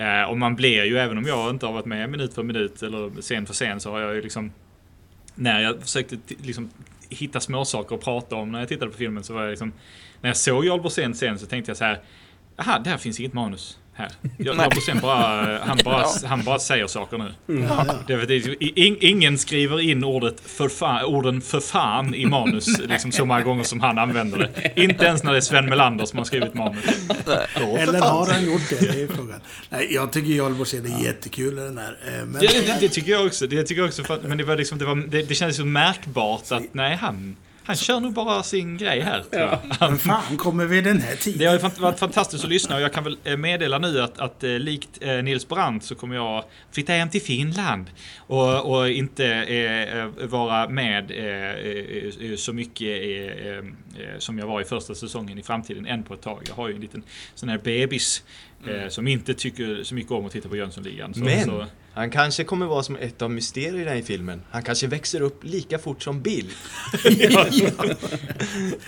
Eh, 0.00 0.22
och 0.22 0.38
man 0.38 0.56
blir 0.56 0.84
ju, 0.84 0.98
även 0.98 1.18
om 1.18 1.24
jag 1.24 1.50
inte 1.50 1.66
har 1.66 1.72
varit 1.72 1.86
med 1.86 2.10
minut 2.10 2.34
för 2.34 2.42
minut 2.42 2.82
eller 2.82 3.20
scen 3.20 3.46
för 3.46 3.54
scen, 3.54 3.80
så 3.80 3.90
har 3.90 4.00
jag 4.00 4.14
ju 4.14 4.22
liksom 4.22 4.52
när 5.34 5.60
jag 5.60 5.80
försökte 5.80 6.16
liksom, 6.42 6.70
hitta 7.08 7.40
småsaker 7.40 7.94
att 7.94 8.04
prata 8.04 8.36
om 8.36 8.52
när 8.52 8.58
jag 8.58 8.68
tittade 8.68 8.90
på 8.90 8.96
filmen 8.96 9.24
så 9.24 9.34
var 9.34 9.42
jag 9.42 9.50
liksom 9.50 9.72
när 10.20 10.30
jag 10.30 10.36
såg 10.36 10.64
Jarl 10.66 10.80
Borssén 10.80 11.14
sen 11.14 11.38
så 11.38 11.46
tänkte 11.46 11.70
jag 11.70 11.76
så 11.76 11.84
här 11.84 12.00
Aha, 12.60 12.78
där 12.78 12.96
finns 12.96 13.20
inget 13.20 13.32
manus 13.32 13.78
här. 13.94 14.08
Jarl 14.38 14.56
Borssén 14.74 14.98
bara, 15.02 15.58
han 15.64 15.78
bara, 15.84 16.04
han 16.26 16.44
bara 16.44 16.58
säger 16.58 16.86
saker 16.86 17.18
nu. 17.18 17.32
Det, 18.06 18.12
är- 18.14 18.26
det, 18.26 18.34
är- 18.34 18.78
in, 18.78 18.96
ingen 19.00 19.38
skriver 19.38 19.80
in 19.80 20.04
ordet 20.04 20.40
för 20.40 20.68
fan, 20.68 21.04
orden 21.04 21.40
för 21.40 21.60
fan 21.60 22.14
i 22.14 22.26
manus 22.26 22.78
liksom 22.78 23.12
så 23.12 23.24
många 23.24 23.42
gånger 23.42 23.64
som 23.64 23.80
han 23.80 23.98
använder 23.98 24.38
det. 24.38 24.82
Inte 24.82 25.04
ens 25.04 25.22
när 25.22 25.30
det 25.32 25.38
är 25.38 25.40
Sven 25.40 25.66
Melander 25.66 26.04
som 26.04 26.18
har 26.18 26.24
skrivit 26.24 26.54
manus. 26.54 26.84
Eller 27.56 28.00
har 28.00 28.32
han 28.32 28.44
gjort 28.44 28.62
det? 28.70 28.92
Det 28.92 29.02
är 29.02 29.06
frågan. 29.06 29.40
Nej, 29.70 29.88
jag 29.94 30.12
tycker 30.12 30.30
Jarl 30.32 30.54
Borssén 30.54 30.86
är 30.94 31.04
jättekul 31.04 31.56
den 31.56 31.78
här. 31.78 31.96
eh, 32.06 32.12
Men... 32.26 32.32
Det, 32.32 32.46
det, 32.46 32.76
det 32.80 32.88
tycker 32.88 33.12
jag 33.12 33.26
också. 33.26 33.46
Det 33.46 33.62
tycker 33.62 33.80
jag 33.82 33.88
också 33.88 34.04
för, 34.04 34.20
men 34.22 34.38
det 34.38 34.44
var 34.44 34.56
liksom, 34.56 34.78
det, 34.78 34.84
var, 34.84 34.96
det, 34.96 35.22
det 35.22 35.34
kändes 35.34 35.56
så 35.56 35.64
märkbart 35.64 36.52
att 36.52 36.62
nej, 36.74 36.96
han, 36.96 37.36
han 37.68 37.76
kör 37.76 38.00
nog 38.00 38.12
bara 38.12 38.42
sin 38.42 38.76
grej 38.76 39.00
här. 39.00 39.24
jag. 39.30 39.58
Men 39.80 39.98
fan 39.98 40.36
kommer 40.36 40.66
vi 40.66 40.80
den 40.80 41.00
här 41.00 41.16
tiden? 41.16 41.38
Det 41.38 41.46
har 41.46 41.80
varit 41.80 41.98
fantastiskt 41.98 42.44
att 42.44 42.50
lyssna 42.50 42.76
och 42.76 42.82
jag 42.82 42.92
kan 42.92 43.04
väl 43.04 43.18
eh, 43.24 43.36
meddela 43.36 43.78
nu 43.78 44.00
att, 44.00 44.18
att 44.18 44.44
eh, 44.44 44.50
likt 44.50 44.88
eh, 45.00 45.22
Nils 45.22 45.48
Brandt 45.48 45.84
så 45.84 45.94
kommer 45.94 46.16
jag 46.16 46.44
flytta 46.70 46.92
hem 46.92 47.10
till 47.10 47.22
Finland 47.22 47.86
och, 48.18 48.70
och 48.70 48.90
inte 48.90 49.26
eh, 49.26 50.26
vara 50.26 50.68
med 50.68 51.10
eh, 51.10 52.36
så 52.36 52.52
mycket 52.52 53.02
eh, 53.46 53.64
som 54.18 54.38
jag 54.38 54.46
var 54.46 54.60
i 54.60 54.64
första 54.64 54.94
säsongen 54.94 55.38
i 55.38 55.42
framtiden 55.42 55.86
än 55.86 56.02
på 56.02 56.14
ett 56.14 56.22
tag. 56.22 56.42
Jag 56.48 56.54
har 56.54 56.68
ju 56.68 56.74
en 56.74 56.80
liten 56.80 57.02
sån 57.34 57.48
här 57.48 57.58
bebis 57.58 58.22
eh, 58.66 58.88
som 58.88 59.08
inte 59.08 59.34
tycker 59.34 59.82
så 59.82 59.94
mycket 59.94 60.12
om 60.12 60.26
att 60.26 60.32
titta 60.32 60.48
på 60.48 60.56
Jönssonligan. 60.56 61.14
Så, 61.14 61.20
Men 61.20 61.44
så, 61.44 61.66
han 61.98 62.10
kanske 62.10 62.44
kommer 62.44 62.66
vara 62.66 62.82
som 62.82 62.96
ett 62.96 63.22
av 63.22 63.30
mysterierna 63.30 63.96
i 63.96 64.02
filmen. 64.02 64.42
Han 64.50 64.62
kanske 64.62 64.86
växer 64.86 65.20
upp 65.20 65.44
lika 65.44 65.78
fort 65.78 66.02
som 66.02 66.22
Bill. 66.22 66.50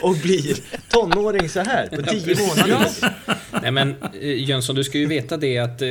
och 0.00 0.16
blir 0.16 0.56
tonåring 0.88 1.48
så 1.48 1.60
här 1.60 1.86
på 1.86 2.02
tio 2.02 2.36
månader. 2.48 2.88
Nej 3.62 3.70
men 3.70 3.94
eh, 4.20 4.48
Jönsson, 4.48 4.76
du 4.76 4.84
ska 4.84 4.98
ju 4.98 5.06
veta 5.06 5.36
det 5.36 5.58
att 5.58 5.82
eh, 5.82 5.88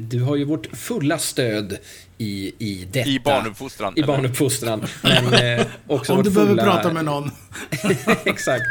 du 0.00 0.22
har 0.22 0.36
ju 0.36 0.44
vårt 0.44 0.66
fulla 0.76 1.18
stöd 1.18 1.78
i, 2.18 2.52
i 2.58 2.88
detta. 2.92 3.08
I 3.08 3.20
barnuppfostran. 3.20 3.92
I 3.96 4.02
barnuppfostran. 4.02 4.84
Men 5.02 5.34
eh, 5.34 5.66
också 5.86 6.12
Om 6.12 6.22
du 6.22 6.30
behöver 6.30 6.52
fulla... 6.52 6.64
prata 6.64 6.92
med 6.92 7.04
någon. 7.04 7.30
Exakt. 8.24 8.64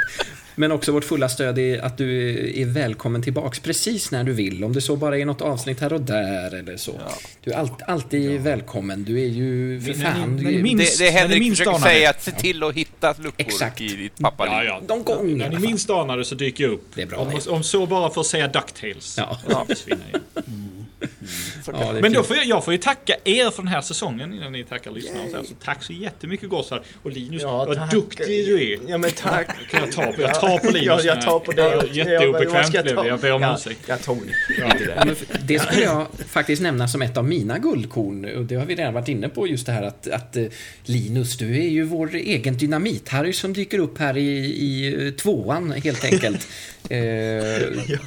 Men 0.55 0.71
också 0.71 0.91
vårt 0.91 1.03
fulla 1.03 1.29
stöd 1.29 1.59
är 1.59 1.79
att 1.81 1.97
du 1.97 2.29
är 2.61 2.65
välkommen 2.65 3.21
tillbaks 3.21 3.59
precis 3.59 4.11
när 4.11 4.23
du 4.23 4.33
vill. 4.33 4.63
Om 4.63 4.73
det 4.73 4.81
så 4.81 4.95
bara 4.95 5.17
är 5.17 5.25
något 5.25 5.41
avsnitt 5.41 5.79
här 5.79 5.93
och 5.93 6.01
där 6.01 6.55
eller 6.55 6.77
så. 6.77 6.99
Du 7.43 7.51
är 7.51 7.57
allt, 7.57 7.81
alltid 7.81 8.41
välkommen. 8.41 9.03
Du 9.03 9.21
är 9.21 9.25
ju 9.27 9.81
för 9.81 9.87
ni- 9.93 9.93
fan... 10.03 10.35
ni 10.35 10.55
är- 10.55 10.63
minns- 10.63 10.97
Det, 10.97 11.05
det 11.05 11.11
ni 11.11 11.17
Henrik 11.19 11.39
minst 11.39 11.57
försöker 11.57 11.77
anar 11.77 11.87
det. 11.87 11.93
säga, 11.93 12.09
att 12.09 12.23
se 12.23 12.31
till 12.31 12.63
att 12.63 12.75
hitta 12.75 13.09
luckor 13.17 13.33
Exakt. 13.37 13.81
i 13.81 13.95
ditt 13.95 14.17
pappaliv. 14.19 14.53
ja, 14.53 14.63
ja. 14.63 14.81
Någon 14.95 15.03
gång 15.03 15.29
i 15.29 15.33
När 15.35 15.49
ni 15.49 15.59
minst 15.59 15.89
anar 15.89 16.17
det 16.17 16.25
så 16.25 16.35
dyker 16.35 16.63
jag 16.63 16.73
upp. 16.73 16.85
Det 16.95 17.01
är 17.01 17.05
bra, 17.05 17.17
om, 17.17 17.39
om 17.47 17.63
så 17.63 17.85
bara 17.85 18.09
för 18.09 18.21
att 18.21 18.27
säga 18.27 18.47
Ducktails. 18.47 19.15
Ja. 19.17 19.37
Ja. 19.49 19.65
Jag. 21.65 21.75
Ja, 21.81 21.93
Men 22.01 22.13
då 22.13 22.23
får 22.23 22.35
jag, 22.35 22.45
jag 22.45 22.65
får 22.65 22.73
ju 22.73 22.77
tacka 22.77 23.15
er 23.23 23.49
för 23.49 23.61
den 23.63 23.71
här 23.71 23.81
säsongen 23.81 24.33
innan 24.33 24.51
ni 24.51 24.63
tackar 24.63 24.91
lyssnarna. 24.91 25.29
Så, 25.29 25.37
här. 25.37 25.43
så 25.43 25.53
tack 25.63 25.83
så 25.83 25.93
jättemycket 25.93 26.49
gossar. 26.49 26.81
Och 27.03 27.11
Linus, 27.11 27.41
Ja, 27.41 27.65
vad 27.65 27.77
tack. 27.77 27.91
duktig 27.91 28.45
du 28.45 28.73
är. 28.73 28.79
Ja 28.87 28.97
men 28.97 29.11
tack. 29.11 29.47
Kan 29.71 29.79
jag 29.79 29.91
ta 29.91 30.11
på, 30.11 30.21
jag 30.21 30.39
tar 30.39 30.57
på 30.57 30.67
Linus. 30.67 30.85
Ja, 30.85 31.01
jag 31.03 31.21
tar 31.21 31.39
på 31.39 31.51
dig. 31.51 31.89
Jätteobekvämt 31.91 32.53
vad 32.53 32.65
ska 32.65 32.77
jag 32.77 32.85
blev 32.85 32.95
det. 32.95 33.07
Jag 33.07 33.19
ber 33.19 33.31
om 33.31 33.41
ja, 33.41 33.55
ursäkt. 33.57 33.79
Jag 33.87 34.01
tog 34.03 34.21
Ja, 34.59 34.73
det. 35.05 35.15
det 35.47 35.59
skulle 35.59 35.81
jag 35.83 36.07
faktiskt 36.27 36.61
nämna 36.61 36.87
som 36.87 37.01
ett 37.01 37.17
av 37.17 37.25
mina 37.25 37.57
guldkorn. 37.57 38.25
Och 38.37 38.45
det 38.45 38.55
har 38.55 38.65
vi 38.65 38.75
redan 38.75 38.93
varit 38.93 39.07
inne 39.07 39.29
på, 39.29 39.47
just 39.47 39.65
det 39.65 39.71
här 39.71 39.83
att, 39.83 40.07
att 40.07 40.35
eh, 40.35 40.43
Linus, 40.83 41.37
du 41.37 41.57
är 41.57 41.69
ju 41.69 41.83
vår 41.83 42.15
egen 42.15 42.57
dynamit-Harry 42.57 43.31
som 43.31 43.53
dyker 43.53 43.79
upp 43.79 43.97
här 43.97 44.17
i, 44.17 44.27
i 44.45 45.05
eh, 45.07 45.13
tvåan, 45.13 45.71
helt 45.71 46.03
enkelt. 46.03 46.47
eh, 46.89 46.99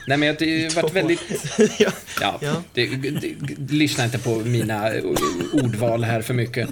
nej, 0.06 0.18
men 0.18 0.36
det 0.38 0.74
har 0.74 0.82
varit 0.82 0.94
väldigt... 0.94 1.20
ja. 2.20 2.62
Det, 2.72 2.83
lyssna 3.68 4.04
inte 4.04 4.18
på 4.18 4.38
mina 4.38 4.90
ordval 5.52 6.04
här 6.04 6.22
för 6.22 6.34
mycket. 6.34 6.68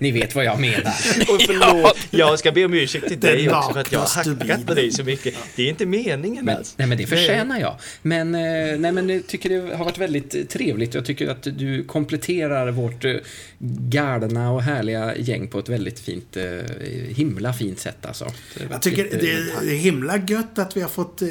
Ni 0.00 0.10
vet 0.10 0.34
vad 0.34 0.44
jag 0.44 0.60
menar. 0.60 0.76
Och 1.28 1.42
förlåt, 1.46 1.96
jag 2.10 2.38
ska 2.38 2.52
be 2.52 2.64
om 2.64 2.74
ursäkt 2.74 3.08
till 3.08 3.20
dig 3.20 3.50
också 3.50 3.72
för 3.72 3.80
att 3.80 3.92
jag 3.92 4.00
har 4.00 4.24
hackat 4.24 4.66
på 4.66 4.74
dig 4.74 4.90
så 4.90 5.04
mycket. 5.04 5.34
Det 5.56 5.62
är 5.62 5.68
inte 5.68 5.86
meningen 5.86 6.44
Men, 6.44 6.56
alls. 6.56 6.74
nej, 6.76 6.86
men 6.88 6.98
det 6.98 7.06
förtjänar 7.06 7.60
jag. 7.60 7.76
Men, 8.02 8.34
eh, 8.34 8.40
nej, 8.78 8.92
men 8.92 9.08
jag 9.08 9.26
tycker 9.26 9.48
det 9.48 9.76
har 9.76 9.84
varit 9.84 9.98
väldigt 9.98 10.34
eh, 10.34 10.42
trevligt. 10.42 10.94
Jag 10.94 11.04
tycker 11.04 11.28
att 11.28 11.42
du 11.42 11.84
kompletterar 11.84 12.70
vårt 12.70 13.04
eh, 13.04 13.14
galna 13.58 14.52
och 14.52 14.62
härliga 14.62 15.16
gäng 15.16 15.48
på 15.48 15.58
ett 15.58 15.68
väldigt 15.68 16.00
fint, 16.00 16.36
himla 17.08 17.52
fint 17.52 17.78
sätt 17.78 18.06
alltså. 18.06 18.26
Jag 18.70 18.82
tycker 18.82 19.04
det 19.04 19.32
är, 19.32 19.76
himla 19.76 20.16
gött 20.16 20.58
att 20.58 20.76
vi 20.76 20.80
har 20.80 20.88
fått, 20.88 21.22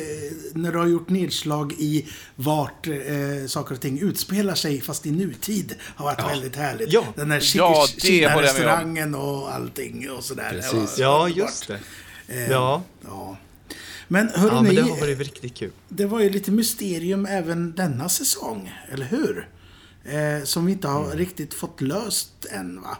när 0.53 0.71
du 0.71 0.77
har 0.77 0.87
gjort 0.87 1.09
nedslag 1.09 1.73
i 1.77 2.05
vart 2.35 2.87
eh, 2.87 3.47
saker 3.47 3.75
och 3.75 3.81
ting 3.81 3.99
utspelar 4.19 4.55
sig, 4.55 4.81
fast 4.81 5.05
i 5.05 5.11
nutid, 5.11 5.75
har 5.95 6.05
varit 6.05 6.19
väldigt 6.31 6.55
härligt. 6.55 6.93
Ja. 6.93 7.05
Den 7.15 7.31
här 7.31 7.41
Ja. 7.55 7.87
Kina-restaurangen 7.97 9.15
och 9.15 9.53
allting 9.53 10.09
och 10.11 10.23
sådär. 10.23 10.49
Precis. 10.49 10.73
Var 10.73 11.03
Ja, 11.05 11.29
just 11.29 11.67
det. 11.67 11.79
Eh, 12.27 12.51
Ja, 12.51 12.83
ja. 13.05 13.37
Men 14.07 14.29
hörru 14.29 14.55
ja 14.55 14.61
men 14.61 14.75
det 14.75 14.81
har 14.81 14.99
varit 14.99 15.19
riktigt 15.19 15.55
kul. 15.55 15.71
det 15.89 16.05
var 16.05 16.19
ju 16.19 16.29
lite 16.29 16.51
mysterium 16.51 17.25
även 17.25 17.75
denna 17.75 18.09
säsong, 18.09 18.73
eller 18.91 19.05
hur? 19.05 19.47
Eh, 20.05 20.43
som 20.43 20.65
vi 20.65 20.71
inte 20.71 20.87
har 20.87 21.05
Mm. 21.05 21.17
riktigt 21.17 21.53
fått 21.53 21.81
löst 21.81 22.45
än 22.51 22.81
va? 22.81 22.97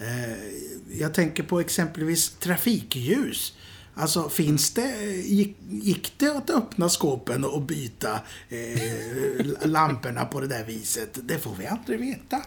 Eh, 0.00 0.98
jag 1.00 1.14
tänker 1.14 1.42
på 1.42 1.60
exempelvis 1.60 2.30
trafikljus. 2.30 3.52
Alltså 3.94 4.28
finns 4.28 4.70
det, 4.74 5.04
gick, 5.24 5.56
gick 5.70 6.12
det 6.18 6.36
att 6.36 6.50
öppna 6.50 6.88
skåpen 6.88 7.44
och 7.44 7.62
byta 7.62 8.20
eh, 8.48 9.46
lamporna 9.68 10.24
på 10.24 10.40
det 10.40 10.46
där 10.46 10.64
viset? 10.64 11.18
Det 11.22 11.38
får 11.38 11.54
vi 11.58 11.66
aldrig 11.66 12.00
veta. 12.00 12.42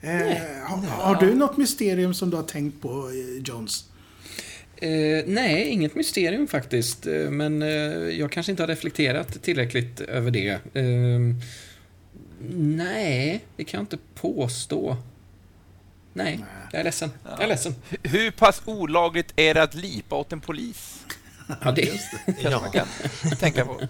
Eh, 0.00 0.36
har, 0.64 0.76
har 0.86 1.20
du 1.20 1.34
något 1.34 1.56
mysterium 1.56 2.14
som 2.14 2.30
du 2.30 2.36
har 2.36 2.42
tänkt 2.44 2.82
på, 2.82 3.10
eh, 3.10 3.42
Jones? 3.44 3.84
Eh, 4.76 5.24
nej, 5.26 5.68
inget 5.68 5.94
mysterium 5.94 6.46
faktiskt. 6.46 7.06
Eh, 7.06 7.30
Men 7.30 7.62
eh, 7.62 7.68
jag 8.18 8.32
kanske 8.32 8.52
inte 8.52 8.62
har 8.62 8.68
reflekterat 8.68 9.42
tillräckligt 9.42 10.00
över 10.00 10.30
det. 10.30 10.48
Eh, 10.74 11.20
nej, 12.56 13.44
det 13.56 13.64
kan 13.64 13.78
jag 13.78 13.82
inte 13.82 13.98
påstå. 14.14 14.96
Nej, 16.12 16.44
jag 16.72 16.80
är 16.80 16.84
ledsen. 16.84 17.10
Jag 17.30 17.42
är 17.42 17.46
ledsen. 17.48 17.74
Hur 18.02 18.30
pass 18.30 18.62
olagligt 18.64 19.32
är 19.36 19.54
det 19.54 19.62
att 19.62 19.74
lipa 19.74 20.16
åt 20.16 20.32
en 20.32 20.40
polis? 20.40 20.94
Ja, 21.62 21.70
det, 21.72 22.00
Ja. 22.42 22.60
Man 22.60 22.70
kan 22.70 22.86
tänka 23.38 23.64
på. 23.64 23.80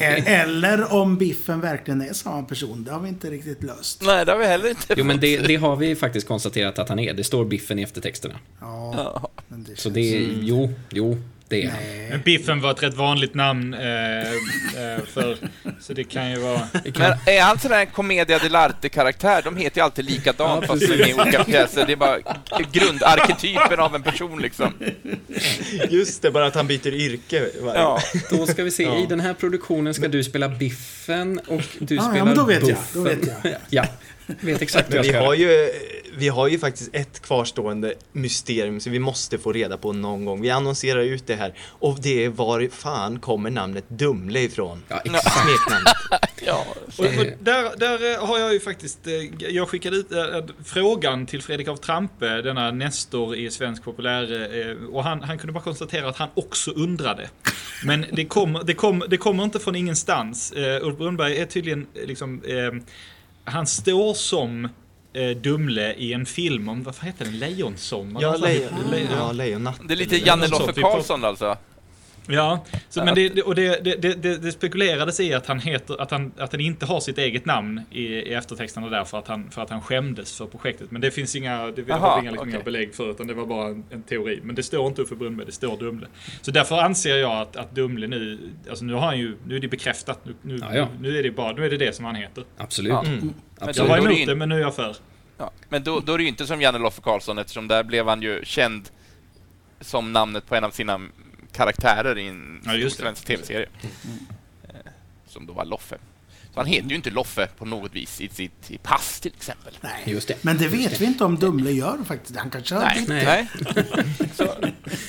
Eller 0.00 0.92
om 0.92 1.16
Biffen 1.18 1.60
verkligen 1.60 2.02
är 2.02 2.12
samma 2.12 2.42
person. 2.42 2.84
Det 2.84 2.90
har 2.92 3.00
vi 3.00 3.08
inte 3.08 3.30
riktigt 3.30 3.62
löst. 3.62 4.02
Nej, 4.02 4.24
det 4.26 4.32
har 4.32 4.38
vi 4.38 4.46
heller 4.46 4.68
inte 4.68 4.94
jo, 4.96 5.04
men 5.04 5.20
det, 5.20 5.38
det 5.38 5.56
har 5.56 5.76
vi 5.76 5.96
faktiskt 5.96 6.28
konstaterat 6.28 6.78
att 6.78 6.88
han 6.88 6.98
är. 6.98 7.14
Det 7.14 7.24
står 7.24 7.44
Biffen 7.44 7.78
i 7.78 7.82
eftertexterna. 7.82 8.34
Ja, 8.60 8.92
Ja. 8.96 9.30
men 9.48 9.64
det 9.64 9.78
Så 9.80 9.88
det 9.88 10.00
är, 10.00 10.38
jo, 10.42 10.74
jo, 10.90 11.22
det 11.52 11.66
han. 11.70 12.08
Men 12.10 12.20
Biffen 12.20 12.60
var 12.60 12.70
ett 12.70 12.82
rätt 12.82 12.94
vanligt 12.94 13.34
namn 13.34 13.74
eh, 13.74 14.18
eh, 14.20 15.00
för... 15.12 15.36
Så 15.80 15.92
det 15.92 16.04
kan 16.04 16.30
ju 16.30 16.38
vara... 16.38 16.60
Men 16.98 17.12
är 17.26 17.40
han 17.42 17.58
sån 17.58 17.70
där 17.70 17.84
commedia 17.84 18.38
dell'arte-karaktär? 18.38 19.42
De 19.44 19.56
heter 19.56 19.78
ju 19.80 19.84
alltid 19.84 20.04
likadant 20.04 20.66
fast 20.66 20.80
de 20.88 20.94
är 20.94 21.08
i 21.08 21.14
olika 21.14 21.44
pjäser. 21.44 21.86
Det 21.86 21.92
är 21.92 21.96
bara 21.96 22.18
grundarketypen 22.72 23.80
av 23.80 23.94
en 23.94 24.02
person 24.02 24.42
liksom. 24.42 24.72
Just 25.90 26.22
det, 26.22 26.30
bara 26.30 26.46
att 26.46 26.54
han 26.54 26.66
byter 26.66 26.86
yrke. 26.94 27.48
varje- 27.60 27.80
Ja. 27.80 27.98
Då 28.30 28.46
ska 28.46 28.62
vi 28.62 28.70
se, 28.70 28.82
i 28.82 29.06
den 29.08 29.20
här 29.20 29.34
produktionen 29.34 29.94
ska 29.94 30.08
du 30.08 30.24
spela 30.24 30.48
Biffen 30.48 31.38
och 31.46 31.62
du 31.78 31.98
Ah, 31.98 32.02
ja, 32.02 32.10
spelar 32.10 32.24
men 32.24 32.34
då 32.36 32.44
vet 32.44 32.68
jag, 32.68 32.78
Buffen. 32.78 32.86
då 32.94 33.02
vet 33.02 33.18
jag. 33.44 33.54
ja, 33.70 33.84
vet 34.40 34.62
exakt 34.62 34.88
vad 34.88 34.90
Men 34.90 34.96
jag 34.96 35.02
vi 35.02 35.08
ska 35.08 35.18
har, 35.26 35.34
göra. 35.34 35.52
ju, 35.64 35.70
vi 36.16 36.28
har 36.28 36.48
ju 36.48 36.58
faktiskt 36.58 36.90
ett 36.92 37.22
kvarstående 37.22 37.94
mysterium 38.12 38.80
som 38.80 38.92
vi 38.92 38.98
måste 38.98 39.38
få 39.38 39.52
reda 39.52 39.76
på 39.76 39.92
någon 39.92 40.24
gång. 40.24 40.40
Vi 40.40 40.50
annonserar 40.50 41.00
ut 41.00 41.26
det 41.26 41.34
här. 41.34 41.54
Och 41.68 41.98
det 42.00 42.24
är 42.24 42.28
var 42.28 42.68
fan 42.72 43.20
kommer 43.20 43.50
namnet 43.50 43.84
Dumle 43.88 44.40
ifrån? 44.40 44.82
Ja, 44.88 45.00
exakt. 45.04 45.32
Smeknamnet. 45.32 45.96
Ja. 46.46 46.66
Och, 46.98 47.04
och 47.04 47.26
där, 47.40 47.76
där 47.76 48.12
eh, 48.12 48.26
har 48.26 48.38
jag 48.38 48.52
ju 48.52 48.60
faktiskt, 48.60 49.06
eh, 49.06 49.12
jag 49.52 49.68
skickade 49.68 49.96
ut 49.96 50.12
eh, 50.12 50.18
frågan 50.64 51.26
till 51.26 51.42
Fredrik 51.42 51.68
av 51.68 51.76
Trampe, 51.76 52.42
denna 52.42 52.70
nestor 52.70 53.36
i 53.36 53.50
svensk 53.50 53.84
populär, 53.84 54.76
och 54.92 55.04
han, 55.04 55.22
han 55.22 55.38
kunde 55.38 55.52
bara 55.52 55.62
konstatera 55.62 56.08
att 56.08 56.16
han 56.16 56.28
också 56.34 56.70
undrade. 56.70 57.28
Men 57.84 58.06
det 58.12 58.24
kommer, 58.24 58.64
det 58.64 58.74
kom, 58.74 59.04
det 59.08 59.16
kommer 59.16 59.44
inte 59.44 59.58
från 59.58 59.76
ingenstans. 59.76 60.52
Ulf 60.82 60.98
Brunnberg 60.98 61.36
är 61.36 61.46
tydligen 61.46 61.86
liksom, 61.94 62.42
han 63.44 63.66
står 63.66 64.14
som 64.14 64.68
Dumle 65.42 65.94
i 65.94 66.12
en 66.12 66.26
film 66.26 66.68
om, 66.68 66.82
vad 66.82 66.94
fan 66.94 67.06
heter 67.06 67.24
den, 67.24 67.38
Lejonsång? 67.38 68.16
Ja, 68.20 68.32
fan 68.32 68.40
lejon, 68.40 68.62
heter 68.62 68.90
det? 68.90 69.16
ja, 69.16 69.32
lejonnatt. 69.32 69.80
Det 69.88 69.94
är 69.94 69.96
lite 69.96 70.16
Janne 70.16 70.48
Loffe 70.48 70.72
Karlsson 70.72 71.24
alltså. 71.24 71.56
Ja, 72.26 72.64
så, 72.88 73.04
men 73.04 73.14
det, 73.14 73.42
och 73.42 73.54
det, 73.54 73.84
det, 73.84 73.96
det, 73.96 74.36
det, 74.36 74.52
spekulerades 74.52 75.20
i 75.20 75.34
att 75.34 75.46
han, 75.46 75.58
heter, 75.58 76.00
att, 76.00 76.10
han, 76.10 76.32
att 76.38 76.52
han 76.52 76.60
inte 76.60 76.86
har 76.86 77.00
sitt 77.00 77.18
eget 77.18 77.44
namn 77.46 77.80
i, 77.90 78.02
i 78.04 78.34
eftertexterna 78.34 78.88
där 78.88 79.04
för 79.04 79.18
att, 79.18 79.28
han, 79.28 79.50
för 79.50 79.62
att 79.62 79.70
han 79.70 79.82
skämdes 79.82 80.38
för 80.38 80.46
projektet. 80.46 80.90
Men 80.90 81.00
det 81.00 81.10
finns 81.10 81.36
inga, 81.36 81.66
det 81.66 81.82
vi 81.82 81.92
inga, 81.92 82.20
liksom, 82.20 82.38
okej. 82.38 82.54
inga 82.54 82.60
belägg 82.64 82.94
för 82.94 83.10
utan 83.10 83.26
det 83.26 83.34
var 83.34 83.46
bara 83.46 83.68
en, 83.68 83.84
en 83.90 84.02
teori. 84.02 84.40
Men 84.42 84.54
det 84.54 84.62
står 84.62 84.86
inte 84.86 85.02
Uffe 85.02 85.14
Brunnberg, 85.14 85.46
det 85.46 85.52
står 85.52 85.76
Dumle. 85.76 86.06
Så 86.40 86.50
därför 86.50 86.78
anser 86.78 87.16
jag 87.16 87.40
att, 87.40 87.56
att 87.56 87.74
Dumle 87.74 88.06
nu, 88.06 88.50
alltså 88.70 88.84
nu 88.84 88.92
har 88.92 89.00
han 89.00 89.18
ju, 89.18 89.36
nu 89.46 89.56
är 89.56 89.60
det 89.60 89.68
bekräftat. 89.68 90.18
Nu, 90.24 90.34
nu, 90.42 90.58
Ja, 90.62 90.74
ja. 90.74 90.88
nu 91.00 91.18
är 91.18 91.22
det 91.22 91.30
bara, 91.30 91.52
nu 91.52 91.66
är 91.66 91.70
det 91.70 91.76
det 91.76 91.96
som 91.96 92.04
han 92.04 92.14
heter. 92.14 92.44
Absolut. 92.56 92.92
Mm. 92.92 93.34
Absolut. 93.58 93.76
Jag 93.76 93.86
var 93.86 93.98
emot 93.98 94.26
det 94.26 94.34
men 94.34 94.48
nu 94.48 94.54
är 94.54 94.60
jag 94.60 94.74
för. 94.74 94.96
Ja. 95.38 95.50
Men 95.68 95.82
då, 95.82 96.00
då 96.00 96.14
är 96.14 96.18
det 96.18 96.22
ju 96.22 96.28
inte 96.28 96.46
som 96.46 96.60
Janne 96.60 96.78
Loffe 96.78 97.02
Karlsson 97.02 97.38
eftersom 97.38 97.68
där 97.68 97.82
blev 97.82 98.08
han 98.08 98.22
ju 98.22 98.40
känd 98.44 98.88
som 99.80 100.12
namnet 100.12 100.46
på 100.46 100.54
en 100.54 100.64
av 100.64 100.70
sina 100.70 101.00
karaktärer 101.52 102.18
i 102.18 102.28
en 102.28 102.62
Ja, 102.64 102.74
just 102.74 102.96
det. 102.96 103.02
svensk 103.02 103.24
tv-serie. 103.24 103.68
Eh, 104.68 104.74
Som 105.28 105.46
då 105.46 105.52
var 105.52 105.64
Loffe. 105.64 105.96
Så 106.54 106.60
han 106.60 106.66
heter 106.66 106.88
ju 106.88 106.96
inte 106.96 107.10
Loffe 107.10 107.46
på 107.58 107.64
något 107.64 107.94
vis 107.94 108.20
i 108.20 108.28
sitt 108.28 108.70
i 108.70 108.78
pass 108.78 109.20
till 109.20 109.32
exempel. 109.36 109.78
Nej. 109.80 110.02
Just 110.06 110.28
det. 110.28 110.44
Men 110.44 110.58
det 110.58 110.68
vet 110.68 111.00
vi 111.00 111.04
inte 111.04 111.24
om 111.24 111.36
Dumle 111.38 111.70
gör 111.72 111.98
faktiskt. 112.06 112.36
Han 112.38 112.50
kanske 112.50 112.74
har 112.74 112.82
Nej, 112.82 112.98
bytt. 113.00 113.08
Nej. 113.08 113.24
nej. 113.24 113.48
Så, 114.34 114.44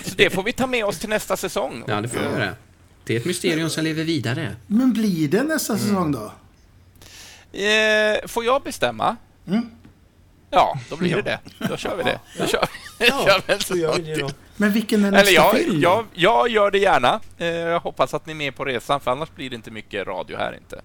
så 0.03 0.15
det 0.15 0.29
får 0.29 0.43
vi 0.43 0.53
ta 0.53 0.67
med 0.67 0.85
oss 0.85 0.99
till 0.99 1.09
nästa 1.09 1.37
säsong. 1.37 1.83
Ja, 1.87 2.01
det 2.01 2.07
får 2.09 2.19
vi 2.19 2.25
göra. 2.25 2.55
Det 3.05 3.15
är 3.15 3.19
ett 3.19 3.25
mysterium 3.25 3.69
som 3.69 3.83
lever 3.83 4.03
vidare. 4.03 4.55
Men 4.67 4.93
blir 4.93 5.27
det 5.27 5.43
nästa 5.43 5.77
säsong 5.77 6.11
då? 6.11 6.33
Eh, 7.59 8.27
får 8.27 8.45
jag 8.45 8.63
bestämma? 8.63 9.15
Mm. 9.47 9.69
Ja, 10.49 10.79
då 10.89 10.95
blir 10.97 11.15
det 11.15 11.21
det. 11.21 11.39
Då 11.69 11.77
kör 11.77 11.95
vi 11.97 12.03
det. 12.03 12.19
Då 12.37 12.47
kör 12.47 12.61
vi, 12.61 12.67
Ja, 13.07 13.41
så 13.59 13.75
gör 13.77 13.95
vi 13.97 14.01
det 14.03 14.15
då. 14.15 14.29
Men 14.57 14.71
vilken 14.71 15.05
är 15.05 15.11
nästa 15.11 15.21
Eller 15.29 15.31
jag, 15.31 15.55
film 15.55 15.81
jag, 15.81 16.05
jag 16.13 16.49
gör 16.49 16.71
det 16.71 16.79
gärna. 16.79 17.19
Eh, 17.37 17.47
jag 17.47 17.79
hoppas 17.79 18.13
att 18.13 18.25
ni 18.25 18.31
är 18.31 18.35
med 18.35 18.55
på 18.55 18.65
resan, 18.65 18.99
för 18.99 19.11
annars 19.11 19.29
blir 19.35 19.49
det 19.49 19.55
inte 19.55 19.71
mycket 19.71 20.07
radio 20.07 20.37
här 20.37 20.55
inte. 20.57 20.81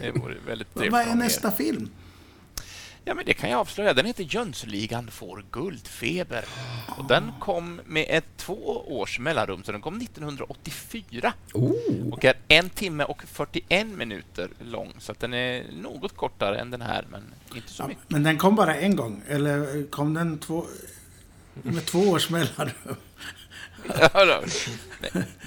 Det 0.00 0.10
vore 0.10 0.34
väldigt 0.46 0.74
trevligt 0.74 0.92
Vad 0.92 1.00
är 1.08 1.14
nästa 1.14 1.50
film? 1.50 1.90
Ja, 3.04 3.14
men 3.14 3.24
det 3.24 3.34
kan 3.34 3.50
jag 3.50 3.60
avslöja. 3.60 3.94
Den 3.94 4.06
heter 4.06 4.24
Jönssonligan 4.28 5.10
får 5.10 5.44
guldfeber. 5.50 6.44
Och 6.98 7.04
den 7.04 7.32
kom 7.40 7.80
med 7.86 8.06
ett 8.08 8.24
två 8.36 8.84
års 8.98 9.18
mellanrum, 9.18 9.62
så 9.64 9.72
den 9.72 9.80
kom 9.80 9.96
1984. 10.00 11.32
Oh. 11.54 11.72
Och 12.12 12.24
är 12.24 12.34
en 12.48 12.70
timme 12.70 13.04
och 13.04 13.22
41 13.26 13.86
minuter 13.86 14.48
lång, 14.58 14.92
så 14.98 15.12
att 15.12 15.20
den 15.20 15.34
är 15.34 15.64
något 15.82 16.16
kortare 16.16 16.58
än 16.58 16.70
den 16.70 16.82
här, 16.82 17.06
men 17.10 17.22
inte 17.54 17.68
så 17.72 17.82
Ja, 17.82 17.86
mycket. 17.88 18.02
men 18.08 18.22
den 18.22 18.38
kom 18.38 18.54
bara 18.56 18.76
en 18.76 18.96
gång. 18.96 19.22
Eller 19.28 19.90
kom 19.90 20.14
den 20.14 20.38
två... 20.38 20.66
Med 21.62 21.86
två 21.86 21.98
års 22.10 22.30
mellanrum? 22.30 22.70
Ja, 23.98 24.40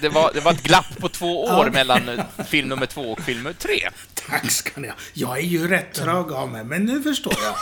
det, 0.00 0.08
var, 0.08 0.32
det 0.34 0.40
var 0.40 0.52
ett 0.52 0.62
glapp 0.62 0.98
på 0.98 1.08
två 1.08 1.44
år 1.44 1.64
Ja. 1.66 1.70
mellan 1.72 2.10
film 2.48 2.68
nummer 2.68 2.86
två 2.86 3.12
och 3.12 3.20
film 3.20 3.38
nummer 3.38 3.52
tre. 3.52 3.88
Tack 4.14 4.50
ska 4.50 4.80
ni 4.80 4.88
ha. 4.88 4.94
Jag 5.12 5.38
är 5.38 5.42
ju 5.42 5.68
rätt 5.68 5.92
trög 5.94 6.32
av 6.32 6.48
mig, 6.48 6.64
men 6.64 6.84
nu 6.84 7.02
förstår 7.02 7.34
jag. 7.42 7.54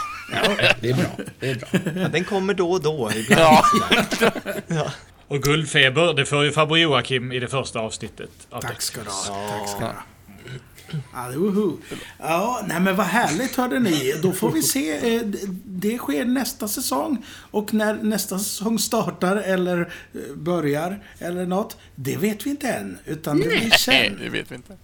Det 0.81 0.91
är 0.91 0.95
bra. 0.95 1.07
Det 1.41 1.51
är 1.51 1.55
bra. 1.55 1.69
Ja, 2.03 2.09
den 2.09 2.25
kommer 2.25 2.55
då 2.55 2.71
och 2.73 2.83
då. 2.83 3.11
Ibland. 3.15 3.65
Ja. 4.67 4.93
Och 5.29 5.43
Guldfeber, 5.43 6.15
det 6.15 6.27
får 6.27 6.45
ju 6.45 6.53
farbror 6.53 6.79
Joakim 6.79 7.33
i 7.33 7.39
det 7.39 7.49
första 7.49 7.81
avsnittet. 7.81 8.31
av 8.51 8.61
Tack 8.61 8.83
ska 8.83 9.01
du 9.05 9.11
ha. 9.11 9.49
Tack 9.51 9.69
ska 9.69 9.79
du 9.79 9.85
ha. 9.85 10.03
Ja, 11.15 11.31
woho. 11.37 11.79
ja, 12.19 12.63
nej 12.69 12.81
men 12.81 12.97
vad 12.97 13.07
härligt 13.07 13.57
hörde 13.57 13.79
ni. 13.79 14.15
Då 14.23 14.33
får 14.33 14.51
vi 14.51 14.63
se. 14.63 15.17
eh, 15.17 15.23
Det 15.65 15.99
sker 15.99 16.25
nästa 16.25 16.69
säsong. 16.69 17.25
Och 17.51 17.75
när 17.75 17.95
nästa 17.95 18.39
säsong 18.39 18.79
startar 18.79 19.37
eller 19.37 19.81
eh, 20.15 20.35
börjar 20.37 21.03
eller 21.19 21.47
något. 21.47 21.77
Det 21.95 22.17
vet 22.17 22.47
vi 22.47 22.51
inte 22.51 22.69
än. 22.69 22.99
Utan 23.05 23.37
det 23.41 23.49
blir 23.49 23.59
Nej, 23.61 23.71
sen. 23.71 24.19
det 24.23 24.29
vet 24.29 24.51
vi 24.51 24.55
inte. 24.55 24.77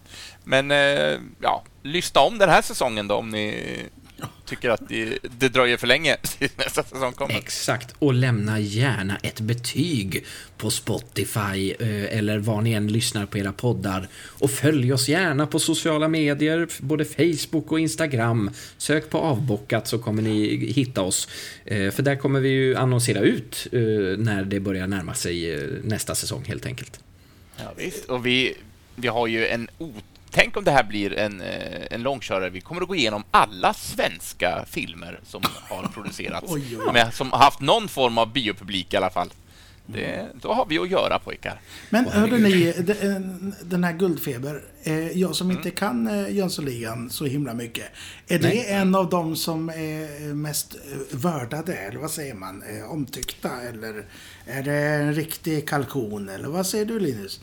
Men 0.45 0.71
eh, 0.71 1.21
ja, 1.41 1.65
lyssna 1.83 2.21
om 2.21 2.39
den 2.39 2.49
här 2.49 2.63
säsongen 2.63 3.09
då 3.09 3.15
om 3.15 3.29
ni 3.31 3.65
tycker 4.45 4.71
att 4.71 4.89
det, 4.89 5.19
det 5.39 5.49
dröjer 5.49 5.77
för 5.77 5.87
länge 5.87 6.17
tills 6.17 6.57
nästa 6.57 6.83
säsong 6.83 7.13
kommer. 7.13 7.35
Exakt, 7.35 7.95
och 7.99 8.15
lämna 8.15 8.61
gärna 8.61 9.17
ett 9.17 9.41
betyg 9.41 10.25
på 10.57 10.71
Spotify 10.71 11.75
eh, 11.79 12.19
eller 12.19 12.39
var 12.39 12.61
ni 12.61 12.73
än 12.73 12.89
lyssnar 12.89 13.27
på 13.27 13.39
era 13.39 13.53
poddar. 13.53 14.09
Och 14.15 14.51
följ 14.51 14.93
oss 14.93 15.09
gärna 15.09 15.47
på 15.47 15.59
sociala 15.59 16.09
medier, 16.09 16.69
både 16.81 17.05
Facebook 17.05 17.73
och 17.73 17.81
Instagram. 17.81 18.51
Sök 18.79 19.11
på 19.11 19.19
avbockat 19.19 19.89
så 19.89 19.99
kommer 19.99 20.23
ni 20.23 20.67
hitta 20.73 21.03
oss. 21.03 21.29
Eh, 21.65 21.91
För 21.91 22.03
där 22.03 22.17
kommer 22.17 22.41
vi 22.41 22.49
ju 22.49 22.77
annonsera 22.77 23.21
ut 23.21 23.67
eh, 23.73 23.81
när 24.19 24.45
det 24.45 24.61
börjar 24.61 24.87
närma 24.87 25.15
sig 25.15 25.69
nästa 25.85 26.15
säsong 26.15 26.45
helt 26.45 26.67
enkelt. 26.67 27.01
Ja, 27.57 27.73
visst. 27.77 28.05
Och 28.05 28.27
vi, 28.27 28.55
vi 28.95 29.09
har 29.09 29.27
ju 29.27 29.47
en 29.47 29.69
o... 29.79 29.93
Tänk 30.31 30.57
om 30.57 30.65
det 30.65 30.71
här 30.71 30.85
blir 30.85 31.13
en, 31.13 31.41
eh, 31.41 31.87
en 31.91 32.03
långkörare. 32.03 32.51
Vi 32.51 32.61
kommer 32.61 32.83
att 32.83 32.89
gå 32.89 32.95
igenom 32.95 33.25
alla 33.31 33.75
svenska 33.75 34.65
filmer 34.71 35.21
som 35.25 35.43
har 35.69 35.89
producerats. 35.95 36.53
Oj, 36.53 36.79
oj. 36.87 36.93
Med, 36.93 37.15
som 37.15 37.33
har 37.33 37.39
haft 37.39 37.61
någon 37.61 37.89
form 37.89 38.19
av 38.19 38.33
biopublik 38.33 38.95
i 38.95 38.97
alla 38.97 39.11
fall. 39.11 39.31
Det, 39.93 40.27
då 40.41 40.53
har 40.53 40.67
vi 40.67 40.79
att 40.79 40.91
göra 40.91 41.19
pojkar. 41.19 41.61
Men 41.91 42.07
hörde 42.07 42.39
ni, 42.39 42.75
eh, 42.79 43.15
den 43.63 43.85
här 43.85 43.93
Guldfeber, 43.93 44.63
eh, 44.83 45.19
jag 45.19 45.35
som 45.35 45.51
inte 45.51 45.71
kan 45.71 46.07
eh, 46.07 46.37
Jönssonligan 46.37 47.11
så 47.11 47.25
himla 47.25 47.55
mycket. 47.55 47.87
Är 48.27 48.39
det 48.39 48.73
en 48.73 48.95
av 48.95 49.09
de 49.11 49.37
som 49.37 49.69
är 49.69 50.35
mest 50.35 50.77
vördade, 51.11 51.75
eller 51.75 51.99
vad 51.99 52.11
säger 52.11 52.35
man, 52.35 52.63
omtyckta? 52.89 53.51
Eller 53.63 54.05
är 54.47 54.63
det 54.63 54.75
en 54.75 55.15
riktig 55.15 55.69
kalkon, 55.69 56.29
eller 56.29 56.49
vad 56.49 56.67
säger 56.67 56.85
du 56.85 57.01
Linus? 57.01 57.41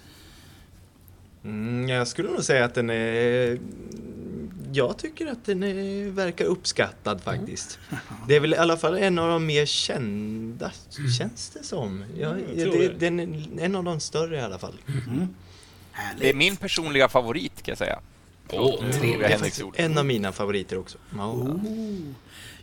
Mm, 1.45 1.89
jag 1.89 2.07
skulle 2.07 2.29
nog 2.29 2.43
säga 2.43 2.65
att 2.65 2.73
den 2.73 2.89
är... 2.89 3.59
Jag 4.71 4.97
tycker 4.97 5.27
att 5.27 5.45
den 5.45 5.63
är, 5.63 6.09
verkar 6.09 6.45
uppskattad 6.45 7.21
faktiskt. 7.21 7.79
Det 8.27 8.35
är 8.35 8.39
väl 8.39 8.53
i 8.53 8.57
alla 8.57 8.77
fall 8.77 8.97
en 8.97 9.19
av 9.19 9.29
de 9.29 9.45
mer 9.45 9.65
kända, 9.65 10.71
känns 11.17 11.49
det 11.49 11.63
som. 11.63 12.03
Ja, 12.17 12.35
jag 12.55 12.71
tror 12.71 12.81
det, 12.81 12.87
det. 12.87 13.09
den 13.09 13.19
är 13.19 13.47
en 13.59 13.75
av 13.75 13.83
de 13.83 13.99
större 13.99 14.37
i 14.37 14.41
alla 14.41 14.59
fall. 14.59 14.73
Härligt. 15.91 16.21
Det 16.21 16.29
är 16.29 16.33
min 16.33 16.55
personliga 16.55 17.09
favorit, 17.09 17.61
kan 17.61 17.71
jag 17.71 17.77
säga. 17.77 17.99
Jag 18.51 18.63
ord. 18.65 19.73
En 19.75 19.97
av 19.97 20.05
mina 20.05 20.31
favoriter 20.31 20.77
också. 20.77 20.97
Ja. 21.17 21.59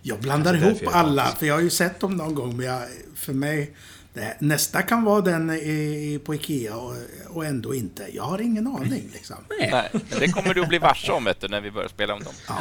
Jag 0.02 0.20
blandar 0.20 0.54
ihop 0.54 0.78
jag 0.82 0.92
alla, 0.92 1.26
för 1.26 1.46
jag 1.46 1.54
har 1.54 1.60
ju 1.62 1.70
sett 1.70 2.00
dem 2.00 2.16
någon 2.16 2.34
gång, 2.34 2.56
men 2.56 2.66
jag, 2.66 2.82
för 3.14 3.32
mig... 3.32 3.74
Det, 4.14 4.36
nästa 4.40 4.82
kan 4.82 5.04
vara 5.04 5.20
den 5.20 5.50
i, 5.50 6.20
på 6.24 6.34
Ikea 6.34 6.76
och, 6.76 6.94
och 7.28 7.44
ändå 7.46 7.74
inte. 7.74 8.06
Jag 8.14 8.22
har 8.22 8.40
ingen 8.40 8.66
aning 8.66 9.10
liksom. 9.12 9.36
Nej, 9.70 9.90
det 10.18 10.28
kommer 10.28 10.54
du 10.54 10.62
att 10.62 10.68
bli 10.68 10.78
varse 10.78 11.12
om 11.12 11.26
du, 11.40 11.48
när 11.48 11.60
vi 11.60 11.70
börjar 11.70 11.88
spela 11.88 12.14
om 12.14 12.22
dem. 12.22 12.32
Ja. 12.48 12.58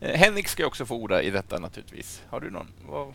Eh, 0.00 0.16
Henrik 0.18 0.48
ska 0.48 0.66
också 0.66 0.86
få 0.86 0.94
orda 0.96 1.22
i 1.22 1.30
detta 1.30 1.58
naturligtvis. 1.58 2.20
Har 2.28 2.40
du 2.40 2.50
någon? 2.50 2.66
Vad- 2.88 3.14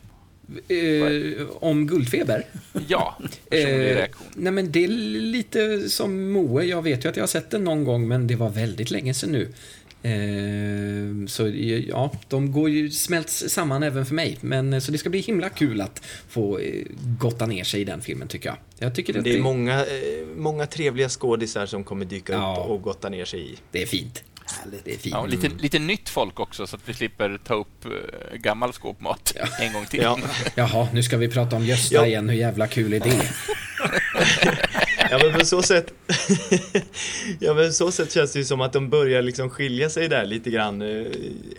Eh, 0.68 1.48
om 1.60 1.88
Guldfeber? 1.88 2.46
Ja, 2.88 3.18
Eh, 3.52 4.06
nej 4.36 4.52
men 4.52 4.72
det 4.72 4.84
är 4.84 4.88
lite 4.88 5.90
som 5.90 6.32
Moe. 6.32 6.64
Jag 6.64 6.82
vet 6.82 7.06
ju 7.06 7.10
att 7.10 7.16
jag 7.16 7.24
har 7.24 7.28
sett 7.28 7.50
den 7.52 7.64
någon 7.64 7.84
gång, 7.84 8.08
men 8.08 8.28
det 8.28 8.36
var 8.36 8.50
väldigt 8.50 8.92
länge 8.92 9.14
sedan 9.14 9.32
nu. 9.32 9.54
Eh, 10.08 11.28
så 11.28 11.48
ja, 11.88 12.12
de 12.28 12.52
går 12.52 12.70
ju, 12.70 12.90
smälts 12.92 13.44
samman 13.50 13.84
även 13.84 14.06
för 14.06 14.16
mig. 14.16 14.38
Men, 14.42 14.74
eh, 14.74 14.80
så 14.80 14.92
det 14.92 14.98
ska 14.98 15.10
bli 15.10 15.20
himla 15.20 15.50
kul 15.50 15.82
att 15.82 16.02
få 16.30 16.60
eh, 16.60 16.84
gotta 17.20 17.46
ner 17.46 17.64
sig 17.64 17.82
i 17.82 17.84
den 17.84 18.02
filmen, 18.02 18.28
tycker 18.28 18.50
jag. 18.50 18.58
Jag 18.80 18.96
tycker 18.96 19.18
att 19.18 19.24
Det 19.24 19.36
är 19.38 19.42
många, 19.42 19.80
eh, 19.86 19.86
många 20.38 20.66
trevliga 20.66 21.10
skådisar 21.10 21.66
som 21.66 21.84
kommer 21.84 22.06
dyka 22.06 22.34
Ja. 22.34 22.58
upp 22.66 22.70
och 22.72 22.82
gotta 22.82 23.10
ner 23.10 23.26
sig 23.26 23.52
i. 23.52 23.56
det 23.72 23.82
är 23.82 23.86
fint. 23.86 24.24
Härligt. 24.64 24.86
Det 24.86 24.94
är 24.94 24.98
fint. 24.98 25.16
Ja, 25.16 25.26
lite, 25.26 25.50
lite 25.60 25.80
nytt 25.80 26.10
folk 26.10 26.40
också, 26.40 26.68
så 26.68 26.76
att 26.76 26.82
vi 26.90 26.94
slipper 26.94 27.40
ta 27.44 27.54
upp 27.54 27.86
eh, 27.86 28.38
gammal 28.38 28.74
skåpmat 28.74 29.34
en 29.60 29.74
gång 29.74 29.86
till. 29.86 30.00
Ja. 30.04 30.20
Jaha, 30.56 30.88
nu 30.94 31.04
ska 31.04 31.18
vi 31.18 31.28
prata 31.28 31.56
om 31.56 31.66
Gösta 31.66 31.96
Ja. 31.96 32.06
igen. 32.06 32.30
Hur 32.30 32.38
jävla 32.38 32.68
kul 32.68 32.94
är 32.94 33.00
det? 33.00 33.22
Ja 35.12 35.20
men 35.24 35.40
på 35.40 35.46
så 35.46 35.62
sätt 35.62 35.94
Ja 37.40 37.54
men 37.54 37.68
på 37.68 37.74
så 37.74 37.92
sätt 37.92 38.12
känns 38.12 38.34
det 38.34 38.40
ju 38.40 38.46
som 38.46 38.62
att 38.62 38.74
de 38.74 38.90
börjar 38.90 39.22
liksom 39.22 39.50
skilja 39.50 39.90
sig 39.90 40.08
där 40.08 40.26
lite 40.26 40.50
grann. 40.50 40.82
Eh, 40.82 41.06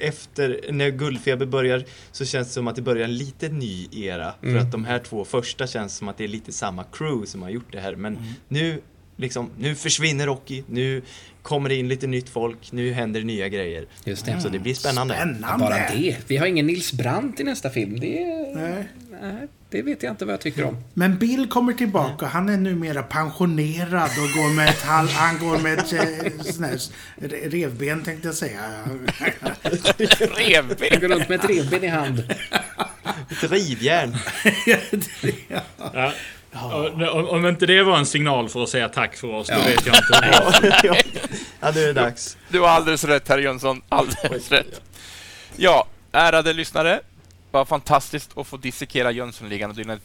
Efter, 0.01 0.61
när 0.71 0.91
Guldfeber 0.91 1.47
börjar 1.47 1.85
så 2.13 2.25
känns 2.25 2.49
det 2.49 2.55
som 2.55 2.69
att 2.69 2.77
det 2.77 2.83
börjar 2.83 3.05
en 3.05 3.17
lite 3.17 3.49
ny 3.49 3.89
era. 3.93 4.35
För 4.41 4.57
att 4.57 4.73
de 4.73 4.85
här 4.85 4.99
två 4.99 5.25
första 5.25 5.67
känns 5.67 5.97
som 5.97 6.09
att 6.09 6.19
det 6.19 6.25
är 6.25 6.29
lite 6.29 6.53
samma 6.53 6.85
crew 6.85 7.27
som 7.27 7.43
har 7.43 7.51
gjort 7.51 7.73
det 7.73 7.81
här. 7.81 7.97
Men 7.97 8.19
nu 8.49 8.81
liksom, 9.17 9.51
nu 9.59 9.75
försvinner 9.75 10.27
Rocky, 10.27 10.63
nu 10.67 11.03
kommer 11.49 11.69
det 11.69 11.75
in 11.75 11.89
lite 11.89 12.07
nytt 12.07 12.29
folk, 12.29 12.73
nu 12.73 12.93
händer 12.93 13.21
nya 13.23 13.49
grejer 13.49 13.87
Just 14.05 14.27
det. 14.27 14.41
Så 14.41 14.49
det 14.49 14.59
blir 14.59 14.75
spännande 14.75 15.15
Spännande! 15.15 15.65
bara 15.65 15.75
det. 15.75 16.17
Vi 16.27 16.37
har 16.37 16.47
ingen 16.47 16.67
Nils 16.67 16.93
Brandt 16.93 17.41
i 17.41 17.45
nästa 17.45 17.71
film. 17.71 18.01
Det, 18.01 18.25
Nej. 18.55 18.89
nej, 19.23 19.49
det 19.71 19.83
vet 19.83 20.03
jag 20.03 20.13
inte 20.13 20.25
vad 20.25 20.33
jag 20.33 20.41
tycker 20.41 20.65
om. 20.65 20.77
Men 20.95 21.19
Bill 21.19 21.49
kommer 21.49 21.73
tillbaka. 21.73 22.27
Han 22.27 22.49
är 22.49 22.57
numera 22.57 23.03
pensionerad 23.03 24.11
och 24.11 24.39
går 24.43 24.55
med 24.57 24.69
ett, 24.69 24.83
halv, 24.83 25.09
han 25.09 25.39
går 25.39 25.59
med 25.59 25.79
ett 25.79 25.93
eh, 25.93 25.99
här 25.99 26.79
re- 27.21 27.51
revben 27.51 28.03
tänkte 28.03 28.29
jag 28.29 28.35
säga. 28.35 28.61
Revben! 30.19 31.01
går 31.01 31.09
runt 31.09 31.29
med 31.29 31.41
ett 31.45 31.51
revben 31.51 31.85
i 31.85 31.87
hand. 31.87 32.35
Ett 33.31 33.51
rivjärn! 33.51 34.17
Ja. 35.95 36.13
Om, 36.53 37.29
om 37.29 37.47
inte 37.47 37.67
det 37.67 37.83
var 37.83 37.99
en 37.99 38.07
signal 38.07 38.49
för 38.49 38.63
att 38.63 38.69
säga 38.69 38.89
tack 38.89 39.17
för 39.17 39.29
oss, 39.29 39.49
då 39.49 39.55
vet 39.55 39.87
jag 39.87 39.97
inte. 39.97 40.29
ja, 40.83 40.97
ja, 41.61 41.71
nu 41.75 41.81
är 41.83 41.87
det 41.87 41.93
dags. 41.93 42.37
Du 42.49 42.61
har 42.61 42.69
alldeles 42.69 43.05
rätt, 43.05 43.29
herr 43.29 43.39
Jönsson. 43.39 43.83
Alldeles 43.89 44.51
rätt. 44.53 44.81
Ja, 45.57 45.87
ärade 46.13 46.53
lyssnare. 46.53 47.01
Vad 47.51 47.69
fantastiskt 47.69 48.39
att 48.39 48.47
få 48.47 48.57
dissekera 48.57 49.11
Jönssonligan 49.11 49.71
och 49.71 49.77
Dyna- 49.77 50.01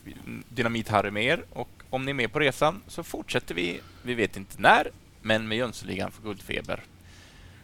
Dynamit-Harry 0.49 1.11
med 1.11 1.23
er. 1.25 1.43
Och 1.53 1.69
om 1.89 2.05
ni 2.05 2.09
är 2.11 2.15
med 2.15 2.33
på 2.33 2.39
resan 2.39 2.81
så 2.87 3.03
fortsätter 3.03 3.55
vi, 3.55 3.79
vi 4.01 4.13
vet 4.13 4.37
inte 4.37 4.55
när, 4.61 4.87
men 5.21 5.47
med 5.47 5.57
Jönssonligan 5.57 6.11
för 6.11 6.21
Guldfeber. 6.23 6.83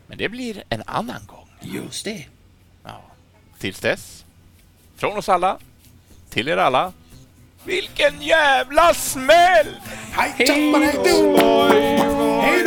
Men 0.08 0.18
det 0.18 0.30
blir 0.30 0.64
en 0.70 0.84
annan 0.86 1.26
gång. 1.28 1.48
Just 1.62 2.06
det. 2.06 2.26
Ja. 2.84 3.02
Tills 3.60 3.80
dess, 3.80 4.26
från 4.98 5.18
oss 5.18 5.30
alla, 5.30 5.58
till 6.30 6.48
er 6.48 6.58
alla. 6.58 6.94
Vilken 7.64 8.22
jävla 8.22 8.94
smäll! 8.94 9.68
Hej 10.12 10.46
då! 10.48 11.70
Hej 12.42 12.64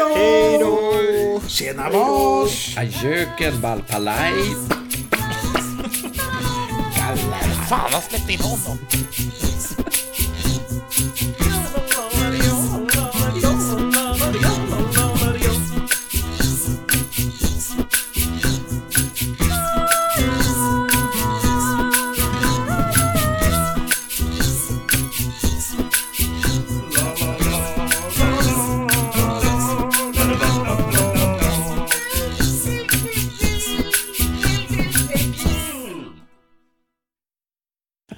då! 0.61 1.40
Tjena 1.49 1.90
boss! 1.90 2.76
Adjöken 2.76 3.61
Valpalaj. 3.61 4.32
Fan, 7.68 7.90
han 7.93 8.03
släppte 8.03 8.32
in 8.32 8.40
honom. 8.40 8.78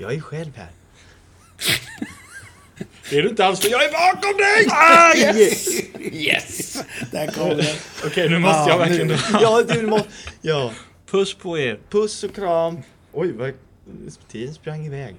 Jag 0.04 0.14
är 0.14 0.20
själv 0.20 0.56
här. 0.56 0.68
Det 3.10 3.18
är 3.18 3.22
du 3.22 3.28
inte 3.28 3.44
alls, 3.46 3.60
för 3.60 3.68
jag 3.68 3.84
är 3.84 3.92
bakom 3.92 4.36
dig! 4.36 4.66
Yes! 6.24 6.84
Där 7.12 7.26
kom 7.26 7.48
den. 7.48 7.76
Okej, 8.06 8.28
nu 8.28 8.38
måste 8.38 8.58
jag 8.58 8.68
Ja, 8.70 8.76
verkligen 8.76 9.08
dra. 9.08 9.16
Ja, 9.42 9.62
du 9.62 9.86
må... 9.86 10.00
Ja. 10.42 10.72
Puss 11.10 11.34
på 11.34 11.58
er. 11.58 11.78
Puss 11.90 12.24
och 12.24 12.34
kram. 12.34 12.82
Oj, 13.12 13.32
vad... 13.32 13.52
Tiden 14.28 14.54
sprang 14.54 14.86
iväg. 14.86 15.16